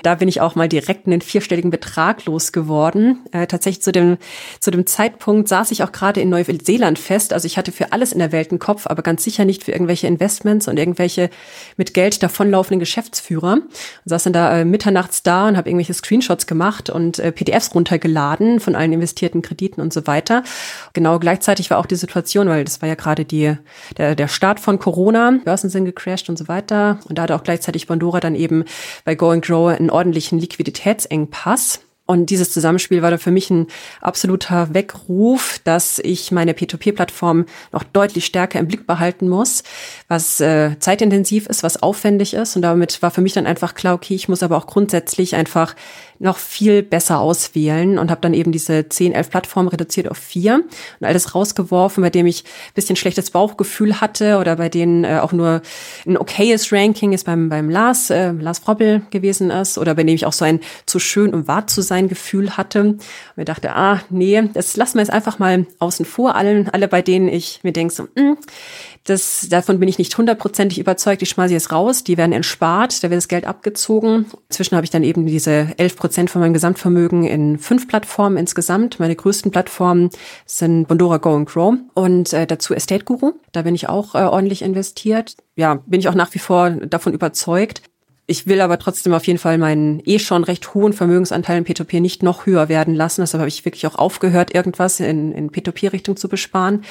Da 0.03 0.15
bin 0.15 0.27
ich 0.27 0.41
auch 0.41 0.55
mal 0.55 0.67
direkt 0.67 1.05
einen 1.05 1.21
vierstelligen 1.21 1.69
Betrag 1.69 2.25
losgeworden. 2.25 3.19
Äh, 3.32 3.47
tatsächlich 3.47 3.84
zu 3.84 3.91
dem, 3.91 4.17
zu 4.59 4.71
dem 4.71 4.88
Zeitpunkt 4.88 5.47
saß 5.47 5.71
ich 5.71 5.84
auch 5.84 5.91
gerade 5.91 6.19
in 6.21 6.30
Neuseeland 6.30 6.97
fest. 6.97 7.34
Also 7.34 7.45
ich 7.45 7.57
hatte 7.57 7.71
für 7.71 7.91
alles 7.91 8.11
in 8.11 8.19
der 8.19 8.32
Welt 8.32 8.49
einen 8.49 8.59
Kopf, 8.59 8.88
aber 8.88 9.03
ganz 9.03 9.23
sicher 9.23 9.45
nicht 9.45 9.63
für 9.63 9.71
irgendwelche 9.71 10.07
Investments 10.07 10.67
und 10.67 10.77
irgendwelche 10.77 11.30
mit 11.77 11.93
Geld 11.93 12.23
davonlaufenden 12.23 12.80
Geschäftsführer. 12.80 13.53
Und 13.53 13.69
saß 14.05 14.23
dann 14.23 14.34
da 14.34 14.59
äh, 14.59 14.65
mitternachts 14.65 15.21
da 15.21 15.47
und 15.47 15.57
habe 15.57 15.69
irgendwelche 15.69 15.93
Screenshots 15.93 16.47
gemacht 16.47 16.89
und 16.89 17.19
äh, 17.19 17.32
PDFs 17.32 17.75
runtergeladen 17.75 18.59
von 18.59 18.75
allen 18.75 18.93
investierten 18.93 19.41
Krediten 19.41 19.82
und 19.82 19.93
so 19.93 20.07
weiter. 20.07 20.43
Genau 20.93 21.19
gleichzeitig 21.19 21.69
war 21.69 21.77
auch 21.77 21.86
die 21.86 21.95
Situation, 21.95 22.49
weil 22.49 22.63
das 22.63 22.82
war 22.82 22.89
ja 22.89 22.95
gerade 22.95 23.25
die, 23.25 23.55
der, 23.97 24.15
der 24.15 24.27
Start 24.27 24.59
von 24.59 24.80
Corona 24.80 25.18
Corona, 25.20 25.39
Börsen 25.43 25.70
sind 25.70 25.86
gecrashed 25.86 26.30
und 26.30 26.38
so 26.38 26.47
weiter. 26.47 26.99
Und 27.07 27.17
da 27.17 27.24
hatte 27.24 27.36
auch 27.36 27.43
gleichzeitig 27.43 27.88
Bondora 27.88 28.20
dann 28.20 28.36
eben 28.36 28.63
bei 29.03 29.15
Go 29.15 29.30
and 29.32 29.43
Grow 29.43 29.67
einen 29.70 29.89
ordentlichen 29.89 30.39
Liquiditätsengpass. 30.39 31.82
Und 32.05 32.32
dieses 32.32 32.51
Zusammenspiel 32.51 33.03
war 33.03 33.11
da 33.11 33.20
für 33.20 33.30
mich 33.30 33.51
ein 33.51 33.67
absoluter 34.01 34.74
Weckruf, 34.74 35.59
dass 35.63 35.99
ich 35.99 36.32
meine 36.32 36.53
P2P-Plattform 36.53 37.45
noch 37.72 37.84
deutlich 37.84 38.26
stärker 38.26 38.59
im 38.59 38.67
Blick 38.67 38.88
behalten 38.88 39.30
muss, 39.30 39.61
was 40.07 40.41
äh, 40.41 40.80
zeitintensiv 40.80 41.45
ist, 41.45 41.61
was 41.61 41.84
aufwendig 41.84 42.34
ist. 42.34 42.55
Und 42.55 42.63
damit 42.63 43.03
war 43.03 43.11
für 43.11 43.22
mich 43.22 43.34
dann 43.34 43.45
einfach 43.45 43.76
klar, 43.76 43.93
okay, 43.93 44.15
ich 44.15 44.28
muss 44.28 44.41
aber 44.41 44.57
auch 44.57 44.65
grundsätzlich 44.65 45.36
einfach 45.36 45.76
noch 46.20 46.38
viel 46.38 46.84
besser 46.84 47.20
auswählen 47.20 47.97
und 47.97 48.11
habe 48.11 48.22
dann 48.22 48.34
eben 48.34 48.51
diese 48.51 48.88
10, 48.88 49.13
11 49.13 49.30
Plattformen 49.30 49.70
reduziert 49.70 50.11
auf 50.11 50.17
vier 50.17 50.63
und 50.99 51.07
alles 51.07 51.34
rausgeworfen, 51.34 52.03
bei 52.03 52.09
dem 52.09 52.26
ich 52.26 52.43
bisschen 52.74 52.97
schlechtes 52.97 53.32
Bauchgefühl 53.32 54.01
hatte 54.01 54.38
oder 54.38 54.57
bei 54.57 54.67
denen 54.67 55.05
äh, 55.05 55.20
auch 55.22 55.32
nur 55.32 55.61
ein 56.05 56.17
okayes 56.17 56.74
Ranking 56.74 57.13
ist 57.13 57.26
beim, 57.26 57.47
beim 57.47 57.70
Lars, 57.70 58.09
äh, 58.09 58.32
Lars 58.32 58.59
Frobbel 58.59 59.01
gewesen 59.11 59.49
ist 59.49 59.78
oder 59.78 59.95
bei 59.95 60.03
dem 60.03 60.15
ich 60.15 60.26
auch 60.26 60.34
so 60.34 60.43
ein 60.43 60.59
zu 60.86 60.99
schön, 60.99 61.34
um 61.34 61.47
wahr 61.47 61.67
zu 61.67 61.82
sein 61.82 62.09
Gefühl 62.09 62.57
hatte. 62.57 62.82
Und 62.82 63.01
mir 63.38 63.45
dachte, 63.45 63.74
ah, 63.76 64.01
nee, 64.09 64.43
das 64.53 64.76
lassen 64.76 64.95
wir 64.95 65.01
jetzt 65.01 65.13
einfach 65.13 65.39
mal 65.39 65.65
außen 65.80 66.05
vor, 66.05 66.36
allen, 66.36 66.70
alle 66.70 66.89
bei 66.89 67.01
denen 67.01 67.30
ich 67.30 67.61
mir 67.63 67.72
denke, 67.72 67.93
so, 67.93 68.03
mh, 68.03 68.09
hm, 68.15 68.38
das, 69.09 69.47
davon 69.49 69.80
bin 69.80 69.89
ich 69.89 69.97
nicht 69.97 70.15
hundertprozentig 70.17 70.78
überzeugt. 70.78 71.22
Ich 71.22 71.30
schmeiße 71.30 71.53
jetzt 71.53 71.72
raus. 71.72 72.03
Die 72.03 72.17
werden 72.17 72.32
entspart. 72.32 73.03
Da 73.03 73.09
wird 73.09 73.17
das 73.17 73.28
Geld 73.28 73.45
abgezogen. 73.45 74.26
Inzwischen 74.49 74.76
habe 74.76 74.86
ich 74.86 74.91
dann 74.91 75.03
eben 75.03 75.26
diese 75.26 75.70
11 75.78 75.95
Prozent 76.10 76.32
von 76.32 76.41
meinem 76.41 76.53
Gesamtvermögen 76.53 77.24
in 77.24 77.60
fünf 77.60 77.88
Plattformen 77.88 78.36
insgesamt. 78.36 78.99
Meine 78.99 79.16
größten 79.16 79.51
Plattformen 79.51 80.10
sind 80.47 80.88
Bondora 80.88 81.18
Go 81.18 81.36
and 81.36 81.47
Grow 81.47 81.76
und 81.93 82.34
äh, 82.34 82.47
dazu 82.47 82.74
Estate 82.74 83.05
Guru. 83.05 83.34
Da 83.51 83.62
bin 83.62 83.76
ich 83.76 83.89
auch 83.89 84.16
äh, 84.16 84.24
ordentlich 84.24 84.64
investiert. 84.64 85.38
Ja, 85.55 85.84
bin 85.86 85.99
ich 85.99 86.10
auch 86.10 86.16
nach 86.16 86.34
wie 86.34 86.39
vor 86.39 86.72
davon 86.72 87.14
überzeugt, 87.14 87.84
ich 88.30 88.45
will 88.45 88.61
aber 88.61 88.77
trotzdem 88.77 89.13
auf 89.13 89.25
jeden 89.25 89.39
Fall 89.39 89.57
meinen 89.57 90.01
eh 90.05 90.19
schon 90.19 90.43
recht 90.43 90.75
hohen 90.75 90.93
Vermögensanteil 90.93 91.57
in 91.57 91.65
P2P 91.65 91.99
nicht 91.99 92.21
noch 92.21 92.45
höher 92.45 92.69
werden 92.69 92.93
lassen. 92.93 93.21
Deshalb 93.21 93.39
habe 93.39 93.49
ich 93.49 93.65
wirklich 93.65 93.88
auch 93.88 93.95
aufgehört, 93.95 94.53
irgendwas 94.53 94.99
in, 94.99 95.32
in 95.34 95.49
P2P-Richtung 95.49 96.15
zu 96.15 96.30
besparen. 96.30 96.84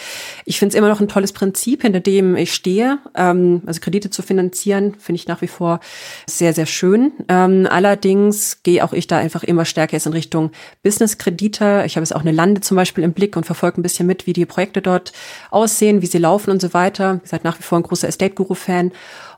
Ich 0.45 0.59
finde 0.59 0.73
es 0.73 0.79
immer 0.79 0.89
noch 0.89 1.01
ein 1.01 1.07
tolles 1.07 1.33
Prinzip, 1.33 1.83
hinter 1.83 2.01
dem 2.01 2.35
ich 2.35 2.53
stehe. 2.53 2.99
Ähm, 3.15 3.63
also 3.67 3.81
Kredite 3.81 4.11
zu 4.11 4.23
finanzieren, 4.23 4.97
finde 4.99 5.21
ich 5.21 5.29
nach 5.29 5.41
wie 5.41 5.47
vor 5.47 5.79
sehr, 6.27 6.53
sehr 6.53 6.67
schön. 6.67 7.13
Ähm, 7.29 7.69
allerdings 7.71 8.65
gehe 8.65 8.83
auch 8.83 8.93
ich 8.93 9.07
da 9.07 9.19
einfach 9.19 9.45
immer 9.45 9.65
stärker 9.65 9.93
jetzt 9.93 10.07
in 10.07 10.15
Richtung 10.15 10.51
Business-Kredite. 10.83 11.85
Ich 11.87 11.95
habe 11.95 12.03
jetzt 12.03 12.17
auch 12.17 12.23
eine 12.23 12.33
Lande 12.33 12.63
zum 12.63 12.77
Beispiel 12.77 13.05
im 13.05 13.13
Blick 13.13 13.37
und 13.37 13.47
verfolge 13.47 13.81
ein 13.81 13.83
bisschen 13.83 14.09
mit, 14.09 14.27
wie 14.27 14.33
die 14.33 14.45
Projekte 14.45 14.83
dort 14.83 15.13
aussehen, 15.53 16.03
wie 16.03 16.07
sie 16.07 16.19
laufen 16.19 16.51
und 16.51 16.61
so 16.61 16.75
weiter. 16.75 17.21
Ich 17.23 17.31
seid 17.31 17.45
nach 17.45 17.61
wie 17.61 17.63
vor 17.63 17.79
ein 17.79 17.85
großer 17.85 18.09
Estate-Guru-Fan. 18.09 18.91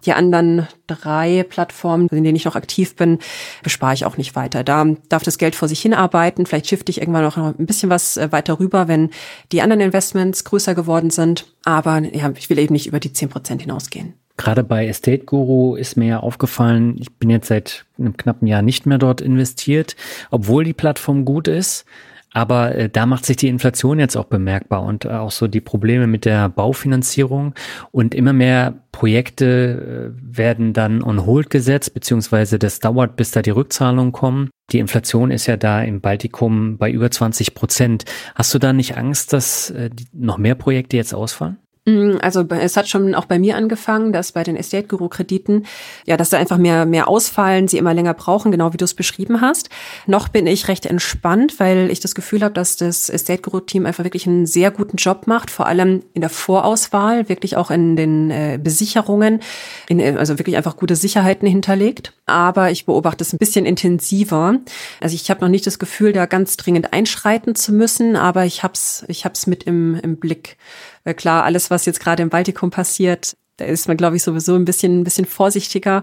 Die 0.07 0.13
anderen 0.13 0.67
drei 0.87 1.45
Plattformen, 1.49 2.09
in 2.09 2.25
denen 2.25 2.37
ich 2.37 2.45
noch 2.45 2.57
aktiv 2.57 2.97
bin, 2.97 3.19
bespare 3.63 3.95
ich 3.95 4.05
auch 4.05 4.17
nicht 4.17 4.37
weiter. 4.37 4.65
Da 4.65 4.85
darf 5.09 5.23
das 5.23 5.39
Geld 5.39 5.55
vor 5.55 5.69
sich 5.69 5.81
hinarbeiten. 5.81 6.47
Vielleicht 6.47 6.69
shifte 6.69 6.91
ich 6.91 7.01
irgendwann 7.01 7.25
noch 7.25 7.37
ein 7.37 7.67
bisschen 7.67 7.91
was 7.91 8.17
äh, 8.17 8.33
weiter 8.33 8.59
rüber, 8.59 8.89
wenn 8.89 9.11
die 9.53 9.63
anderen 9.63 9.81
Investments 9.81 10.45
größer 10.45 10.75
geworden 10.75 11.11
sind. 11.11 11.47
Aber 11.65 11.99
ja, 11.99 12.33
ich 12.37 12.51
will 12.51 12.59
eben 12.59 12.73
nicht 12.73 12.87
über 12.87 13.01
die 13.01 13.13
zehn 13.13 13.29
Prozent 13.29 13.63
hinausgehen. 13.63 14.15
Gerade 14.37 14.65
bei 14.65 14.87
Estate 14.87 15.25
Guru 15.25 15.77
ist 15.77 15.99
mir 15.99 16.09
ja 16.09 16.21
aufgefallen, 16.21 16.97
ich 16.99 17.13
bin 17.13 17.29
jetzt 17.29 17.49
seit 17.49 17.85
einem 17.99 18.17
knappen 18.17 18.49
Jahr 18.49 18.63
nicht 18.63 18.87
mehr 18.87 18.97
dort 18.97 19.21
investiert, 19.21 19.97
obwohl 20.31 20.65
die 20.65 20.73
Plattform 20.73 21.27
gut 21.27 21.47
ist. 21.47 21.85
Aber 22.33 22.75
äh, 22.75 22.89
da 22.89 23.07
macht 23.07 23.27
sich 23.27 23.37
die 23.37 23.49
Inflation 23.49 23.99
jetzt 23.99 24.17
auch 24.17 24.25
bemerkbar 24.25 24.83
und 24.83 25.05
äh, 25.05 25.09
auch 25.09 25.33
so 25.33 25.49
die 25.49 25.61
Probleme 25.61 26.07
mit 26.07 26.25
der 26.25 26.49
Baufinanzierung 26.49 27.55
und 27.91 28.15
immer 28.15 28.33
mehr 28.33 28.75
Projekte 28.93 30.13
äh, 30.15 30.37
werden 30.37 30.73
dann 30.73 31.03
on 31.03 31.27
hold 31.27 31.51
gesetzt, 31.51 31.95
beziehungsweise 31.95 32.59
das 32.59 32.79
dauert, 32.79 33.17
bis 33.17 33.33
da 33.33 33.43
die 33.43 33.51
Rückzahlungen 33.51 34.13
kommen. 34.13 34.51
Die 34.71 34.79
Inflation 34.79 35.31
ist 35.31 35.47
ja 35.47 35.57
da 35.57 35.83
im 35.83 36.01
Baltikum 36.01 36.79
bei 36.79 36.91
über 36.91 37.11
20 37.11 37.55
Prozent. 37.55 38.05
Hast 38.35 38.55
du 38.55 38.59
da 38.59 38.73
nicht 38.73 38.97
Angst, 38.97 39.33
dass 39.33 39.71
äh, 39.71 39.91
noch 40.13 40.39
mehr 40.39 40.55
Projekte 40.55 40.97
jetzt 40.97 41.15
ausfallen? 41.15 41.59
Mm, 41.87 42.17
also 42.21 42.45
es 42.49 42.77
hat 42.77 42.89
schon 42.89 43.15
auch 43.15 43.25
bei 43.25 43.39
mir 43.39 43.57
angefangen, 43.57 44.13
dass 44.13 44.33
bei 44.33 44.43
den 44.43 44.57
Estate 44.57 44.87
Guru 44.87 45.09
Krediten, 45.09 45.65
ja, 46.05 46.19
dass 46.19 46.29
da 46.29 46.37
einfach 46.37 46.59
mehr, 46.59 46.85
mehr 46.85 47.09
ausfallen, 47.09 47.69
sie 47.69 47.79
immer 47.79 47.95
länger 47.95 48.13
brauchen, 48.13 48.53
genau 48.53 48.73
wie 48.75 48.77
du 48.77 48.85
es 48.85 48.95
beschrieben 48.95 49.41
hast. 49.41 49.71
Noch 50.07 50.29
bin 50.29 50.47
ich 50.47 50.69
recht 50.69 50.85
entspannt, 50.85 51.59
weil 51.59 51.91
ich 51.91 52.01
das 52.01 52.15
Gefühl 52.15 52.43
habe, 52.43 52.53
dass 52.53 52.77
das 52.77 53.09
Estate 53.09 53.41
Guru 53.41 53.61
Team 53.61 53.87
einfach 53.87 54.05
wirklich 54.05 54.27
einen 54.27 54.45
sehr 54.45 54.71
guten 54.71 54.97
Job 54.97 55.27
macht, 55.27 55.51
vor 55.51 55.67
allem 55.67 56.03
in 56.13 56.21
der 56.21 56.31
Vorauswahl, 56.31 57.31
wirklich 57.31 57.57
auch 57.57 57.71
in 57.71 57.97
den 57.97 58.31
äh, 58.31 58.59
Besicherungen, 58.63 59.41
in, 59.89 60.01
äh, 60.01 60.17
also 60.19 60.39
wirklich 60.39 60.57
einfach 60.57 60.77
gute 60.77 60.97
Sicherheiten 60.97 61.49
hinterlegt. 61.49 62.13
Aber 62.27 62.71
ich 62.71 62.85
beobachte 62.85 63.25
es 63.25 63.33
ein 63.33 63.39
bisschen 63.39 63.65
intensiver. 63.65 64.59
Also 65.01 65.15
ich 65.15 65.31
habe 65.31 65.41
noch 65.41 65.49
nicht 65.49 65.67
das 65.67 65.79
Gefühl, 65.79 66.13
da 66.13 66.27
ganz 66.27 66.59
dringend 66.59 66.93
einschreiten 66.93 67.55
zu 67.55 67.73
müssen, 67.73 68.17
aber 68.17 68.45
ich 68.45 68.63
hab's, 68.63 69.05
ich 69.09 69.25
hab's 69.25 69.47
mit 69.47 69.65
im, 69.65 69.95
im 69.95 70.19
Blick. 70.19 70.59
Weil 71.05 71.15
klar, 71.15 71.45
alles, 71.45 71.71
was 71.71 71.87
jetzt 71.87 72.01
gerade 72.01 72.23
im 72.23 72.29
Baltikum 72.29 72.71
passiert, 72.71 73.37
da 73.61 73.67
ist 73.67 73.89
man, 73.89 73.97
glaube 73.97 74.17
ich, 74.17 74.23
sowieso 74.23 74.55
ein 74.55 74.65
bisschen, 74.65 75.01
ein 75.01 75.05
bisschen 75.05 75.27
vorsichtiger. 75.27 76.03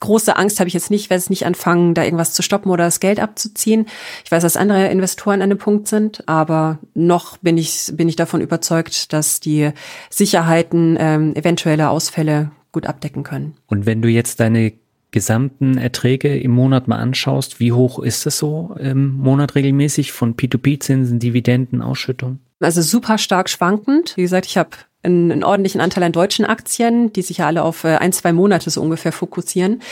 Große 0.00 0.36
Angst 0.36 0.58
habe 0.58 0.68
ich 0.68 0.74
jetzt 0.74 0.90
nicht, 0.90 1.10
werde 1.10 1.18
es 1.18 1.30
nicht 1.30 1.46
anfangen, 1.46 1.94
da 1.94 2.02
irgendwas 2.02 2.32
zu 2.32 2.42
stoppen 2.42 2.70
oder 2.70 2.84
das 2.84 3.00
Geld 3.00 3.20
abzuziehen. 3.20 3.86
Ich 4.24 4.32
weiß, 4.32 4.42
dass 4.42 4.56
andere 4.56 4.88
Investoren 4.88 5.42
an 5.42 5.50
dem 5.50 5.58
Punkt 5.58 5.86
sind, 5.86 6.26
aber 6.28 6.78
noch 6.94 7.36
bin 7.38 7.58
ich, 7.58 7.92
bin 7.92 8.08
ich 8.08 8.16
davon 8.16 8.40
überzeugt, 8.40 9.12
dass 9.12 9.40
die 9.40 9.70
Sicherheiten 10.10 10.96
ähm, 10.98 11.34
eventuelle 11.34 11.90
Ausfälle 11.90 12.50
gut 12.72 12.86
abdecken 12.86 13.22
können. 13.22 13.54
Und 13.66 13.86
wenn 13.86 14.02
du 14.02 14.08
jetzt 14.08 14.40
deine 14.40 14.72
gesamten 15.10 15.78
Erträge 15.78 16.36
im 16.36 16.50
Monat 16.50 16.88
mal 16.88 16.98
anschaust, 16.98 17.60
wie 17.60 17.72
hoch 17.72 18.00
ist 18.00 18.26
es 18.26 18.36
so 18.36 18.74
im 18.80 19.14
Monat 19.14 19.54
regelmäßig 19.54 20.10
von 20.10 20.34
P2P-Zinsen, 20.34 21.20
Dividenden, 21.20 21.82
Ausschüttung? 21.82 22.40
Also 22.64 22.82
super 22.82 23.18
stark 23.18 23.50
schwankend. 23.50 24.16
Wie 24.16 24.22
gesagt, 24.22 24.46
ich 24.46 24.56
habe 24.56 24.70
einen, 25.04 25.30
einen 25.30 25.44
ordentlichen 25.44 25.80
Anteil 25.80 26.02
an 26.02 26.12
deutschen 26.12 26.44
Aktien, 26.44 27.12
die 27.12 27.22
sich 27.22 27.38
ja 27.38 27.46
alle 27.46 27.62
auf 27.62 27.84
äh, 27.84 27.96
ein, 27.96 28.12
zwei 28.12 28.32
Monate 28.32 28.70
so 28.70 28.80
ungefähr 28.80 29.12
fokussieren. 29.12 29.82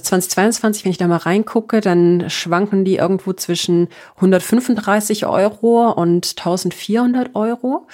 2022, 0.00 0.84
wenn 0.84 0.92
ich 0.92 0.98
da 0.98 1.06
mal 1.06 1.16
reingucke, 1.16 1.80
dann 1.80 2.28
schwanken 2.28 2.84
die 2.84 2.96
irgendwo 2.96 3.32
zwischen 3.32 3.88
135 4.16 5.26
Euro 5.26 5.90
und 5.90 6.34
1400 6.38 7.34
Euro. 7.34 7.86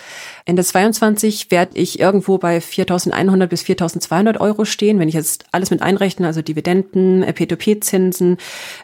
Ende 0.44 0.62
22 0.62 1.50
werde 1.50 1.78
ich 1.78 2.00
irgendwo 2.00 2.38
bei 2.38 2.60
4100 2.60 3.48
bis 3.48 3.62
4200 3.62 4.40
Euro 4.40 4.64
stehen, 4.64 4.98
wenn 4.98 5.08
ich 5.08 5.14
jetzt 5.14 5.44
alles 5.52 5.70
mit 5.70 5.82
einrechne, 5.82 6.26
also 6.26 6.42
Dividenden, 6.42 7.22
äh, 7.22 7.32
P2P-Zinsen, 7.32 8.38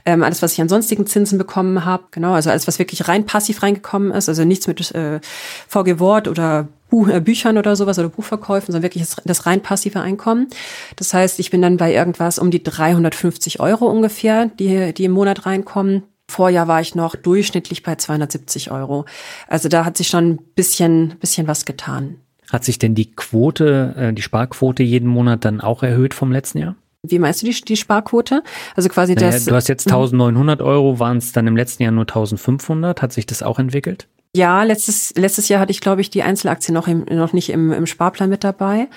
ähm, 0.07 0.23
alles, 0.23 0.43
was 0.43 0.53
ich 0.53 0.61
an 0.61 0.69
sonstigen 0.69 1.07
Zinsen 1.07 1.39
bekommen 1.39 1.85
habe. 1.85 2.05
Genau, 2.11 2.33
also 2.33 2.51
alles, 2.51 2.67
was 2.67 2.79
wirklich 2.79 3.09
rein 3.09 3.27
passiv 3.27 3.63
reingekommen 3.63 4.13
ist, 4.13 4.29
also 4.29 4.45
nichts 4.45 4.67
mit 4.67 4.95
äh, 4.95 5.21
VG 5.69 5.99
Wort 5.99 6.29
oder 6.29 6.69
Büchern 6.91 7.59
oder 7.59 7.77
sowas 7.77 7.99
oder 7.99 8.09
Buchverkäufen, 8.09 8.73
sondern 8.73 8.83
wirklich 8.83 9.07
das, 9.25 9.47
rein 9.47 9.63
passive 9.63 10.01
Einkommen. 10.01 10.49
Das 10.97 11.15
heißt, 11.15 11.39
ich 11.39 11.51
bin 11.51 11.63
dann 11.63 11.77
bei 11.77 11.93
irgendwas 11.93 12.39
um 12.39 12.51
die 12.51 12.63
350 12.63 13.61
Euro 13.61 13.87
ungefähr, 13.87 14.47
die, 14.47 14.93
die 14.93 15.05
im 15.05 15.13
Monat 15.13 15.47
reinkommen. 15.47 16.03
Vorjahr 16.31 16.69
war 16.69 16.81
ich 16.81 16.95
noch 16.95 17.17
durchschnittlich 17.17 17.83
bei 17.83 17.97
270 17.97 18.71
Euro. 18.71 19.05
Also 19.49 19.69
da 19.69 19.85
hat 19.85 19.97
sich 19.97 20.09
schon 20.09 20.31
ein 20.31 20.39
bisschen, 20.55 21.17
bisschen 21.21 21.47
was 21.49 21.65
getan. 21.65 22.17
Hat 22.51 22.65
sich 22.65 22.79
denn 22.79 22.95
die 22.95 23.13
Quote, 23.13 23.95
äh, 23.97 24.13
die 24.13 24.23
Sparquote 24.23 24.83
jeden 24.83 25.09
Monat 25.09 25.45
dann 25.45 25.61
auch 25.61 25.83
erhöht 25.83 26.15
vom 26.15 26.33
letzten 26.33 26.59
Jahr? 26.59 26.77
Wie 27.03 27.19
meinst 27.19 27.43
du 27.43 27.47
die, 27.47 27.59
die 27.61 27.77
Sparquote? 27.77 28.43
Also 28.77 28.89
quasi 28.89 29.15
naja, 29.15 29.31
das. 29.31 29.47
Du 29.47 29.55
hast 29.55 29.69
jetzt 29.69 29.89
1900 29.89 30.61
Euro, 30.61 30.99
waren 30.99 31.17
es 31.17 31.33
dann 31.33 31.47
im 31.47 31.57
letzten 31.57 31.83
Jahr 31.83 31.93
nur 31.93 32.03
1500. 32.03 33.01
Hat 33.01 33.13
sich 33.13 33.27
das 33.27 33.43
auch 33.43 33.59
entwickelt? 33.59 34.09
Ja, 34.35 34.63
letztes, 34.63 35.13
letztes 35.17 35.49
Jahr 35.49 35.61
hatte 35.61 35.73
ich, 35.73 35.81
glaube 35.81 36.01
ich, 36.01 36.11
die 36.11 36.23
Einzelaktie 36.23 36.73
noch, 36.73 36.87
im, 36.87 37.05
noch 37.11 37.33
nicht 37.33 37.51
im, 37.51 37.73
im 37.73 37.87
Sparplan 37.87 38.31
mit 38.31 38.45
dabei. 38.45 38.89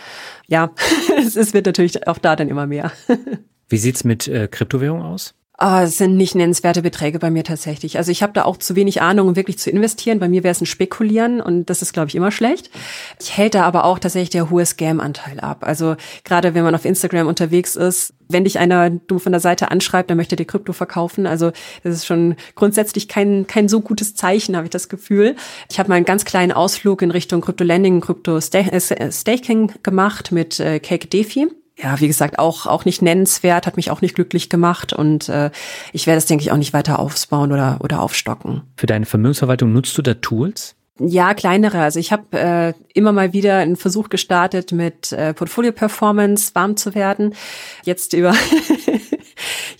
Ja, 0.48 0.72
es, 1.18 1.36
es 1.36 1.54
wird 1.54 1.66
natürlich 1.66 2.08
auch 2.08 2.20
da 2.20 2.36
dann 2.36 2.50
immer 2.50 2.68
mehr. 2.68 2.92
Wie 3.70 3.78
sieht's 3.78 4.04
mit 4.04 4.28
äh, 4.28 4.48
Kryptowährung 4.48 5.02
aus? 5.02 5.34
Ah, 5.56 5.84
es 5.84 6.00
sind 6.00 6.18
nicht 6.18 6.34
nennenswerte 6.34 6.82
Beträge 6.82 7.20
bei 7.20 7.30
mir 7.30 7.44
tatsächlich. 7.44 7.98
Also 7.98 8.12
ich 8.12 8.24
habe 8.24 8.34
da 8.34 8.44
auch 8.44 8.58
zu 8.58 8.76
wenig 8.76 9.04
Ahnung, 9.04 9.28
um 9.28 9.36
wirklich 9.36 9.60
zu 9.60 9.70
investieren. 9.70 10.18
Bei 10.18 10.28
mir 10.28 10.44
wäre 10.44 10.52
es 10.52 10.62
ein 10.62 10.66
Spekulieren 10.66 11.42
und 11.42 11.70
das 11.70 11.84
ist, 11.84 11.94
glaube 11.94 12.08
ich, 12.08 12.16
immer 12.16 12.32
schlecht. 12.32 12.72
Ich 13.22 13.38
hält 13.38 13.54
da 13.54 13.64
aber 13.64 13.86
auch 13.86 14.00
tatsächlich 14.00 14.32
der 14.32 14.50
hohe 14.50 14.66
Scam-Anteil 14.66 15.40
ab. 15.40 15.60
Also 15.62 15.96
gerade 16.24 16.56
wenn 16.56 16.64
man 16.64 16.74
auf 16.74 16.86
Instagram 16.86 17.28
unterwegs 17.28 17.76
ist, 17.76 18.16
wenn 18.30 18.46
dich 18.46 18.58
einer 18.58 18.90
du 18.90 19.20
von 19.20 19.32
der 19.32 19.42
Seite 19.42 19.70
anschreibt, 19.70 20.10
dann 20.10 20.18
möchte 20.18 20.36
dir 20.36 20.46
Krypto 20.46 20.74
verkaufen. 20.74 21.28
Also 21.28 21.52
das 21.84 21.98
ist 21.98 22.08
schon 22.08 22.36
grundsätzlich 22.56 23.08
kein, 23.08 23.46
kein 23.46 23.70
so 23.70 23.80
gutes 23.82 24.16
Zeichen, 24.16 24.56
habe 24.56 24.66
ich 24.66 24.72
das 24.72 24.90
Gefühl. 24.90 25.36
Ich 25.70 25.78
habe 25.78 25.90
mal 25.90 25.96
einen 25.96 26.06
ganz 26.06 26.26
kleinen 26.26 26.52
Ausflug 26.52 27.04
in 27.04 27.12
Richtung 27.12 27.42
Krypto-Landing, 27.42 28.02
Krypto-Staking 28.02 29.74
gemacht 29.84 30.32
mit 30.32 30.60
äh, 30.60 30.80
Cake 30.80 31.08
Defi 31.08 31.48
ja, 31.78 32.00
wie 32.00 32.08
gesagt, 32.08 32.40
auch, 32.40 32.68
auch 32.68 32.86
nicht 32.86 33.02
nennenswert, 33.02 33.66
hat 33.66 33.78
mich 33.78 33.90
auch 33.90 34.02
nicht 34.02 34.16
glücklich 34.16 34.50
gemacht 34.50 34.94
und 34.94 35.28
äh, 35.30 35.50
ich 35.92 36.06
werde 36.06 36.18
das, 36.18 36.26
denke 36.26 36.44
ich, 36.44 36.52
auch 36.52 36.58
nicht 36.58 36.74
weiter 36.74 37.00
aufbauen 37.00 37.52
oder, 37.52 37.80
oder 37.82 38.02
aufstocken. 38.02 38.62
Für 38.78 38.86
deine 38.86 39.06
Vermögensverwaltung 39.06 39.74
nutzt 39.74 39.98
du 39.98 40.02
da 40.02 40.14
Tools? 40.14 40.76
Ja, 41.00 41.34
kleinere. 41.34 41.80
Also 41.80 42.00
ich 42.00 42.12
habe 42.12 42.38
äh, 42.38 42.74
immer 42.94 43.12
mal 43.12 43.34
wieder 43.34 43.58
einen 43.58 43.76
Versuch 43.76 44.10
gestartet, 44.10 44.72
mit 44.72 45.12
äh, 45.12 45.34
Portfolio 45.34 45.72
Performance 45.72 46.54
warm 46.54 46.78
zu 46.78 46.94
werden. 46.94 47.34
Jetzt 47.84 48.14
über 48.14 48.36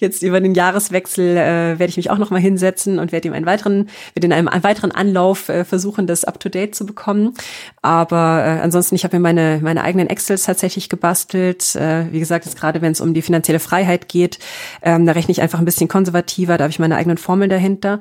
jetzt 0.04 0.22
über 0.22 0.40
den 0.40 0.54
Jahreswechsel 0.54 1.36
äh, 1.36 1.80
werde 1.80 1.86
ich 1.86 1.98
mich 1.98 2.12
auch 2.12 2.20
noch 2.20 2.30
mal 2.30 2.40
hinsetzen 2.40 3.00
und 3.00 3.12
werde 3.12 3.28
ihm 3.28 3.34
einen 3.34 3.48
weiteren, 3.48 3.90
werde 4.14 4.28
in 4.28 4.34
einem, 4.34 4.50
weiteren 4.64 4.92
Anlauf 4.92 5.50
äh, 5.50 5.66
versuchen, 5.66 6.06
das 6.06 6.24
up 6.24 6.40
to 6.40 6.50
date 6.50 6.76
zu 6.76 6.86
bekommen. 6.86 7.34
Aber 7.82 8.44
äh, 8.46 8.62
ansonsten, 8.62 8.94
ich 8.96 9.04
habe 9.04 9.18
mir 9.18 9.22
meine 9.22 9.60
meine 9.64 9.84
eigenen 9.84 10.08
Excels 10.08 10.44
tatsächlich 10.44 10.90
gebastelt. 10.90 11.76
Äh, 11.76 12.12
wie 12.12 12.20
gesagt, 12.20 12.46
jetzt 12.46 12.60
gerade 12.60 12.82
wenn 12.82 12.92
es 12.92 13.02
um 13.02 13.16
die 13.16 13.24
finanzielle 13.24 13.60
Freiheit 13.60 14.08
geht, 14.10 14.38
ähm, 14.84 15.06
da 15.08 15.14
rechne 15.14 15.32
ich 15.32 15.42
einfach 15.42 15.60
ein 15.60 15.66
bisschen 15.66 15.88
konservativer. 15.88 16.58
Da 16.58 16.66
habe 16.66 16.72
ich 16.72 16.80
meine 16.80 16.96
eigenen 16.96 17.18
Formeln 17.18 17.50
dahinter. 17.50 18.00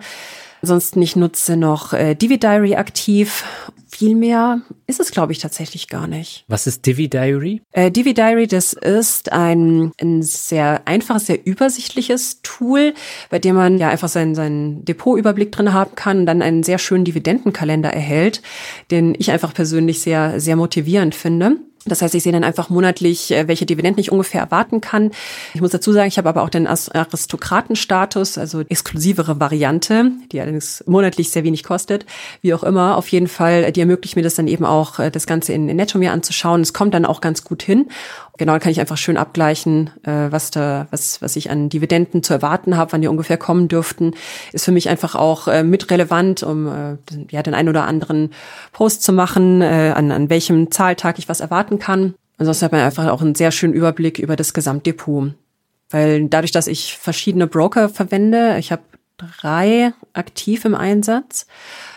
Ansonsten, 0.62 1.02
ich 1.02 1.16
nutze 1.16 1.56
noch 1.56 1.92
äh, 1.92 2.14
Divi 2.14 2.38
Diary 2.38 2.76
aktiv. 2.76 3.44
Viel 3.94 4.14
mehr 4.14 4.62
ist 4.86 5.00
es, 5.00 5.10
glaube 5.10 5.32
ich, 5.32 5.38
tatsächlich 5.38 5.86
gar 5.86 6.06
nicht. 6.06 6.46
Was 6.48 6.66
ist 6.66 6.86
Divi 6.86 7.10
Diary? 7.10 7.60
Äh, 7.72 7.90
Divi 7.90 8.14
Diary, 8.14 8.46
das 8.46 8.72
ist 8.72 9.30
ein, 9.32 9.92
ein 10.00 10.22
sehr 10.22 10.80
einfaches, 10.86 11.26
sehr 11.26 11.44
übersichtliches 11.46 12.40
Tool, 12.42 12.94
bei 13.28 13.38
dem 13.38 13.54
man 13.54 13.76
ja 13.76 13.90
einfach 13.90 14.08
seinen, 14.08 14.34
seinen 14.34 14.82
Depotüberblick 14.86 15.52
drin 15.52 15.74
haben 15.74 15.94
kann 15.94 16.20
und 16.20 16.26
dann 16.26 16.40
einen 16.40 16.62
sehr 16.62 16.78
schönen 16.78 17.04
Dividendenkalender 17.04 17.90
erhält, 17.90 18.40
den 18.90 19.14
ich 19.18 19.30
einfach 19.30 19.52
persönlich 19.52 20.00
sehr, 20.00 20.40
sehr 20.40 20.56
motivierend 20.56 21.14
finde. 21.14 21.58
Das 21.84 22.00
heißt, 22.00 22.14
ich 22.14 22.22
sehe 22.22 22.32
dann 22.32 22.44
einfach 22.44 22.70
monatlich, 22.70 23.32
äh, 23.32 23.48
welche 23.48 23.66
Dividenden 23.66 24.00
ich 24.00 24.12
ungefähr 24.12 24.40
erwarten 24.40 24.80
kann. 24.80 25.10
Ich 25.54 25.60
muss 25.60 25.72
dazu 25.72 25.92
sagen, 25.92 26.08
ich 26.08 26.18
habe 26.18 26.28
aber 26.28 26.42
auch 26.42 26.48
den 26.48 26.66
Aristokratenstatus, 26.66 28.38
also 28.38 28.60
exklusivere 28.60 29.40
Variante, 29.40 30.12
die 30.30 30.40
allerdings 30.40 30.84
monatlich 30.86 31.30
sehr 31.30 31.44
wenig 31.44 31.64
kostet. 31.64 32.06
Wie 32.40 32.54
auch 32.54 32.62
immer, 32.62 32.96
auf 32.96 33.08
jeden 33.08 33.28
Fall, 33.28 33.72
die 33.72 33.80
ermöglicht 33.80 34.14
mir 34.14 34.22
das 34.22 34.34
dann 34.34 34.46
eben 34.46 34.64
auch, 34.64 34.98
äh, 34.98 35.10
das 35.10 35.26
Ganze 35.26 35.52
in, 35.52 35.68
in 35.68 35.76
Netto 35.76 35.98
mir 35.98 36.12
anzuschauen. 36.12 36.60
Es 36.60 36.72
kommt 36.72 36.94
dann 36.94 37.04
auch 37.04 37.20
ganz 37.20 37.42
gut 37.42 37.62
hin. 37.62 37.88
Genau, 38.38 38.52
dann 38.52 38.60
kann 38.60 38.72
ich 38.72 38.80
einfach 38.80 38.96
schön 38.96 39.18
abgleichen, 39.18 39.90
äh, 40.04 40.30
was 40.30 40.50
da, 40.50 40.86
was, 40.90 41.20
was 41.20 41.36
ich 41.36 41.50
an 41.50 41.68
Dividenden 41.68 42.22
zu 42.22 42.32
erwarten 42.32 42.76
habe, 42.76 42.92
wann 42.92 43.02
die 43.02 43.08
ungefähr 43.08 43.36
kommen 43.36 43.68
dürften. 43.68 44.14
Ist 44.52 44.64
für 44.64 44.72
mich 44.72 44.88
einfach 44.88 45.14
auch 45.14 45.62
mit 45.62 45.90
relevant, 45.90 46.42
um 46.42 46.98
ja 47.30 47.42
den 47.42 47.54
einen 47.54 47.68
oder 47.68 47.84
anderen 47.86 48.30
Post 48.72 49.02
zu 49.02 49.12
machen, 49.12 49.62
an, 49.62 50.10
an 50.10 50.30
welchem 50.30 50.70
Zahltag 50.70 51.18
ich 51.18 51.28
was 51.28 51.40
erwarten 51.40 51.78
kann. 51.78 52.14
Ansonsten 52.38 52.64
hat 52.64 52.72
man 52.72 52.80
einfach 52.80 53.08
auch 53.08 53.20
einen 53.20 53.34
sehr 53.34 53.52
schönen 53.52 53.74
Überblick 53.74 54.18
über 54.18 54.34
das 54.34 54.54
Gesamtdepot. 54.54 55.34
Weil 55.90 56.28
dadurch, 56.28 56.52
dass 56.52 56.66
ich 56.66 56.96
verschiedene 56.96 57.46
Broker 57.46 57.90
verwende, 57.90 58.56
ich 58.58 58.72
habe 58.72 58.82
drei 59.16 59.92
aktiv 60.12 60.64
im 60.64 60.74
Einsatz, 60.74 61.46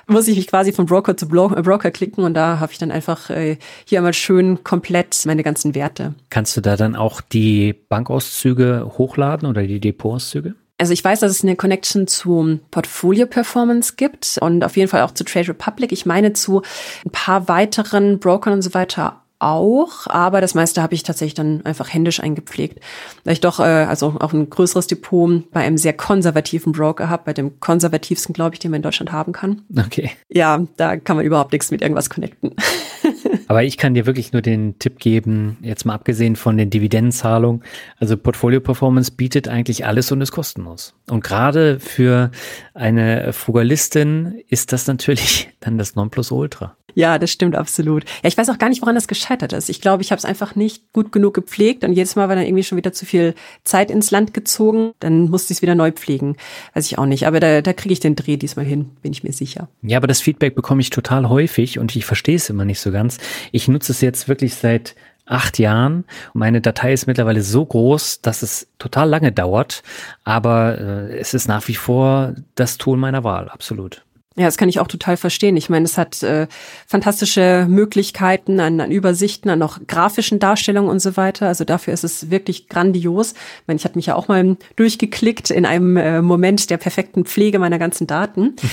muss 0.08 0.28
ich 0.28 0.38
mich 0.38 0.48
quasi 0.48 0.72
von 0.72 0.86
Broker 0.86 1.18
zu 1.18 1.26
äh, 1.26 1.62
Broker 1.62 1.92
klicken 1.92 2.24
und 2.24 2.34
da 2.34 2.60
habe 2.60 2.72
ich 2.72 2.78
dann 2.78 2.92
einfach 2.92 3.30
äh, 3.30 3.58
hier 3.86 4.00
einmal 4.00 4.14
schön 4.14 4.64
komplett 4.64 5.26
meine 5.26 5.44
ganzen 5.44 5.76
Werte. 5.76 6.14
Kannst 6.30 6.56
du 6.56 6.62
da 6.62 6.78
dann 6.78 6.96
auch 6.96 7.22
die 7.22 7.74
Bankauszüge 7.74 8.92
hochladen 8.98 9.50
oder 9.50 9.64
die 9.64 9.80
Depotauszüge? 9.80 10.56
Also 10.78 10.92
ich 10.92 11.04
weiß, 11.04 11.22
dass 11.22 11.32
es 11.32 11.44
eine 11.44 11.56
Connection 11.56 12.06
zu 12.06 12.60
Portfolio 12.70 13.28
Performance 13.28 13.94
gibt 13.96 14.38
und 14.42 14.64
auf 14.64 14.76
jeden 14.76 14.90
Fall 14.90 15.04
auch 15.04 15.12
zu 15.12 15.24
Trade 15.24 15.48
Republic. 15.50 15.94
Ich 15.94 16.06
meine 16.06 16.34
zu 16.34 16.64
ein 17.06 17.12
paar 17.12 17.48
weiteren 17.48 18.20
Brokern 18.20 18.54
und 18.54 18.62
so 18.62 18.74
weiter 18.74 19.22
auch, 19.46 20.08
aber 20.08 20.42
das 20.42 20.56
meiste 20.56 20.82
habe 20.82 20.96
ich 20.96 21.04
tatsächlich 21.04 21.36
dann 21.36 21.66
einfach 21.66 21.94
händisch 21.94 22.20
eingepflegt. 22.20 22.80
Weil 23.24 23.34
ich 23.34 23.42
doch, 23.42 23.60
äh, 23.60 23.64
also 23.64 24.16
auch 24.20 24.34
ein 24.34 24.50
größeres 24.50 24.88
Depot 24.88 25.50
bei 25.52 25.62
einem 25.62 25.78
sehr 25.78 25.94
konservativen 25.94 26.74
Broker 26.74 27.10
habe, 27.10 27.24
bei 27.26 27.34
dem 27.34 27.60
konservativsten, 27.60 28.34
glaube 28.34 28.56
ich, 28.56 28.60
den 28.60 28.72
man 28.72 28.80
in 28.80 28.82
Deutschland 28.82 29.12
haben 29.12 29.32
kann. 29.32 29.62
Okay. 29.78 30.12
Ja, 30.30 30.66
da 30.78 30.98
kann 30.98 31.16
man 31.16 31.26
überhaupt 31.26 31.52
nichts 31.52 31.70
mit 31.72 31.82
irgendwas 31.82 32.10
connecten. 32.10 32.56
Aber 33.48 33.64
ich 33.64 33.78
kann 33.78 33.94
dir 33.94 34.08
wirklich 34.08 34.34
nur 34.34 34.42
den 34.42 34.80
Tipp 34.80 34.98
geben, 35.00 35.58
jetzt 35.62 35.86
mal 35.86 35.94
abgesehen 35.94 36.36
von 36.36 36.58
den 36.58 36.72
Dividendenzahlungen, 36.72 37.64
also 38.00 38.18
Portfolio 38.18 38.60
Performance 38.60 39.12
bietet 39.12 39.48
eigentlich 39.48 39.86
alles 39.86 40.12
und 40.12 40.22
ist 40.22 40.32
kostenlos. 40.32 40.95
Und 41.10 41.24
gerade 41.24 41.80
für 41.80 42.32
eine 42.74 43.32
Frugalistin 43.32 44.42
ist 44.50 44.74
das 44.74 44.88
natürlich 44.88 45.50
dann 45.60 45.78
das 45.78 45.96
Nonplusultra. 45.96 46.76
Ja, 46.96 47.20
das 47.20 47.30
stimmt 47.30 47.56
absolut. 47.56 48.06
Ja, 48.24 48.30
ich 48.30 48.38
weiß 48.38 48.50
auch 48.50 48.58
gar 48.58 48.70
nicht, 48.70 48.82
woran 48.82 48.96
das 48.96 49.10
gescheitert 49.10 49.52
ist. 49.52 49.70
Ich 49.70 49.82
glaube, 49.82 50.02
ich 50.02 50.12
habe 50.12 50.20
es 50.20 50.26
einfach 50.26 50.56
nicht 50.56 50.94
gut 50.94 51.12
genug 51.12 51.34
gepflegt 51.34 51.84
und 51.84 51.92
jedes 51.92 52.16
Mal 52.16 52.30
war 52.30 52.36
dann 52.36 52.46
irgendwie 52.46 52.64
schon 52.64 52.78
wieder 52.78 52.94
zu 52.94 53.06
viel 53.06 53.36
Zeit 53.66 53.92
ins 53.92 54.12
Land 54.12 54.34
gezogen. 54.34 54.94
Dann 55.00 55.30
musste 55.30 55.52
ich 55.52 55.58
es 55.58 55.62
wieder 55.62 55.76
neu 55.76 55.92
pflegen. 55.92 56.38
Weiß 56.74 56.86
ich 56.86 56.98
auch 56.98 57.06
nicht. 57.06 57.28
Aber 57.28 57.42
da, 57.42 57.62
da 57.62 57.74
kriege 57.74 57.92
ich 57.92 58.00
den 58.00 58.16
Dreh 58.16 58.38
diesmal 58.38 58.66
hin, 58.66 58.92
bin 59.02 59.12
ich 59.12 59.24
mir 59.26 59.34
sicher. 59.34 59.68
Ja, 59.82 59.98
aber 59.98 60.08
das 60.08 60.22
Feedback 60.22 60.56
bekomme 60.56 60.80
ich 60.80 60.90
total 60.90 61.28
häufig 61.28 61.80
und 61.80 61.94
ich 61.96 62.06
verstehe 62.06 62.38
es 62.38 62.50
immer 62.50 62.64
nicht 62.64 62.80
so 62.80 62.92
ganz. 62.92 63.18
Ich 63.52 63.68
nutze 63.68 63.92
es 63.92 64.00
jetzt 64.00 64.30
wirklich 64.30 64.56
seit 64.56 64.96
acht 65.26 65.60
Jahren. 65.60 66.06
Meine 66.34 66.62
Datei 66.62 66.94
ist 66.94 67.08
mittlerweile 67.08 67.42
so 67.42 67.66
groß, 67.66 68.22
dass 68.22 68.42
es 68.42 68.68
total 68.78 69.10
lange 69.10 69.32
dauert, 69.32 69.84
aber 70.24 70.78
äh, 70.80 71.18
es 71.18 71.34
ist 71.34 71.48
nach 71.48 71.68
wie 71.68 71.76
vor 71.76 72.34
das 72.56 72.78
Tool 72.78 72.98
meiner 72.98 73.24
Wahl, 73.24 73.50
absolut. 73.50 74.06
Ja, 74.38 74.46
das 74.46 74.58
kann 74.58 74.68
ich 74.68 74.80
auch 74.80 74.88
total 74.88 75.16
verstehen. 75.16 75.56
Ich 75.56 75.70
meine, 75.70 75.86
es 75.86 75.98
hat 75.98 76.22
äh, 76.22 76.48
fantastische 76.88 77.68
Möglichkeiten 77.70 78.60
an, 78.60 78.82
an 78.82 78.92
Übersichten, 78.92 79.50
an 79.50 79.62
auch 79.62 79.80
grafischen 79.88 80.40
Darstellungen 80.40 80.90
und 80.92 81.00
so 81.00 81.16
weiter. 81.16 81.48
Also 81.48 81.64
dafür 81.64 81.94
ist 81.94 82.04
es 82.04 82.30
wirklich 82.32 82.68
grandios. 82.68 83.32
Ich 83.32 83.68
meine, 83.68 83.78
ich 83.78 83.86
hatte 83.86 83.98
mich 83.98 84.08
ja 84.08 84.16
auch 84.16 84.28
mal 84.28 84.58
durchgeklickt 84.76 85.52
in 85.52 85.66
einem 85.66 85.96
äh, 85.96 86.22
Moment 86.22 86.70
der 86.70 86.76
perfekten 86.76 87.24
Pflege 87.24 87.60
meiner 87.60 87.80
ganzen 87.80 88.08
Daten. 88.08 88.56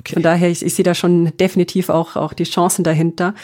Okay. 0.00 0.14
Von 0.14 0.22
daher, 0.22 0.50
ich, 0.50 0.64
ich 0.64 0.74
sehe 0.74 0.84
da 0.84 0.94
schon 0.94 1.36
definitiv 1.36 1.90
auch, 1.90 2.16
auch 2.16 2.32
die 2.32 2.42
Chancen 2.42 2.82
dahinter 2.82 3.34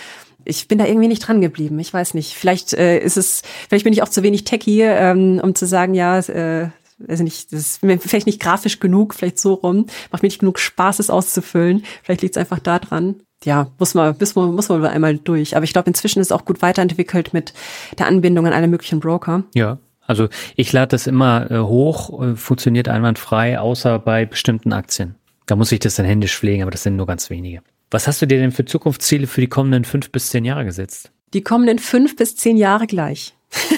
ich 0.45 0.69
bin 0.69 0.79
da 0.79 0.87
irgendwie 0.87 1.09
nicht 1.09 1.27
dran 1.27 1.41
geblieben. 1.41 1.79
Ich 1.79 1.93
weiß 1.93 2.15
nicht. 2.15 2.35
Vielleicht 2.35 2.73
äh, 2.73 2.99
ist 2.99 3.17
es, 3.17 3.43
vielleicht 3.69 3.85
bin 3.85 3.93
ich 3.93 4.03
auch 4.03 4.09
zu 4.09 4.23
wenig 4.23 4.45
techy, 4.45 4.83
ähm, 4.83 5.41
um 5.43 5.55
zu 5.55 5.67
sagen, 5.67 5.95
ja, 5.95 6.19
äh, 6.19 6.69
also 7.09 7.25
nicht, 7.25 7.53
das 7.53 7.61
ist 7.61 7.83
mir 7.83 7.99
vielleicht 7.99 8.27
nicht 8.27 8.41
grafisch 8.41 8.81
genug, 8.81 9.15
vielleicht 9.15 9.39
so 9.39 9.55
rum, 9.55 9.87
macht 10.11 10.23
mir 10.23 10.29
nicht 10.29 10.39
genug 10.39 10.59
Spaß, 10.59 10.99
es 10.99 11.11
auszufüllen. 11.11 11.85
Vielleicht 12.03 12.23
liegt 12.23 12.37
es 12.37 12.41
einfach 12.41 12.59
da 12.59 12.79
dran. 12.79 13.17
Ja, 13.45 13.69
muss 13.79 13.95
man, 13.95 14.15
muss 14.19 14.35
man, 14.35 14.55
muss 14.55 14.69
man 14.69 14.85
einmal 14.85 15.19
durch. 15.19 15.57
Aber 15.57 15.65
ich 15.65 15.73
glaube, 15.73 15.89
inzwischen 15.89 16.21
ist 16.21 16.29
es 16.29 16.33
auch 16.33 16.45
gut 16.45 16.63
weiterentwickelt 16.63 17.35
mit 17.35 17.53
der 17.99 18.07
Anbindung 18.07 18.47
an 18.47 18.53
alle 18.53 18.69
möglichen 18.69 19.01
Broker. 19.01 19.45
Ja. 19.55 19.79
Also 20.05 20.29
ich 20.57 20.73
lade 20.73 20.89
das 20.89 21.07
immer 21.07 21.51
äh, 21.51 21.59
hoch, 21.59 22.23
äh, 22.23 22.35
funktioniert 22.35 22.89
einwandfrei, 22.89 23.59
außer 23.59 23.99
bei 23.99 24.27
bestimmten 24.27 24.73
Aktien. 24.73 25.15
Da 25.47 25.57
muss 25.57 25.73
ich 25.73 25.81
das 25.81 25.95
dann 25.95 26.07
händisch 26.07 26.37
pflegen, 26.37 26.63
aber 26.63 26.71
das 26.71 26.83
sind 26.83 26.97
nur 26.97 27.07
ganz 27.07 27.31
wenige. 27.31 27.63
Was 27.93 28.09
hast 28.09 28.21
du 28.23 28.27
dir 28.27 28.39
denn 28.39 28.53
für 28.53 28.65
Zukunftsziele 28.65 29.27
für 29.27 29.43
die 29.43 29.49
kommenden 29.49 29.85
fünf 29.85 30.11
bis 30.11 30.31
zehn 30.31 30.47
Jahre 30.47 30.65
gesetzt? 30.65 31.11
Die 31.35 31.43
kommenden 31.43 31.79
fünf 31.79 32.17
bis 32.17 32.35
zehn 32.37 32.57
Jahre 32.57 32.87
gleich. 32.89 33.35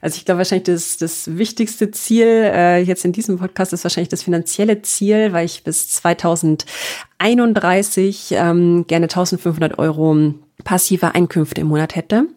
Also 0.00 0.16
ich 0.16 0.24
glaube 0.24 0.38
wahrscheinlich 0.38 0.66
das, 0.66 0.96
das 0.96 1.36
wichtigste 1.38 1.90
Ziel 1.90 2.26
äh, 2.26 2.80
jetzt 2.80 3.04
in 3.04 3.10
diesem 3.10 3.38
Podcast 3.38 3.72
ist 3.72 3.82
wahrscheinlich 3.84 4.08
das 4.08 4.22
finanzielle 4.22 4.80
Ziel, 4.82 5.32
weil 5.32 5.44
ich 5.44 5.64
bis 5.64 5.88
2031 5.88 8.28
ähm, 8.30 8.84
gerne 8.86 9.06
1500 9.06 9.76
Euro 9.78 10.34
passive 10.62 11.16
Einkünfte 11.16 11.62
im 11.62 11.66
Monat 11.66 11.96
hätte 11.96 12.28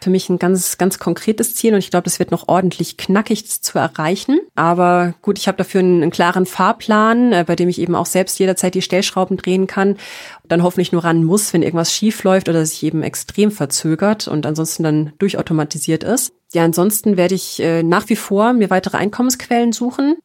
für 0.00 0.10
mich 0.10 0.28
ein 0.28 0.38
ganz, 0.38 0.78
ganz 0.78 0.98
konkretes 0.98 1.54
Ziel 1.54 1.72
und 1.74 1.78
ich 1.78 1.90
glaube, 1.90 2.04
das 2.04 2.18
wird 2.18 2.30
noch 2.30 2.48
ordentlich 2.48 2.96
knackig 2.96 3.48
zu 3.62 3.78
erreichen. 3.78 4.40
Aber 4.54 5.14
gut, 5.22 5.38
ich 5.38 5.48
habe 5.48 5.58
dafür 5.58 5.80
einen, 5.80 6.02
einen 6.02 6.10
klaren 6.10 6.46
Fahrplan, 6.46 7.32
äh, 7.32 7.44
bei 7.46 7.56
dem 7.56 7.68
ich 7.68 7.80
eben 7.80 7.94
auch 7.94 8.06
selbst 8.06 8.38
jederzeit 8.38 8.74
die 8.74 8.82
Stellschrauben 8.82 9.36
drehen 9.36 9.66
kann. 9.66 9.96
Dann 10.48 10.62
hoffentlich 10.62 10.92
nur 10.92 11.04
ran 11.04 11.24
muss, 11.24 11.52
wenn 11.52 11.62
irgendwas 11.62 11.92
schief 11.92 12.22
läuft 12.24 12.48
oder 12.48 12.64
sich 12.64 12.82
eben 12.82 13.02
extrem 13.02 13.50
verzögert 13.50 14.28
und 14.28 14.46
ansonsten 14.46 14.82
dann 14.82 15.12
durchautomatisiert 15.18 16.04
ist. 16.04 16.32
Ja, 16.52 16.64
ansonsten 16.64 17.16
werde 17.16 17.34
ich 17.34 17.60
äh, 17.60 17.82
nach 17.82 18.08
wie 18.08 18.16
vor 18.16 18.52
mir 18.52 18.70
weitere 18.70 18.96
Einkommensquellen 18.96 19.72
suchen 19.72 20.16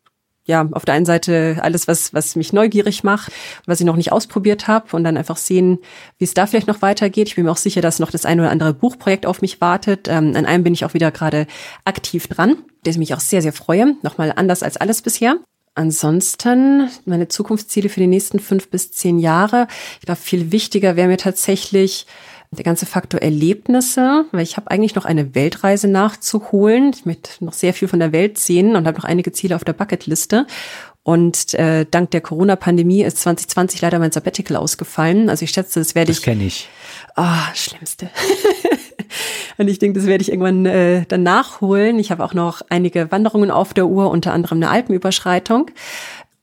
ja, 0.45 0.67
auf 0.71 0.85
der 0.85 0.93
einen 0.93 1.05
Seite 1.05 1.57
alles, 1.61 1.87
was, 1.87 2.13
was 2.13 2.35
mich 2.35 2.53
neugierig 2.53 3.03
macht, 3.03 3.31
was 3.65 3.79
ich 3.79 3.85
noch 3.85 3.95
nicht 3.95 4.11
ausprobiert 4.11 4.67
habe 4.67 4.95
und 4.95 5.03
dann 5.03 5.17
einfach 5.17 5.37
sehen, 5.37 5.79
wie 6.19 6.25
es 6.25 6.33
da 6.33 6.45
vielleicht 6.45 6.67
noch 6.67 6.81
weitergeht. 6.81 7.27
Ich 7.27 7.35
bin 7.35 7.45
mir 7.45 7.51
auch 7.51 7.57
sicher, 7.57 7.81
dass 7.81 7.99
noch 7.99 8.11
das 8.11 8.25
ein 8.25 8.39
oder 8.39 8.51
andere 8.51 8.73
Buchprojekt 8.73 9.25
auf 9.25 9.41
mich 9.41 9.59
wartet. 9.59 10.07
Ähm, 10.07 10.35
an 10.35 10.45
einem 10.45 10.63
bin 10.63 10.73
ich 10.73 10.85
auch 10.85 10.93
wieder 10.93 11.11
gerade 11.11 11.47
aktiv 11.83 12.27
dran, 12.27 12.57
das 12.83 12.97
mich 12.97 13.13
auch 13.13 13.19
sehr, 13.19 13.41
sehr 13.41 13.53
freue. 13.53 13.95
Nochmal 14.03 14.33
anders 14.35 14.61
als 14.61 14.77
alles 14.77 15.01
bisher. 15.01 15.37
Ansonsten 15.73 16.89
meine 17.05 17.27
Zukunftsziele 17.27 17.89
für 17.89 17.99
die 17.99 18.07
nächsten 18.07 18.39
fünf 18.39 18.69
bis 18.69 18.91
zehn 18.91 19.19
Jahre. 19.19 19.67
Ich 19.99 20.05
glaube, 20.05 20.21
viel 20.21 20.51
wichtiger 20.53 20.95
wäre 20.95 21.09
mir 21.09 21.17
tatsächlich, 21.17 22.05
der 22.55 22.65
ganze 22.65 22.85
Faktor 22.85 23.21
Erlebnisse, 23.21 24.25
weil 24.31 24.43
ich 24.43 24.57
habe 24.57 24.71
eigentlich 24.71 24.95
noch 24.95 25.05
eine 25.05 25.35
Weltreise 25.35 25.87
nachzuholen. 25.87 26.91
Ich 26.93 27.05
möchte 27.05 27.43
noch 27.43 27.53
sehr 27.53 27.73
viel 27.73 27.87
von 27.87 27.99
der 27.99 28.11
Welt 28.11 28.37
sehen 28.37 28.75
und 28.75 28.87
habe 28.87 28.97
noch 28.97 29.05
einige 29.05 29.31
Ziele 29.31 29.55
auf 29.55 29.63
der 29.63 29.73
Bucketliste. 29.73 30.47
Und 31.03 31.53
äh, 31.53 31.85
dank 31.89 32.09
der 32.09 32.21
Corona-Pandemie 32.21 33.03
ist 33.03 33.19
2020 33.19 33.79
leider 33.81 33.99
mein 33.99 34.11
Sabbatical 34.11 34.57
ausgefallen. 34.57 35.29
Also 35.29 35.43
ich 35.45 35.51
schätze, 35.51 35.79
das 35.79 35.93
werde 35.93 36.11
ich. 36.11 36.17
Das 36.17 36.23
kenne 36.23 36.45
ich. 36.45 36.67
Ah, 37.13 37.43
oh, 37.43 37.51
schlimmste. 37.53 38.09
und 39.57 39.67
ich 39.67 39.77
denke, 39.77 39.99
das 39.99 40.07
werde 40.07 40.23
ich 40.23 40.29
irgendwann 40.29 40.65
äh, 40.65 41.05
dann 41.07 41.21
nachholen. 41.21 41.99
Ich 41.99 42.09
habe 42.09 42.23
auch 42.23 42.33
noch 42.33 42.63
einige 42.69 43.11
Wanderungen 43.11 43.51
auf 43.51 43.75
der 43.75 43.85
Uhr, 43.85 44.09
unter 44.09 44.33
anderem 44.33 44.57
eine 44.57 44.71
Alpenüberschreitung. 44.71 45.69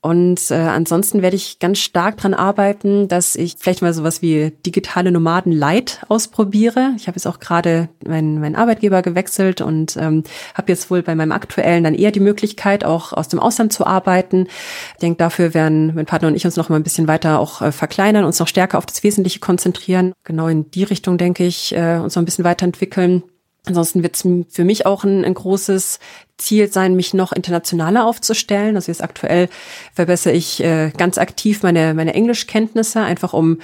Und 0.02 0.50
äh, 0.50 0.54
ansonsten 0.54 1.22
werde 1.22 1.36
ich 1.36 1.60
ganz 1.60 1.78
stark 1.78 2.16
dran 2.16 2.34
arbeiten, 2.34 3.06
dass 3.06 3.36
ich 3.36 3.54
vielleicht 3.56 3.82
mal 3.82 3.94
sowas 3.94 4.20
wie 4.20 4.50
digitale 4.66 5.12
Nomaden 5.12 5.52
Light 5.52 6.00
ausprobiere. 6.08 6.90
Ich 6.96 7.06
habe 7.06 7.16
jetzt 7.16 7.26
auch 7.26 7.38
gerade 7.38 7.88
meinen 8.04 8.40
mein 8.40 8.56
Arbeitgeber 8.56 9.00
gewechselt 9.02 9.60
und 9.60 9.96
ähm, 9.96 10.24
habe 10.54 10.72
jetzt 10.72 10.90
wohl 10.90 11.04
bei 11.04 11.14
meinem 11.14 11.30
aktuellen 11.30 11.84
dann 11.84 11.94
eher 11.94 12.10
die 12.10 12.18
Möglichkeit, 12.18 12.84
auch 12.84 13.12
aus 13.12 13.28
dem 13.28 13.38
Ausland 13.38 13.72
zu 13.72 13.86
arbeiten. 13.86 14.48
Ich 14.94 15.00
denke, 15.00 15.18
dafür 15.18 15.54
werden 15.54 15.94
mein 15.94 16.06
Partner 16.06 16.26
und 16.26 16.34
ich 16.34 16.44
uns 16.44 16.56
noch 16.56 16.68
mal 16.68 16.76
ein 16.76 16.82
bisschen 16.82 17.06
weiter 17.06 17.38
auch 17.38 17.62
äh, 17.62 17.70
verkleinern, 17.70 18.24
uns 18.24 18.40
noch 18.40 18.48
stärker 18.48 18.78
auf 18.78 18.86
das 18.86 19.04
Wesentliche 19.04 19.38
konzentrieren. 19.38 20.14
Genau 20.24 20.48
in 20.48 20.68
die 20.72 20.82
Richtung, 20.82 21.16
denke 21.16 21.44
ich, 21.44 21.76
äh, 21.76 21.98
uns 21.98 22.16
noch 22.16 22.22
ein 22.22 22.26
bisschen 22.26 22.44
weiterentwickeln. 22.44 23.22
Ansonsten 23.64 24.02
wird 24.02 24.16
es 24.16 24.26
für 24.48 24.64
mich 24.64 24.86
auch 24.86 25.04
ein, 25.04 25.24
ein, 25.24 25.34
großes 25.34 26.00
Ziel 26.36 26.72
sein, 26.72 26.96
mich 26.96 27.14
noch 27.14 27.30
internationaler 27.30 28.04
aufzustellen. 28.04 28.74
Also 28.74 28.90
jetzt 28.90 29.04
aktuell 29.04 29.48
verbessere 29.94 30.32
ich 30.32 30.60
äh, 30.64 30.90
ganz 30.96 31.16
aktiv 31.16 31.62
meine, 31.62 31.94
meine 31.94 32.12
Englischkenntnisse, 32.14 33.00
einfach 33.02 33.32
um, 33.32 33.58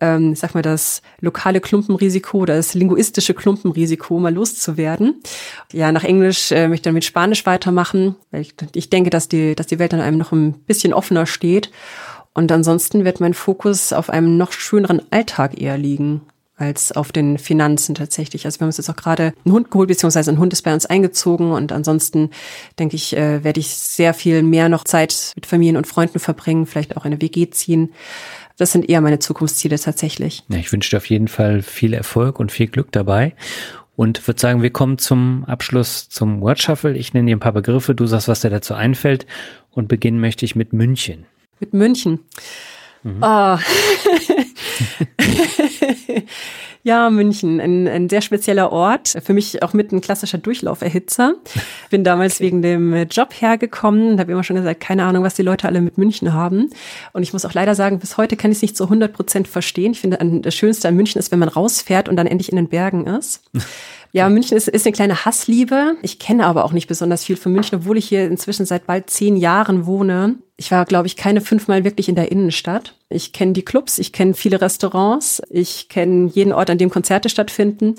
ähm, 0.00 0.34
ich 0.34 0.38
sag 0.38 0.54
mal, 0.54 0.60
das 0.60 1.00
lokale 1.20 1.62
Klumpenrisiko 1.62 2.40
oder 2.40 2.56
das 2.56 2.74
linguistische 2.74 3.32
Klumpenrisiko 3.32 4.18
mal 4.18 4.34
loszuwerden. 4.34 5.22
Ja, 5.72 5.92
nach 5.92 6.04
Englisch 6.04 6.52
äh, 6.52 6.68
möchte 6.68 6.80
ich 6.80 6.82
dann 6.82 6.94
mit 6.94 7.06
Spanisch 7.06 7.46
weitermachen, 7.46 8.16
weil 8.30 8.42
ich, 8.42 8.54
ich 8.74 8.90
denke, 8.90 9.08
dass 9.08 9.28
die, 9.28 9.54
dass 9.54 9.66
die 9.66 9.78
Welt 9.78 9.94
dann 9.94 10.02
einem 10.02 10.18
noch 10.18 10.32
ein 10.32 10.52
bisschen 10.52 10.92
offener 10.92 11.24
steht. 11.24 11.70
Und 12.34 12.52
ansonsten 12.52 13.06
wird 13.06 13.20
mein 13.20 13.32
Fokus 13.32 13.94
auf 13.94 14.10
einem 14.10 14.36
noch 14.36 14.52
schöneren 14.52 15.00
Alltag 15.10 15.58
eher 15.58 15.78
liegen 15.78 16.20
als 16.58 16.92
auf 16.92 17.12
den 17.12 17.38
Finanzen 17.38 17.94
tatsächlich. 17.94 18.44
Also 18.44 18.58
wir 18.58 18.64
haben 18.64 18.68
uns 18.68 18.78
jetzt 18.78 18.90
auch 18.90 18.96
gerade 18.96 19.32
einen 19.44 19.54
Hund 19.54 19.70
geholt, 19.70 19.88
beziehungsweise 19.88 20.30
ein 20.30 20.38
Hund 20.38 20.52
ist 20.52 20.62
bei 20.62 20.74
uns 20.74 20.86
eingezogen 20.86 21.52
und 21.52 21.72
ansonsten 21.72 22.30
denke 22.78 22.96
ich, 22.96 23.16
äh, 23.16 23.44
werde 23.44 23.60
ich 23.60 23.68
sehr 23.68 24.12
viel 24.12 24.42
mehr 24.42 24.68
noch 24.68 24.84
Zeit 24.84 25.32
mit 25.36 25.46
Familien 25.46 25.76
und 25.76 25.86
Freunden 25.86 26.18
verbringen, 26.18 26.66
vielleicht 26.66 26.96
auch 26.96 27.04
eine 27.04 27.20
WG 27.22 27.48
ziehen. 27.50 27.92
Das 28.56 28.72
sind 28.72 28.88
eher 28.88 29.00
meine 29.00 29.20
Zukunftsziele 29.20 29.78
tatsächlich. 29.78 30.42
Ja, 30.48 30.58
ich 30.58 30.72
wünsche 30.72 30.90
dir 30.90 30.96
auf 30.96 31.08
jeden 31.08 31.28
Fall 31.28 31.62
viel 31.62 31.94
Erfolg 31.94 32.40
und 32.40 32.50
viel 32.50 32.66
Glück 32.66 32.90
dabei. 32.90 33.34
Und 33.94 34.26
würde 34.28 34.40
sagen, 34.40 34.62
wir 34.62 34.70
kommen 34.70 34.98
zum 34.98 35.44
Abschluss 35.44 36.08
zum 36.08 36.40
Word 36.40 36.60
Shuffle. 36.60 36.96
Ich 36.96 37.14
nenne 37.14 37.26
dir 37.26 37.36
ein 37.36 37.40
paar 37.40 37.52
Begriffe, 37.52 37.94
du 37.94 38.06
sagst, 38.06 38.28
was 38.28 38.40
dir 38.40 38.50
dazu 38.50 38.74
einfällt. 38.74 39.26
Und 39.70 39.88
beginnen 39.88 40.20
möchte 40.20 40.44
ich 40.44 40.54
mit 40.54 40.72
München. 40.72 41.26
Mit 41.60 41.72
München. 41.72 42.20
Mhm. 43.02 43.22
Oh. 43.22 43.58
ja, 46.82 47.10
München, 47.10 47.60
ein, 47.60 47.88
ein 47.88 48.08
sehr 48.08 48.20
spezieller 48.20 48.72
Ort. 48.72 49.14
Für 49.24 49.32
mich 49.32 49.62
auch 49.62 49.72
mit 49.72 49.92
ein 49.92 50.00
klassischer 50.00 50.38
Durchlauferhitzer. 50.38 51.34
Bin 51.90 52.04
damals 52.04 52.36
okay. 52.36 52.44
wegen 52.44 52.62
dem 52.62 52.94
Job 53.10 53.34
hergekommen 53.38 54.12
und 54.12 54.20
habe 54.20 54.32
immer 54.32 54.44
schon 54.44 54.56
gesagt, 54.56 54.80
keine 54.80 55.04
Ahnung, 55.04 55.24
was 55.24 55.34
die 55.34 55.42
Leute 55.42 55.66
alle 55.66 55.80
mit 55.80 55.98
München 55.98 56.32
haben. 56.32 56.70
Und 57.12 57.22
ich 57.22 57.32
muss 57.32 57.44
auch 57.44 57.54
leider 57.54 57.74
sagen, 57.74 57.98
bis 57.98 58.16
heute 58.16 58.36
kann 58.36 58.50
ich 58.50 58.58
es 58.58 58.62
nicht 58.62 58.76
zu 58.76 58.84
100 58.84 59.12
Prozent 59.12 59.48
verstehen. 59.48 59.92
Ich 59.92 60.00
finde, 60.00 60.18
das 60.42 60.54
Schönste 60.54 60.88
an 60.88 60.96
München 60.96 61.18
ist, 61.18 61.30
wenn 61.30 61.38
man 61.38 61.48
rausfährt 61.48 62.08
und 62.08 62.16
dann 62.16 62.26
endlich 62.26 62.50
in 62.50 62.56
den 62.56 62.68
Bergen 62.68 63.06
ist. 63.06 63.42
Ja, 64.12 64.28
München 64.28 64.56
ist, 64.56 64.68
ist 64.68 64.86
eine 64.86 64.92
kleine 64.92 65.24
Hassliebe. 65.24 65.96
Ich 66.02 66.18
kenne 66.18 66.46
aber 66.46 66.64
auch 66.64 66.72
nicht 66.72 66.86
besonders 66.86 67.24
viel 67.24 67.36
von 67.36 67.52
München, 67.52 67.78
obwohl 67.80 67.98
ich 67.98 68.08
hier 68.08 68.26
inzwischen 68.26 68.64
seit 68.64 68.86
bald 68.86 69.10
zehn 69.10 69.36
Jahren 69.36 69.86
wohne. 69.86 70.36
Ich 70.56 70.70
war, 70.70 70.84
glaube 70.86 71.06
ich, 71.06 71.16
keine 71.16 71.40
fünfmal 71.40 71.84
wirklich 71.84 72.08
in 72.08 72.14
der 72.14 72.32
Innenstadt. 72.32 72.94
Ich 73.10 73.32
kenne 73.32 73.52
die 73.52 73.64
Clubs, 73.64 73.98
ich 73.98 74.12
kenne 74.12 74.34
viele 74.34 74.60
Restaurants, 74.60 75.42
ich 75.50 75.88
kenne 75.88 76.28
jeden 76.28 76.52
Ort, 76.52 76.70
an 76.70 76.78
dem 76.78 76.90
Konzerte 76.90 77.28
stattfinden. 77.28 77.94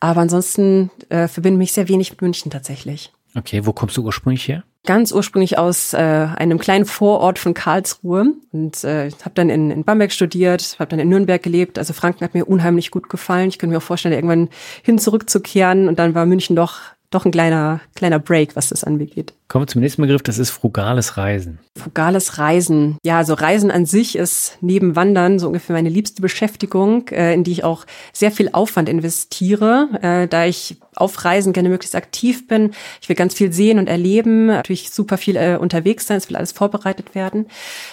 Aber 0.00 0.20
ansonsten 0.20 0.90
äh, 1.08 1.28
verbinde 1.28 1.58
mich 1.58 1.72
sehr 1.72 1.88
wenig 1.88 2.10
mit 2.10 2.22
München 2.22 2.50
tatsächlich. 2.50 3.12
Okay, 3.34 3.66
wo 3.66 3.72
kommst 3.72 3.96
du 3.96 4.02
ursprünglich 4.02 4.46
her? 4.46 4.64
Ganz 4.86 5.12
ursprünglich 5.12 5.56
aus 5.56 5.94
äh, 5.94 5.96
einem 5.96 6.58
kleinen 6.58 6.84
Vorort 6.84 7.38
von 7.38 7.54
Karlsruhe 7.54 8.34
und 8.52 8.84
äh, 8.84 9.10
habe 9.22 9.34
dann 9.34 9.48
in, 9.48 9.70
in 9.70 9.84
Bamberg 9.84 10.12
studiert, 10.12 10.76
habe 10.78 10.90
dann 10.90 10.98
in 10.98 11.08
Nürnberg 11.08 11.42
gelebt. 11.42 11.78
Also 11.78 11.94
Franken 11.94 12.22
hat 12.22 12.34
mir 12.34 12.44
unheimlich 12.44 12.90
gut 12.90 13.08
gefallen. 13.08 13.48
Ich 13.48 13.58
könnte 13.58 13.72
mir 13.72 13.78
auch 13.78 13.82
vorstellen, 13.82 14.14
irgendwann 14.14 14.50
hin 14.82 14.98
zurückzukehren 14.98 15.88
und 15.88 15.98
dann 15.98 16.14
war 16.14 16.26
München 16.26 16.54
doch 16.54 16.80
doch 17.10 17.24
ein 17.24 17.30
kleiner 17.30 17.80
kleiner 17.94 18.18
Break, 18.18 18.56
was 18.56 18.68
das 18.68 18.84
angeht. 18.84 19.32
Kommen 19.46 19.64
wir 19.64 19.66
zum 19.66 19.82
nächsten 19.82 20.00
Begriff, 20.00 20.22
das 20.22 20.38
ist 20.38 20.50
frugales 20.50 21.18
Reisen. 21.18 21.58
Frugales 21.76 22.38
Reisen. 22.38 22.96
Ja, 23.04 23.18
also 23.18 23.34
Reisen 23.34 23.70
an 23.70 23.84
sich 23.84 24.16
ist 24.16 24.56
neben 24.62 24.96
Wandern 24.96 25.38
so 25.38 25.48
ungefähr 25.48 25.74
meine 25.74 25.90
liebste 25.90 26.22
Beschäftigung, 26.22 27.08
äh, 27.08 27.34
in 27.34 27.44
die 27.44 27.52
ich 27.52 27.64
auch 27.64 27.84
sehr 28.12 28.32
viel 28.32 28.48
Aufwand 28.52 28.88
investiere, 28.88 29.88
äh, 30.00 30.28
da 30.28 30.46
ich 30.46 30.78
auf 30.96 31.24
Reisen 31.24 31.52
gerne 31.52 31.68
möglichst 31.68 31.94
aktiv 31.94 32.46
bin. 32.46 32.70
Ich 33.02 33.08
will 33.08 33.16
ganz 33.16 33.34
viel 33.34 33.52
sehen 33.52 33.78
und 33.78 33.88
erleben, 33.88 34.46
natürlich 34.46 34.90
super 34.90 35.18
viel 35.18 35.36
äh, 35.36 35.58
unterwegs 35.60 36.06
sein, 36.06 36.16
es 36.16 36.28
will 36.28 36.36
alles 36.36 36.52
vorbereitet 36.52 37.14
werden. 37.14 37.46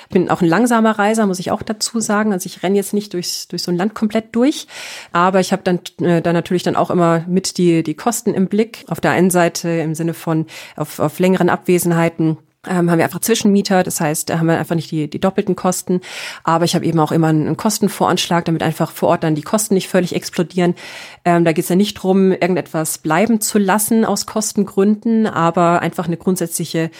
Bin 0.09 0.29
auch 0.29 0.41
ein 0.41 0.47
langsamer 0.47 0.97
Reiser, 0.97 1.25
muss 1.25 1.39
ich 1.39 1.51
auch 1.51 1.63
dazu 1.63 1.99
sagen. 1.99 2.31
Also 2.31 2.45
ich 2.45 2.63
renne 2.63 2.77
jetzt 2.77 2.93
nicht 2.93 3.13
durchs, 3.13 3.47
durch 3.47 3.63
so 3.63 3.71
ein 3.71 3.77
Land 3.77 3.93
komplett 3.93 4.35
durch, 4.35 4.67
aber 5.11 5.39
ich 5.39 5.51
habe 5.51 5.63
dann, 5.63 5.79
äh, 5.99 6.21
dann 6.21 6.33
natürlich 6.33 6.63
dann 6.63 6.75
auch 6.75 6.91
immer 6.91 7.25
mit 7.27 7.57
die, 7.57 7.83
die 7.83 7.95
Kosten 7.95 8.33
im 8.33 8.47
Blick. 8.47 8.85
Auf 8.87 9.01
der 9.01 9.11
einen 9.11 9.31
Seite 9.31 9.69
im 9.69 9.95
Sinne 9.95 10.13
von 10.13 10.45
auf, 10.75 10.99
auf 10.99 11.19
längeren 11.41 11.49
Abwesenheiten 11.49 12.37
ähm, 12.67 12.91
haben 12.91 12.99
wir 12.99 13.05
einfach 13.05 13.21
Zwischenmieter, 13.21 13.81
das 13.81 13.99
heißt, 13.99 14.29
da 14.29 14.37
haben 14.37 14.45
wir 14.45 14.59
einfach 14.59 14.75
nicht 14.75 14.91
die, 14.91 15.09
die 15.09 15.19
doppelten 15.19 15.55
Kosten, 15.55 15.99
aber 16.43 16.63
ich 16.63 16.75
habe 16.75 16.85
eben 16.85 16.99
auch 16.99 17.11
immer 17.11 17.29
einen 17.29 17.57
Kostenvoranschlag, 17.57 18.45
damit 18.45 18.61
einfach 18.61 18.91
vor 18.91 19.09
Ort 19.09 19.23
dann 19.23 19.33
die 19.33 19.41
Kosten 19.41 19.73
nicht 19.73 19.87
völlig 19.87 20.13
explodieren. 20.13 20.75
Ähm, 21.25 21.43
da 21.43 21.53
geht 21.53 21.63
es 21.63 21.69
ja 21.69 21.75
nicht 21.75 21.95
drum, 21.95 22.31
irgendetwas 22.31 22.99
bleiben 22.99 23.41
zu 23.41 23.57
lassen 23.57 24.05
aus 24.05 24.27
Kostengründen, 24.27 25.25
aber 25.25 25.81
einfach 25.81 26.05
eine 26.05 26.17
grundsätzliche, 26.17 26.91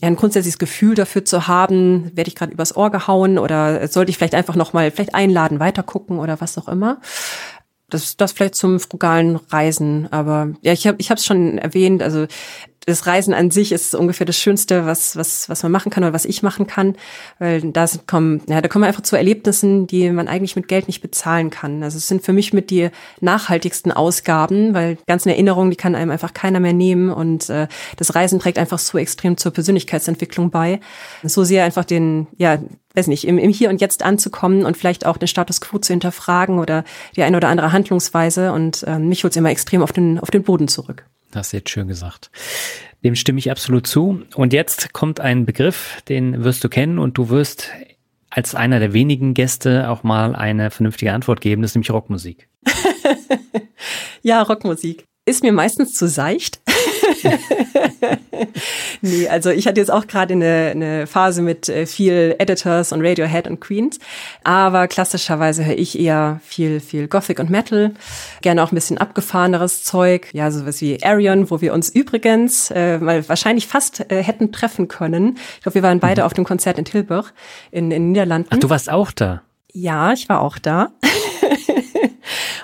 ja, 0.00 0.08
ein 0.08 0.16
grundsätzliches 0.16 0.58
Gefühl 0.58 0.94
dafür 0.94 1.26
zu 1.26 1.46
haben, 1.46 2.10
werde 2.14 2.28
ich 2.28 2.34
gerade 2.34 2.52
übers 2.54 2.74
Ohr 2.74 2.90
gehauen 2.90 3.38
oder 3.38 3.86
sollte 3.88 4.08
ich 4.08 4.16
vielleicht 4.16 4.34
einfach 4.34 4.56
nochmal 4.56 4.90
vielleicht 4.90 5.14
einladen, 5.14 5.60
weitergucken 5.60 6.18
oder 6.18 6.40
was 6.40 6.56
auch 6.56 6.68
immer 6.68 6.98
das, 7.90 8.16
das 8.16 8.32
vielleicht 8.32 8.54
zum 8.54 8.80
frugalen 8.80 9.36
Reisen. 9.36 10.08
Aber 10.10 10.50
ja, 10.62 10.72
ich 10.72 10.86
habe 10.86 10.96
ich 11.00 11.10
es 11.10 11.26
schon 11.26 11.58
erwähnt. 11.58 12.02
Also 12.02 12.26
das 12.90 13.06
Reisen 13.06 13.32
an 13.32 13.50
sich 13.50 13.72
ist 13.72 13.94
ungefähr 13.94 14.26
das 14.26 14.36
Schönste, 14.36 14.86
was, 14.86 15.16
was, 15.16 15.48
was 15.48 15.62
man 15.62 15.72
machen 15.72 15.90
kann 15.90 16.04
oder 16.04 16.12
was 16.12 16.24
ich 16.24 16.42
machen 16.42 16.66
kann. 16.66 16.96
Weil 17.38 17.72
da 17.72 17.86
sind, 17.86 18.06
kommen, 18.06 18.42
ja, 18.48 18.60
da 18.60 18.68
kommen 18.68 18.82
wir 18.82 18.88
einfach 18.88 19.02
zu 19.02 19.16
Erlebnissen, 19.16 19.86
die 19.86 20.10
man 20.10 20.28
eigentlich 20.28 20.56
mit 20.56 20.68
Geld 20.68 20.86
nicht 20.86 21.00
bezahlen 21.00 21.50
kann. 21.50 21.82
Also 21.82 21.96
es 21.96 22.08
sind 22.08 22.22
für 22.22 22.32
mich 22.32 22.52
mit 22.52 22.70
die 22.70 22.90
nachhaltigsten 23.20 23.92
Ausgaben, 23.92 24.74
weil 24.74 24.98
ganzen 25.06 25.30
Erinnerungen, 25.30 25.70
die 25.70 25.76
kann 25.76 25.94
einem 25.94 26.10
einfach 26.10 26.34
keiner 26.34 26.60
mehr 26.60 26.72
nehmen. 26.72 27.10
Und 27.10 27.48
äh, 27.48 27.68
das 27.96 28.14
Reisen 28.14 28.38
trägt 28.38 28.58
einfach 28.58 28.78
so 28.78 28.98
extrem 28.98 29.36
zur 29.36 29.52
Persönlichkeitsentwicklung 29.52 30.50
bei. 30.50 30.80
So 31.22 31.44
sehr 31.44 31.64
einfach 31.64 31.84
den, 31.84 32.26
ja, 32.36 32.58
weiß 32.94 33.06
nicht, 33.06 33.26
im, 33.26 33.38
im 33.38 33.50
Hier 33.50 33.70
und 33.70 33.80
Jetzt 33.80 34.02
anzukommen 34.02 34.64
und 34.64 34.76
vielleicht 34.76 35.06
auch 35.06 35.16
den 35.16 35.28
Status 35.28 35.60
quo 35.60 35.78
zu 35.78 35.92
hinterfragen 35.92 36.58
oder 36.58 36.84
die 37.16 37.22
eine 37.22 37.36
oder 37.36 37.48
andere 37.48 37.72
Handlungsweise. 37.72 38.52
Und 38.52 38.82
äh, 38.84 38.98
mich 38.98 39.24
holt 39.24 39.36
immer 39.36 39.50
extrem 39.50 39.82
auf 39.82 39.92
den, 39.92 40.18
auf 40.18 40.30
den 40.30 40.42
Boden 40.42 40.68
zurück. 40.68 41.04
Hast 41.34 41.52
du 41.52 41.58
jetzt 41.58 41.70
schön 41.70 41.88
gesagt. 41.88 42.30
Dem 43.04 43.14
stimme 43.14 43.38
ich 43.38 43.50
absolut 43.50 43.86
zu. 43.86 44.22
Und 44.34 44.52
jetzt 44.52 44.92
kommt 44.92 45.20
ein 45.20 45.46
Begriff, 45.46 46.02
den 46.08 46.44
wirst 46.44 46.62
du 46.64 46.68
kennen 46.68 46.98
und 46.98 47.16
du 47.16 47.28
wirst 47.28 47.70
als 48.30 48.54
einer 48.54 48.78
der 48.78 48.92
wenigen 48.92 49.34
Gäste 49.34 49.88
auch 49.90 50.02
mal 50.02 50.34
eine 50.34 50.70
vernünftige 50.70 51.12
Antwort 51.12 51.40
geben. 51.40 51.62
Das 51.62 51.72
ist 51.72 51.74
nämlich 51.74 51.90
Rockmusik. 51.90 52.48
ja, 54.22 54.42
Rockmusik. 54.42 55.04
Ist 55.24 55.42
mir 55.42 55.52
meistens 55.52 55.94
zu 55.94 56.08
seicht. 56.08 56.60
nee, 59.00 59.28
also 59.28 59.50
ich 59.50 59.66
hatte 59.66 59.80
jetzt 59.80 59.90
auch 59.90 60.06
gerade 60.06 60.34
eine, 60.34 60.70
eine 60.72 61.06
Phase 61.06 61.42
mit 61.42 61.68
äh, 61.68 61.86
viel 61.86 62.34
Editors 62.38 62.92
und 62.92 63.04
Radiohead 63.04 63.48
und 63.48 63.60
Queens, 63.60 63.98
aber 64.44 64.88
klassischerweise 64.88 65.64
höre 65.64 65.78
ich 65.78 65.98
eher 65.98 66.40
viel, 66.44 66.80
viel 66.80 67.08
Gothic 67.08 67.38
und 67.38 67.50
Metal, 67.50 67.92
gerne 68.42 68.62
auch 68.62 68.72
ein 68.72 68.74
bisschen 68.74 68.98
abgefahreneres 68.98 69.84
Zeug, 69.84 70.28
ja, 70.32 70.50
sowas 70.50 70.80
wie 70.80 71.02
Arion, 71.02 71.50
wo 71.50 71.60
wir 71.60 71.74
uns 71.74 71.88
übrigens 71.88 72.70
äh, 72.70 72.98
mal 72.98 73.28
wahrscheinlich 73.28 73.66
fast 73.66 74.10
äh, 74.10 74.22
hätten 74.22 74.52
treffen 74.52 74.88
können. 74.88 75.38
Ich 75.56 75.62
glaube, 75.62 75.74
wir 75.76 75.82
waren 75.82 76.00
beide 76.00 76.22
mhm. 76.22 76.26
auf 76.26 76.34
dem 76.34 76.44
Konzert 76.44 76.78
in 76.78 76.84
Tilburg 76.84 77.32
in, 77.70 77.90
in 77.90 78.12
Niederlanden. 78.12 78.48
Ach, 78.52 78.58
du 78.58 78.70
warst 78.70 78.90
auch 78.90 79.12
da? 79.12 79.42
Ja, 79.72 80.12
ich 80.12 80.28
war 80.28 80.40
auch 80.40 80.58
da. 80.58 80.90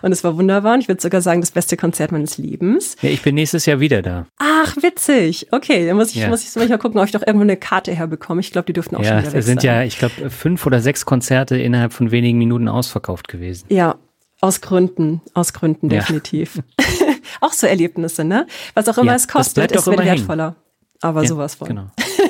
Und 0.03 0.12
es 0.12 0.24
war 0.24 0.36
wunderbar. 0.36 0.74
Und 0.74 0.80
ich 0.80 0.88
würde 0.88 1.01
sogar 1.01 1.20
sagen, 1.20 1.40
das 1.40 1.51
beste 1.51 1.76
Konzert 1.76 2.12
meines 2.12 2.38
Lebens. 2.38 2.97
Ja, 3.03 3.11
ich 3.11 3.22
bin 3.22 3.34
nächstes 3.34 3.66
Jahr 3.66 3.80
wieder 3.80 4.03
da. 4.03 4.26
Ach, 4.38 4.76
witzig. 4.80 5.49
Okay, 5.51 5.86
dann 5.86 5.97
muss 5.97 6.11
ich, 6.11 6.16
ja. 6.16 6.28
muss 6.28 6.44
ich 6.44 6.68
mal 6.68 6.78
gucken, 6.78 6.99
ob 7.01 7.07
ich 7.07 7.12
doch 7.12 7.22
irgendwo 7.22 7.42
eine 7.42 7.57
Karte 7.57 7.92
herbekomme. 7.94 8.40
Ich 8.40 8.53
glaube, 8.53 8.66
die 8.66 8.72
dürften 8.72 8.97
auch 8.97 9.03
ja, 9.03 9.09
schon 9.09 9.18
wieder 9.18 9.32
weg 9.32 9.42
sind 9.42 9.61
sein. 9.62 9.74
ja, 9.74 9.82
ich 9.82 9.99
glaube, 9.99 10.30
fünf 10.30 10.64
oder 10.66 10.80
sechs 10.80 11.05
Konzerte 11.05 11.57
innerhalb 11.57 11.92
von 11.92 12.11
wenigen 12.11 12.38
Minuten 12.38 12.68
ausverkauft 12.68 13.28
gewesen. 13.28 13.66
Ja, 13.68 13.97
aus 14.40 14.61
Gründen, 14.61 15.22
aus 15.34 15.53
Gründen 15.53 15.88
definitiv. 15.88 16.61
Ja. 16.78 16.86
auch 17.40 17.53
so 17.53 17.66
Erlebnisse, 17.66 18.24
ne? 18.24 18.47
Was 18.74 18.88
auch 18.88 18.99
immer 18.99 19.12
ja, 19.12 19.16
es 19.16 19.28
kostet, 19.28 19.72
es 19.72 19.86
wird 19.86 19.99
wertvoller. 19.99 20.44
Hängen. 20.44 20.66
Aber 21.03 21.22
ja, 21.22 21.28
sowas 21.28 21.55
von. 21.55 21.68
Genau. 21.68 21.86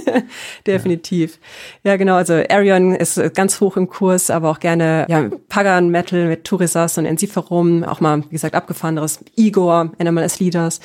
Definitiv. 0.66 1.38
Ja. 1.82 1.92
ja. 1.92 1.96
genau. 1.96 2.14
Also 2.16 2.34
Arion 2.48 2.94
ist 2.94 3.20
ganz 3.34 3.60
hoch 3.60 3.76
im 3.76 3.88
Kurs, 3.88 4.30
aber 4.30 4.50
auch 4.50 4.60
gerne 4.60 5.06
ja, 5.08 5.28
Pagan 5.48 5.90
Metal 5.90 6.26
mit 6.26 6.44
Turisas 6.44 6.98
und 6.98 7.06
Ensiferum, 7.06 7.84
auch 7.84 8.00
mal, 8.00 8.22
wie 8.24 8.30
gesagt, 8.30 8.54
abgefahreneres 8.54 9.20
Igor, 9.36 9.92
Animal 9.98 10.24
as 10.24 10.40
Leaders. 10.40 10.80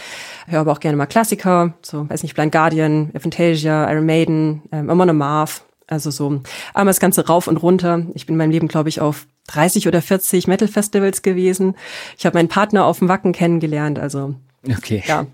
Höre 0.47 0.61
aber 0.61 0.71
auch 0.71 0.79
gerne 0.79 0.97
mal 0.97 1.05
Klassiker, 1.05 1.73
so, 1.81 2.09
weiß 2.09 2.23
nicht, 2.23 2.35
Blind 2.35 2.51
Guardian, 2.51 3.11
Aphantasia, 3.15 3.91
Iron 3.91 4.05
Maiden, 4.05 4.63
ähm, 4.71 4.89
Amon 4.89 5.09
Amarth. 5.09 5.63
Also 5.87 6.09
so 6.09 6.41
einmal 6.73 6.91
das 6.91 7.01
Ganze 7.01 7.27
rauf 7.27 7.47
und 7.47 7.57
runter. 7.57 8.05
Ich 8.13 8.25
bin 8.25 8.35
in 8.35 8.37
meinem 8.37 8.51
Leben, 8.51 8.69
glaube 8.69 8.87
ich, 8.87 9.01
auf 9.01 9.27
30 9.47 9.89
oder 9.89 10.01
40 10.01 10.47
Metal-Festivals 10.47 11.21
gewesen. 11.21 11.75
Ich 12.17 12.25
habe 12.25 12.37
meinen 12.37 12.47
Partner 12.47 12.85
auf 12.85 12.99
dem 12.99 13.09
Wacken 13.09 13.33
kennengelernt. 13.33 13.99
Also 13.99 14.35
okay. 14.65 15.03
ja, 15.05 15.25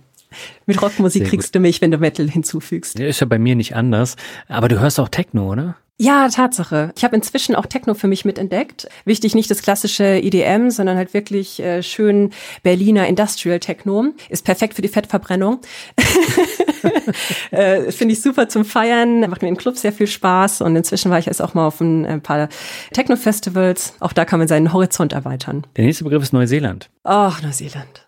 mit 0.65 0.81
Rockmusik 0.81 1.25
kriegst 1.25 1.53
du 1.55 1.59
mich, 1.59 1.81
wenn 1.81 1.91
du 1.91 1.97
Metal 1.97 2.29
hinzufügst. 2.29 2.99
ist 2.99 3.19
ja 3.19 3.27
bei 3.27 3.39
mir 3.39 3.55
nicht 3.55 3.75
anders. 3.75 4.15
Aber 4.47 4.67
du 4.67 4.79
hörst 4.79 4.99
auch 4.99 5.09
Techno, 5.09 5.51
oder? 5.51 5.75
Ja, 5.99 6.29
Tatsache. 6.29 6.91
Ich 6.95 7.03
habe 7.03 7.15
inzwischen 7.15 7.55
auch 7.55 7.65
Techno 7.65 7.95
für 7.95 8.07
mich 8.07 8.23
mitentdeckt. 8.23 8.87
Wichtig 9.05 9.33
nicht 9.33 9.49
das 9.49 9.63
klassische 9.63 10.03
EDM, 10.03 10.69
sondern 10.69 10.95
halt 10.95 11.15
wirklich 11.15 11.59
äh, 11.59 11.81
schön 11.81 12.33
Berliner 12.61 13.07
Industrial 13.07 13.59
Techno. 13.59 14.13
Ist 14.29 14.45
perfekt 14.45 14.75
für 14.75 14.83
die 14.83 14.89
Fettverbrennung. 14.89 15.59
äh, 17.51 17.91
Finde 17.91 18.13
ich 18.13 18.21
super 18.21 18.47
zum 18.47 18.63
Feiern. 18.63 19.21
Macht 19.21 19.41
mir 19.41 19.47
im 19.47 19.57
Club 19.57 19.75
sehr 19.75 19.91
viel 19.91 20.05
Spaß. 20.05 20.61
Und 20.61 20.75
inzwischen 20.75 21.09
war 21.09 21.17
ich 21.17 21.25
jetzt 21.25 21.41
auch 21.41 21.55
mal 21.55 21.65
auf 21.65 21.81
ein, 21.81 22.05
ein 22.05 22.21
paar 22.21 22.47
Techno-Festivals. 22.93 23.95
Auch 23.99 24.13
da 24.13 24.23
kann 24.23 24.37
man 24.37 24.47
seinen 24.47 24.73
Horizont 24.73 25.13
erweitern. 25.13 25.65
Der 25.77 25.85
nächste 25.85 26.03
Begriff 26.03 26.21
ist 26.21 26.31
Neuseeland. 26.31 26.91
Ach, 27.05 27.41
Neuseeland. 27.41 28.07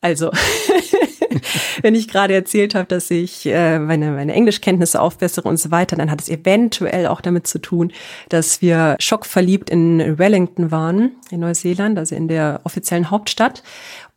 Also, 0.00 0.30
wenn 1.82 1.94
ich 1.94 2.08
gerade 2.08 2.34
erzählt 2.34 2.74
habe, 2.74 2.86
dass 2.86 3.10
ich 3.10 3.46
äh, 3.46 3.78
meine, 3.78 4.12
meine 4.12 4.32
Englischkenntnisse 4.32 5.00
aufbessere 5.00 5.48
und 5.48 5.58
so 5.58 5.70
weiter, 5.70 5.96
dann 5.96 6.10
hat 6.10 6.20
es 6.20 6.28
eventuell 6.28 7.06
auch 7.06 7.20
damit 7.20 7.46
zu 7.46 7.58
tun, 7.58 7.92
dass 8.28 8.62
wir 8.62 8.96
schockverliebt 8.98 9.70
in 9.70 10.18
Wellington 10.18 10.70
waren, 10.70 11.12
in 11.30 11.40
Neuseeland, 11.40 11.98
also 11.98 12.14
in 12.14 12.28
der 12.28 12.60
offiziellen 12.64 13.10
Hauptstadt. 13.10 13.62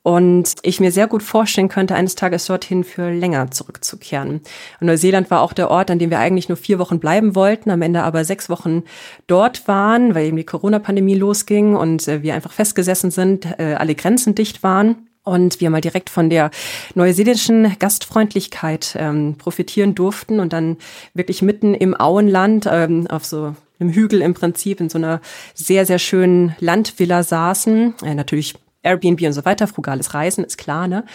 Und 0.04 0.56
ich 0.64 0.80
mir 0.80 0.92
sehr 0.92 1.06
gut 1.06 1.22
vorstellen 1.22 1.70
könnte, 1.70 1.94
eines 1.94 2.16
Tages 2.16 2.48
dorthin 2.48 2.84
für 2.84 3.12
länger 3.12 3.52
zurückzukehren. 3.52 4.42
Und 4.80 4.88
Neuseeland 4.88 5.30
war 5.30 5.42
auch 5.42 5.54
der 5.54 5.70
Ort, 5.70 5.92
an 5.92 6.00
dem 6.00 6.10
wir 6.10 6.18
eigentlich 6.18 6.50
nur 6.50 6.58
vier 6.58 6.80
Wochen 6.80 7.00
bleiben 7.00 7.36
wollten, 7.36 7.70
am 7.70 7.84
Ende 7.84 8.02
aber 8.02 8.26
sechs 8.26 8.50
Wochen 8.50 8.82
dort 9.28 9.68
waren, 9.68 10.16
weil 10.16 10.26
eben 10.26 10.38
die 10.38 10.44
Corona-Pandemie 10.44 11.14
losging 11.14 11.76
und 11.76 12.08
äh, 12.08 12.24
wir 12.24 12.34
einfach 12.34 12.52
festgesessen 12.52 13.12
sind, 13.12 13.46
äh, 13.60 13.76
alle 13.78 13.94
Grenzen 13.94 14.34
dicht 14.34 14.64
waren 14.64 15.08
und 15.24 15.62
wir 15.62 15.70
mal 15.70 15.82
direkt 15.82 16.10
von 16.10 16.30
der 16.30 16.52
neuseeländischen 16.96 17.78
Gastfreundlichkeit 17.80 18.96
ähm, 18.98 19.36
profitieren 19.38 19.96
durften 19.96 20.40
und 20.40 20.54
dann 20.54 20.78
wirklich 21.14 21.42
mitten 21.42 21.74
im 21.74 22.00
Auenland 22.00 22.68
ähm, 22.70 23.08
auf 23.08 23.26
so 23.26 23.56
einem 23.80 23.92
Hügel 23.92 24.22
im 24.22 24.34
Prinzip 24.34 24.80
in 24.80 24.90
so 24.90 24.98
einer 24.98 25.22
sehr, 25.54 25.86
sehr 25.86 26.00
schönen 26.00 26.56
Landvilla 26.60 27.24
saßen. 27.24 27.96
Äh, 28.04 28.16
natürlich 28.16 28.56
Airbnb 28.84 29.22
und 29.22 29.34
so 29.34 29.46
weiter, 29.46 29.68
frugales 29.68 30.14
Reisen, 30.14 30.44
ist 30.44 30.58
klar, 30.58 30.88
ne? 30.88 31.06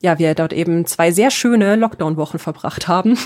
Ja, 0.00 0.18
wir 0.18 0.34
dort 0.34 0.52
eben 0.52 0.86
zwei 0.86 1.12
sehr 1.12 1.30
schöne 1.30 1.76
Lockdown-Wochen 1.76 2.40
verbracht 2.40 2.88
haben. 2.88 3.16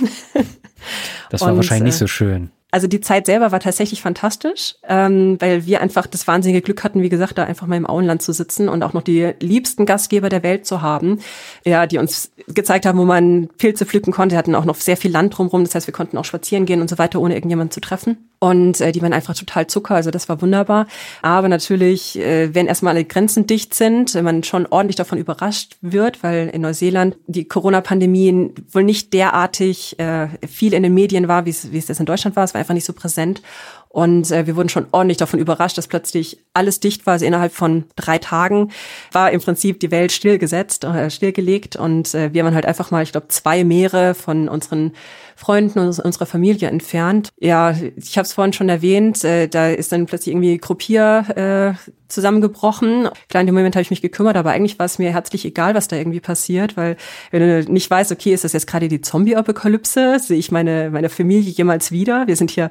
Das 1.31 1.41
war 1.41 1.51
und, 1.51 1.57
wahrscheinlich 1.57 1.87
nicht 1.87 1.99
so 1.99 2.07
schön. 2.07 2.51
Also 2.73 2.89
die 2.89 3.01
Zeit 3.01 3.27
selber 3.27 3.53
war 3.53 3.61
tatsächlich 3.61 4.03
fantastisch, 4.03 4.75
ähm, 4.89 5.37
weil 5.41 5.67
wir 5.67 5.81
einfach 5.81 6.07
das 6.07 6.27
wahnsinnige 6.27 6.63
Glück 6.63 6.83
hatten, 6.83 7.01
wie 7.01 7.09
gesagt, 7.09 7.39
da 7.39 7.45
einfach 7.45 7.69
mal 7.69 7.77
im 7.77 7.87
Auenland 7.87 8.23
zu 8.23 8.33
sitzen 8.33 8.69
und 8.69 8.83
auch 8.83 8.93
noch 8.93 9.03
die 9.03 9.35
liebsten 9.41 9.87
Gastgeber 9.87 10.29
der 10.29 10.43
Welt 10.43 10.67
zu 10.67 10.83
haben, 10.83 11.21
ja, 11.65 11.87
die 11.87 11.99
uns 11.99 12.33
gezeigt 12.49 12.85
haben, 12.85 12.99
wo 12.99 13.05
man 13.05 13.49
Pilze 13.57 13.87
pflücken 13.87 14.13
konnte. 14.13 14.35
Wir 14.35 14.39
hatten 14.39 14.57
auch 14.57 14.65
noch 14.65 14.75
sehr 14.75 14.97
viel 14.97 15.13
Land 15.13 15.39
drumherum, 15.39 15.63
das 15.63 15.77
heißt, 15.77 15.87
wir 15.87 15.95
konnten 15.95 16.19
auch 16.19 16.25
spazieren 16.25 16.67
gehen 16.67 16.81
und 16.81 16.91
so 16.91 16.99
weiter, 16.99 17.21
ohne 17.21 17.35
irgendjemanden 17.35 17.71
zu 17.71 17.81
treffen. 17.81 18.29
Und 18.39 18.81
äh, 18.81 18.93
die 18.93 19.01
waren 19.01 19.15
einfach 19.15 19.35
total 19.35 19.67
Zucker, 19.67 19.95
also 19.95 20.11
das 20.11 20.29
war 20.29 20.43
wunderbar. 20.43 20.87
Aber 21.23 21.49
natürlich, 21.49 22.19
äh, 22.19 22.55
wenn 22.55 22.67
erstmal 22.67 22.95
alle 22.95 23.05
Grenzen 23.05 23.47
dicht 23.47 23.75
sind, 23.75 24.15
man 24.23 24.43
schon 24.43 24.67
ordentlich 24.67 24.97
davon 24.97 25.19
überrascht 25.19 25.77
wird, 25.81 26.23
weil 26.23 26.49
in 26.49 26.61
Neuseeland 26.61 27.17
die 27.27 27.47
Corona-Pandemie 27.47 28.53
wohl 28.71 28.85
nicht 28.85 29.15
derartig 29.15 29.99
äh, 29.99 30.29
viel 30.47 30.75
in 30.75 30.83
den 30.83 30.93
Medien 30.93 31.29
war, 31.29 31.47
wie 31.47 31.51
es, 31.51 31.73
wie 31.73 31.79
es 31.79 31.87
das 31.87 31.99
in 31.99 32.07
Deutschland 32.07 32.37
war. 32.37 32.45
Es 32.45 32.53
war 32.57 32.61
einfach 32.61 32.75
nicht 32.75 32.87
so 32.87 32.93
präsent. 32.93 33.43
Und 33.89 34.31
äh, 34.31 34.47
wir 34.47 34.57
wurden 34.57 34.69
schon 34.69 34.87
ordentlich 34.93 35.17
davon 35.17 35.41
überrascht, 35.41 35.79
dass 35.79 35.89
plötzlich 35.89 36.45
alles 36.53 36.81
dicht 36.81 37.07
war. 37.07 37.15
Also 37.15 37.25
innerhalb 37.25 37.53
von 37.53 37.85
drei 37.97 38.19
Tagen 38.19 38.71
war 39.13 39.31
im 39.31 39.41
Prinzip 39.41 39.81
die 39.81 39.91
Welt 39.91 40.13
stillgesetzt, 40.13 40.85
äh, 40.85 41.11
stillgelegt. 41.11 41.77
Und 41.77 42.15
äh, 42.15 42.33
wir 42.33 42.45
waren 42.45 42.55
halt 42.55 42.67
einfach 42.67 42.91
mal, 42.91 43.03
ich 43.03 43.13
glaube, 43.13 43.29
zwei 43.29 43.65
Meere 43.65 44.15
von 44.15 44.49
unseren 44.49 44.93
Freunden 45.35 45.79
und 45.79 45.99
unserer 45.99 46.27
Familie 46.27 46.69
entfernt. 46.69 47.29
Ja, 47.39 47.75
ich 47.97 48.17
habe 48.17 48.25
es 48.25 48.33
vorhin 48.33 48.55
schon 48.55 48.71
erwähnt, 48.71 49.23
äh, 49.23 49.49
da 49.49 49.69
ist 49.69 49.93
dann 49.93 50.07
plötzlich 50.07 50.33
irgendwie 50.35 50.57
Gruppier 50.57 51.77
äh, 51.77 51.91
zusammengebrochen. 52.09 53.09
Klar, 53.29 53.43
in 53.43 53.47
dem 53.47 53.55
Moment 53.55 53.77
habe 53.77 53.83
ich 53.83 53.91
mich 53.91 54.01
gekümmert, 54.01 54.37
aber 54.37 54.53
eigentlich 54.53 54.79
war 54.79 54.87
es 54.87 54.99
mir 54.99 55.13
herzlich 55.13 55.45
egal, 55.45 55.75
was 55.75 55.89
da 55.89 55.97
irgendwie 55.97 56.21
passiert, 56.21 56.77
weil 56.77 56.97
wenn 57.31 57.43
du 57.43 57.73
nicht 57.73 57.91
weißt, 57.91 58.13
okay, 58.13 58.33
ist 58.33 58.45
das 58.45 58.55
jetzt 58.55 58.67
gerade 58.67 58.89
die 58.89 59.01
Zombie-Apokalypse, 59.01 60.19
sehe 60.19 60.39
ich 60.39 60.51
meine, 60.51 60.91
meine 60.91 61.11
Familie 61.11 61.51
jemals 61.51 61.93
wieder? 61.93 62.27
Wir 62.27 62.37
sind 62.37 62.51
hier 62.51 62.71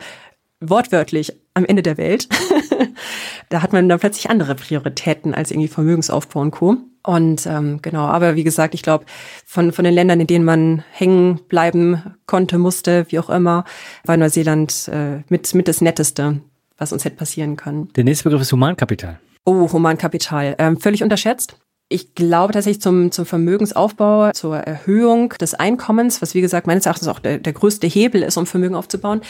wortwörtlich 0.70 1.34
am 1.54 1.66
Ende 1.66 1.82
der 1.82 1.98
Welt. 1.98 2.28
da 3.50 3.62
hat 3.62 3.74
man 3.74 3.88
dann 3.90 4.00
plötzlich 4.00 4.30
andere 4.30 4.56
Prioritäten 4.56 5.34
als 5.34 5.52
irgendwie 5.52 5.68
Vermögensaufbau 5.68 6.42
und 6.42 6.52
Co. 6.52 6.78
Und 7.04 7.46
ähm, 7.46 7.80
genau, 7.82 8.06
aber 8.06 8.36
wie 8.36 8.44
gesagt, 8.44 8.74
ich 8.74 8.82
glaube, 8.82 9.06
von, 9.46 9.72
von 9.72 9.86
den 9.86 9.94
Ländern, 9.94 10.20
in 10.20 10.28
denen 10.28 10.46
man 10.46 10.84
hängen 10.92 11.40
bleiben 11.48 12.16
konnte, 12.26 12.58
musste, 12.58 13.06
wie 13.10 13.20
auch 13.20 13.30
immer, 13.30 13.64
war 14.04 14.18
Neuseeland 14.18 14.90
äh, 14.92 15.22
mit, 15.30 15.54
mit 15.54 15.68
das 15.68 15.82
Netteste, 15.82 16.42
was 16.78 16.92
uns 16.92 17.06
hätte 17.06 17.16
passieren 17.16 17.56
können. 17.58 17.90
Der 17.96 18.04
nächste 18.04 18.24
Begriff 18.24 18.42
ist 18.42 18.52
Humankapital. 18.52 19.20
Oh, 19.46 19.72
Humankapital. 19.72 20.56
Ähm, 20.58 20.78
völlig 20.78 21.04
unterschätzt. 21.04 21.58
Ich 21.88 22.16
glaube 22.16 22.52
tatsächlich 22.52 22.82
zum, 22.82 23.12
zum 23.12 23.28
Vermögensaufbau, 23.28 24.32
zur 24.32 24.58
Erhöhung 24.58 25.30
des 25.30 25.54
Einkommens, 25.54 26.20
was 26.20 26.34
wie 26.34 26.42
gesagt 26.42 26.66
meines 26.66 26.88
Erachtens 26.88 27.08
auch 27.08 27.20
der, 27.20 27.38
der 27.38 27.54
größte 27.54 27.86
Hebel 27.86 28.24
ist, 28.24 28.38
um 28.38 28.48
Vermögen 28.48 28.74
aufzubauen, 28.74 29.22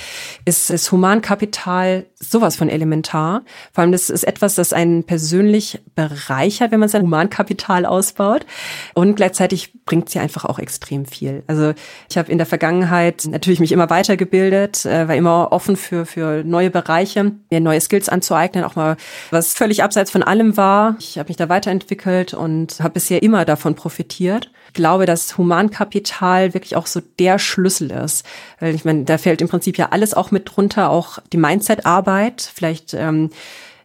ist 0.45 0.69
das 0.69 0.89
Humankapital 0.89 2.05
sowas 2.17 2.55
von 2.55 2.69
elementar. 2.69 3.43
Vor 3.73 3.81
allem 3.81 3.91
das 3.91 4.09
ist 4.09 4.23
etwas, 4.23 4.55
das 4.55 4.71
einen 4.71 5.03
persönlich 5.03 5.81
bereichert, 5.95 6.71
wenn 6.71 6.79
man 6.79 6.87
sein 6.87 7.01
Humankapital 7.01 7.85
ausbaut. 7.85 8.45
Und 8.93 9.15
gleichzeitig 9.15 9.73
bringt 9.83 10.09
sie 10.09 10.19
einfach 10.19 10.45
auch 10.45 10.57
extrem 10.57 11.05
viel. 11.05 11.43
Also 11.47 11.73
ich 12.09 12.17
habe 12.17 12.31
in 12.31 12.37
der 12.37 12.47
Vergangenheit 12.47 13.25
natürlich 13.29 13.59
mich 13.59 13.73
immer 13.73 13.89
weitergebildet, 13.89 14.85
äh, 14.85 15.09
war 15.09 15.15
immer 15.15 15.51
offen 15.51 15.75
für, 15.75 16.05
für 16.05 16.45
neue 16.45 16.69
Bereiche, 16.69 17.33
mir 17.51 17.59
neue 17.59 17.81
Skills 17.81 18.07
anzueignen, 18.07 18.63
auch 18.63 18.77
mal 18.77 18.95
was 19.29 19.51
völlig 19.51 19.83
abseits 19.83 20.09
von 20.09 20.23
allem 20.23 20.55
war. 20.55 20.95
Ich 20.99 21.17
habe 21.17 21.27
mich 21.27 21.37
da 21.37 21.49
weiterentwickelt 21.49 22.33
und 22.45 22.79
habe 22.79 22.93
bisher 22.93 23.21
immer 23.21 23.43
davon 23.43 23.75
profitiert. 23.75 24.51
Ich 24.67 24.73
glaube, 24.73 25.05
dass 25.05 25.37
Humankapital 25.37 26.53
wirklich 26.53 26.77
auch 26.77 26.87
so 26.87 27.01
der 27.19 27.39
Schlüssel 27.39 27.91
ist. 27.91 28.25
Weil 28.59 28.75
ich 28.75 28.85
meine, 28.85 29.03
da 29.03 29.17
fällt 29.17 29.41
im 29.41 29.49
Prinzip 29.49 29.77
ja 29.77 29.89
alles 29.89 30.13
auch 30.13 30.31
mit 30.31 30.49
drunter, 30.55 30.89
auch 30.89 31.19
die 31.33 31.37
Mindset-Arbeit, 31.37 32.49
vielleicht 32.53 32.93
ähm, 32.93 33.31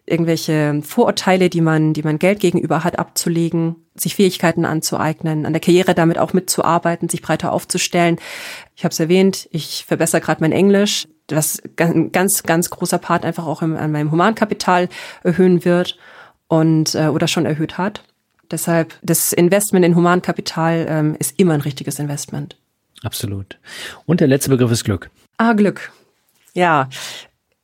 irgendwelche 0.07 0.81
Vorurteile, 0.83 1.49
die 1.49 1.61
man, 1.61 1.93
die 1.93 2.03
man 2.03 2.19
Geld 2.19 2.41
gegenüber 2.41 2.85
hat, 2.85 2.99
abzulegen, 2.99 3.77
sich 3.95 4.17
Fähigkeiten 4.17 4.65
anzueignen, 4.65 5.47
an 5.47 5.53
der 5.53 5.61
Karriere 5.61 5.95
damit 5.95 6.19
auch 6.19 6.33
mitzuarbeiten, 6.33 7.09
sich 7.09 7.23
breiter 7.23 7.53
aufzustellen. 7.53 8.19
Ich 8.77 8.85
habe 8.85 8.93
es 8.93 9.01
erwähnt, 9.01 9.49
ich 9.53 9.85
verbessere 9.87 10.21
gerade 10.21 10.41
mein 10.43 10.53
Englisch, 10.53 11.09
was 11.31 11.63
ein 11.79 12.13
ganz, 12.13 12.43
ganz 12.43 12.71
großer 12.71 12.99
Part 12.99 13.25
einfach 13.25 13.47
auch 13.47 13.63
im, 13.63 13.77
an 13.77 13.93
meinem 13.93 14.11
Humankapital 14.11 14.89
erhöhen 15.23 15.65
wird 15.65 15.97
und 16.49 16.95
äh, 16.95 17.07
oder 17.07 17.29
schon 17.29 17.47
erhöht 17.47 17.79
hat. 17.79 18.03
Deshalb, 18.51 18.95
das 19.03 19.33
Investment 19.33 19.85
in 19.85 19.95
Humankapital 19.95 20.87
ähm, 20.89 21.17
ist 21.19 21.39
immer 21.39 21.55
ein 21.55 21.61
richtiges 21.61 21.99
Investment. 21.99 22.57
Absolut. 23.03 23.59
Und 24.07 24.21
der 24.21 24.29
letzte 24.29 24.51
Begriff 24.51 24.71
ist 24.71 24.85
Glück. 24.85 25.11
Ah, 25.39 25.53
Glück. 25.55 25.93
Ja, 26.53 26.89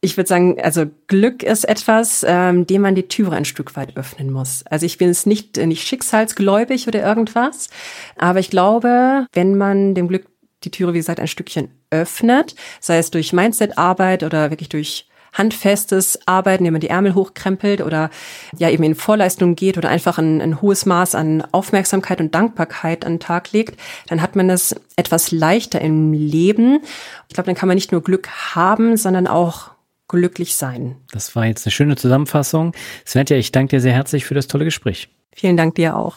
ich 0.00 0.16
würde 0.16 0.28
sagen, 0.28 0.60
also 0.60 0.86
Glück 1.08 1.42
ist 1.42 1.68
etwas, 1.68 2.24
ähm, 2.26 2.66
dem 2.66 2.82
man 2.82 2.94
die 2.94 3.08
Türe 3.08 3.34
ein 3.34 3.44
Stück 3.44 3.76
weit 3.76 3.96
öffnen 3.96 4.30
muss. 4.30 4.64
Also 4.66 4.86
ich 4.86 4.98
bin 4.98 5.08
es 5.08 5.26
nicht, 5.26 5.56
nicht 5.56 5.86
schicksalsgläubig 5.86 6.86
oder 6.86 7.02
irgendwas, 7.02 7.68
aber 8.16 8.38
ich 8.38 8.50
glaube, 8.50 9.26
wenn 9.32 9.56
man 9.58 9.94
dem 9.94 10.08
Glück 10.08 10.26
die 10.64 10.70
Türe, 10.70 10.94
wie 10.94 10.98
gesagt, 10.98 11.20
ein 11.20 11.28
Stückchen 11.28 11.70
öffnet, 11.90 12.54
sei 12.80 12.98
es 12.98 13.10
durch 13.10 13.32
Mindset-Arbeit 13.32 14.22
oder 14.22 14.50
wirklich 14.50 14.68
durch 14.68 15.08
handfestes 15.38 16.18
Arbeiten, 16.26 16.64
indem 16.64 16.74
man 16.74 16.80
die 16.80 16.88
Ärmel 16.88 17.14
hochkrempelt 17.14 17.80
oder 17.80 18.10
ja 18.58 18.70
eben 18.70 18.82
in 18.82 18.94
Vorleistung 18.94 19.56
geht 19.56 19.78
oder 19.78 19.88
einfach 19.88 20.18
ein, 20.18 20.40
ein 20.40 20.60
hohes 20.60 20.86
Maß 20.86 21.14
an 21.14 21.44
Aufmerksamkeit 21.52 22.20
und 22.20 22.34
Dankbarkeit 22.34 23.04
an 23.04 23.14
den 23.14 23.20
Tag 23.20 23.52
legt, 23.52 23.78
dann 24.08 24.22
hat 24.22 24.36
man 24.36 24.50
es 24.50 24.74
etwas 24.96 25.32
leichter 25.32 25.80
im 25.80 26.12
Leben. 26.12 26.80
Ich 27.28 27.34
glaube, 27.34 27.46
dann 27.46 27.54
kann 27.54 27.68
man 27.68 27.76
nicht 27.76 27.92
nur 27.92 28.02
Glück 28.02 28.28
haben, 28.54 28.96
sondern 28.96 29.26
auch 29.26 29.70
glücklich 30.08 30.54
sein. 30.54 30.96
Das 31.12 31.34
war 31.34 31.46
jetzt 31.46 31.66
eine 31.66 31.72
schöne 31.72 31.96
Zusammenfassung. 31.96 32.72
Svenja, 33.04 33.36
ich 33.36 33.52
danke 33.52 33.76
dir 33.76 33.80
sehr 33.80 33.92
herzlich 33.92 34.24
für 34.24 34.34
das 34.34 34.46
tolle 34.46 34.64
Gespräch. 34.64 35.08
Vielen 35.32 35.56
Dank 35.56 35.74
dir 35.74 35.96
auch. 35.96 36.16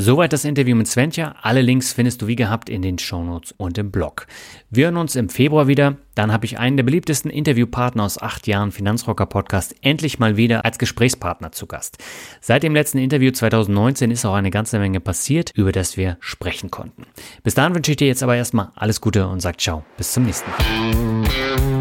Soweit 0.00 0.32
das 0.32 0.44
Interview 0.44 0.76
mit 0.76 0.86
Svenja. 0.86 1.34
Alle 1.42 1.60
Links 1.60 1.92
findest 1.92 2.22
du 2.22 2.28
wie 2.28 2.36
gehabt 2.36 2.70
in 2.70 2.82
den 2.82 3.00
Shownotes 3.00 3.52
und 3.56 3.78
im 3.78 3.90
Blog. 3.90 4.28
Wir 4.70 4.84
hören 4.84 4.96
uns 4.96 5.16
im 5.16 5.28
Februar 5.28 5.66
wieder. 5.66 5.96
Dann 6.14 6.32
habe 6.32 6.46
ich 6.46 6.56
einen 6.56 6.76
der 6.76 6.84
beliebtesten 6.84 7.32
Interviewpartner 7.32 8.04
aus 8.04 8.22
acht 8.22 8.46
Jahren 8.46 8.70
Finanzrocker 8.70 9.26
Podcast 9.26 9.74
endlich 9.82 10.20
mal 10.20 10.36
wieder 10.36 10.64
als 10.64 10.78
Gesprächspartner 10.78 11.50
zu 11.50 11.66
Gast. 11.66 11.98
Seit 12.40 12.62
dem 12.62 12.74
letzten 12.74 12.98
Interview 12.98 13.32
2019 13.32 14.12
ist 14.12 14.24
auch 14.24 14.34
eine 14.34 14.52
ganze 14.52 14.78
Menge 14.78 15.00
passiert, 15.00 15.50
über 15.56 15.72
das 15.72 15.96
wir 15.96 16.16
sprechen 16.20 16.70
konnten. 16.70 17.04
Bis 17.42 17.54
dahin 17.54 17.74
wünsche 17.74 17.90
ich 17.90 17.96
dir 17.96 18.06
jetzt 18.06 18.22
aber 18.22 18.36
erstmal 18.36 18.68
alles 18.76 19.00
Gute 19.00 19.26
und 19.26 19.40
sag 19.40 19.60
ciao. 19.60 19.84
Bis 19.96 20.12
zum 20.12 20.22
nächsten 20.22 20.48
Mal. 20.48 21.77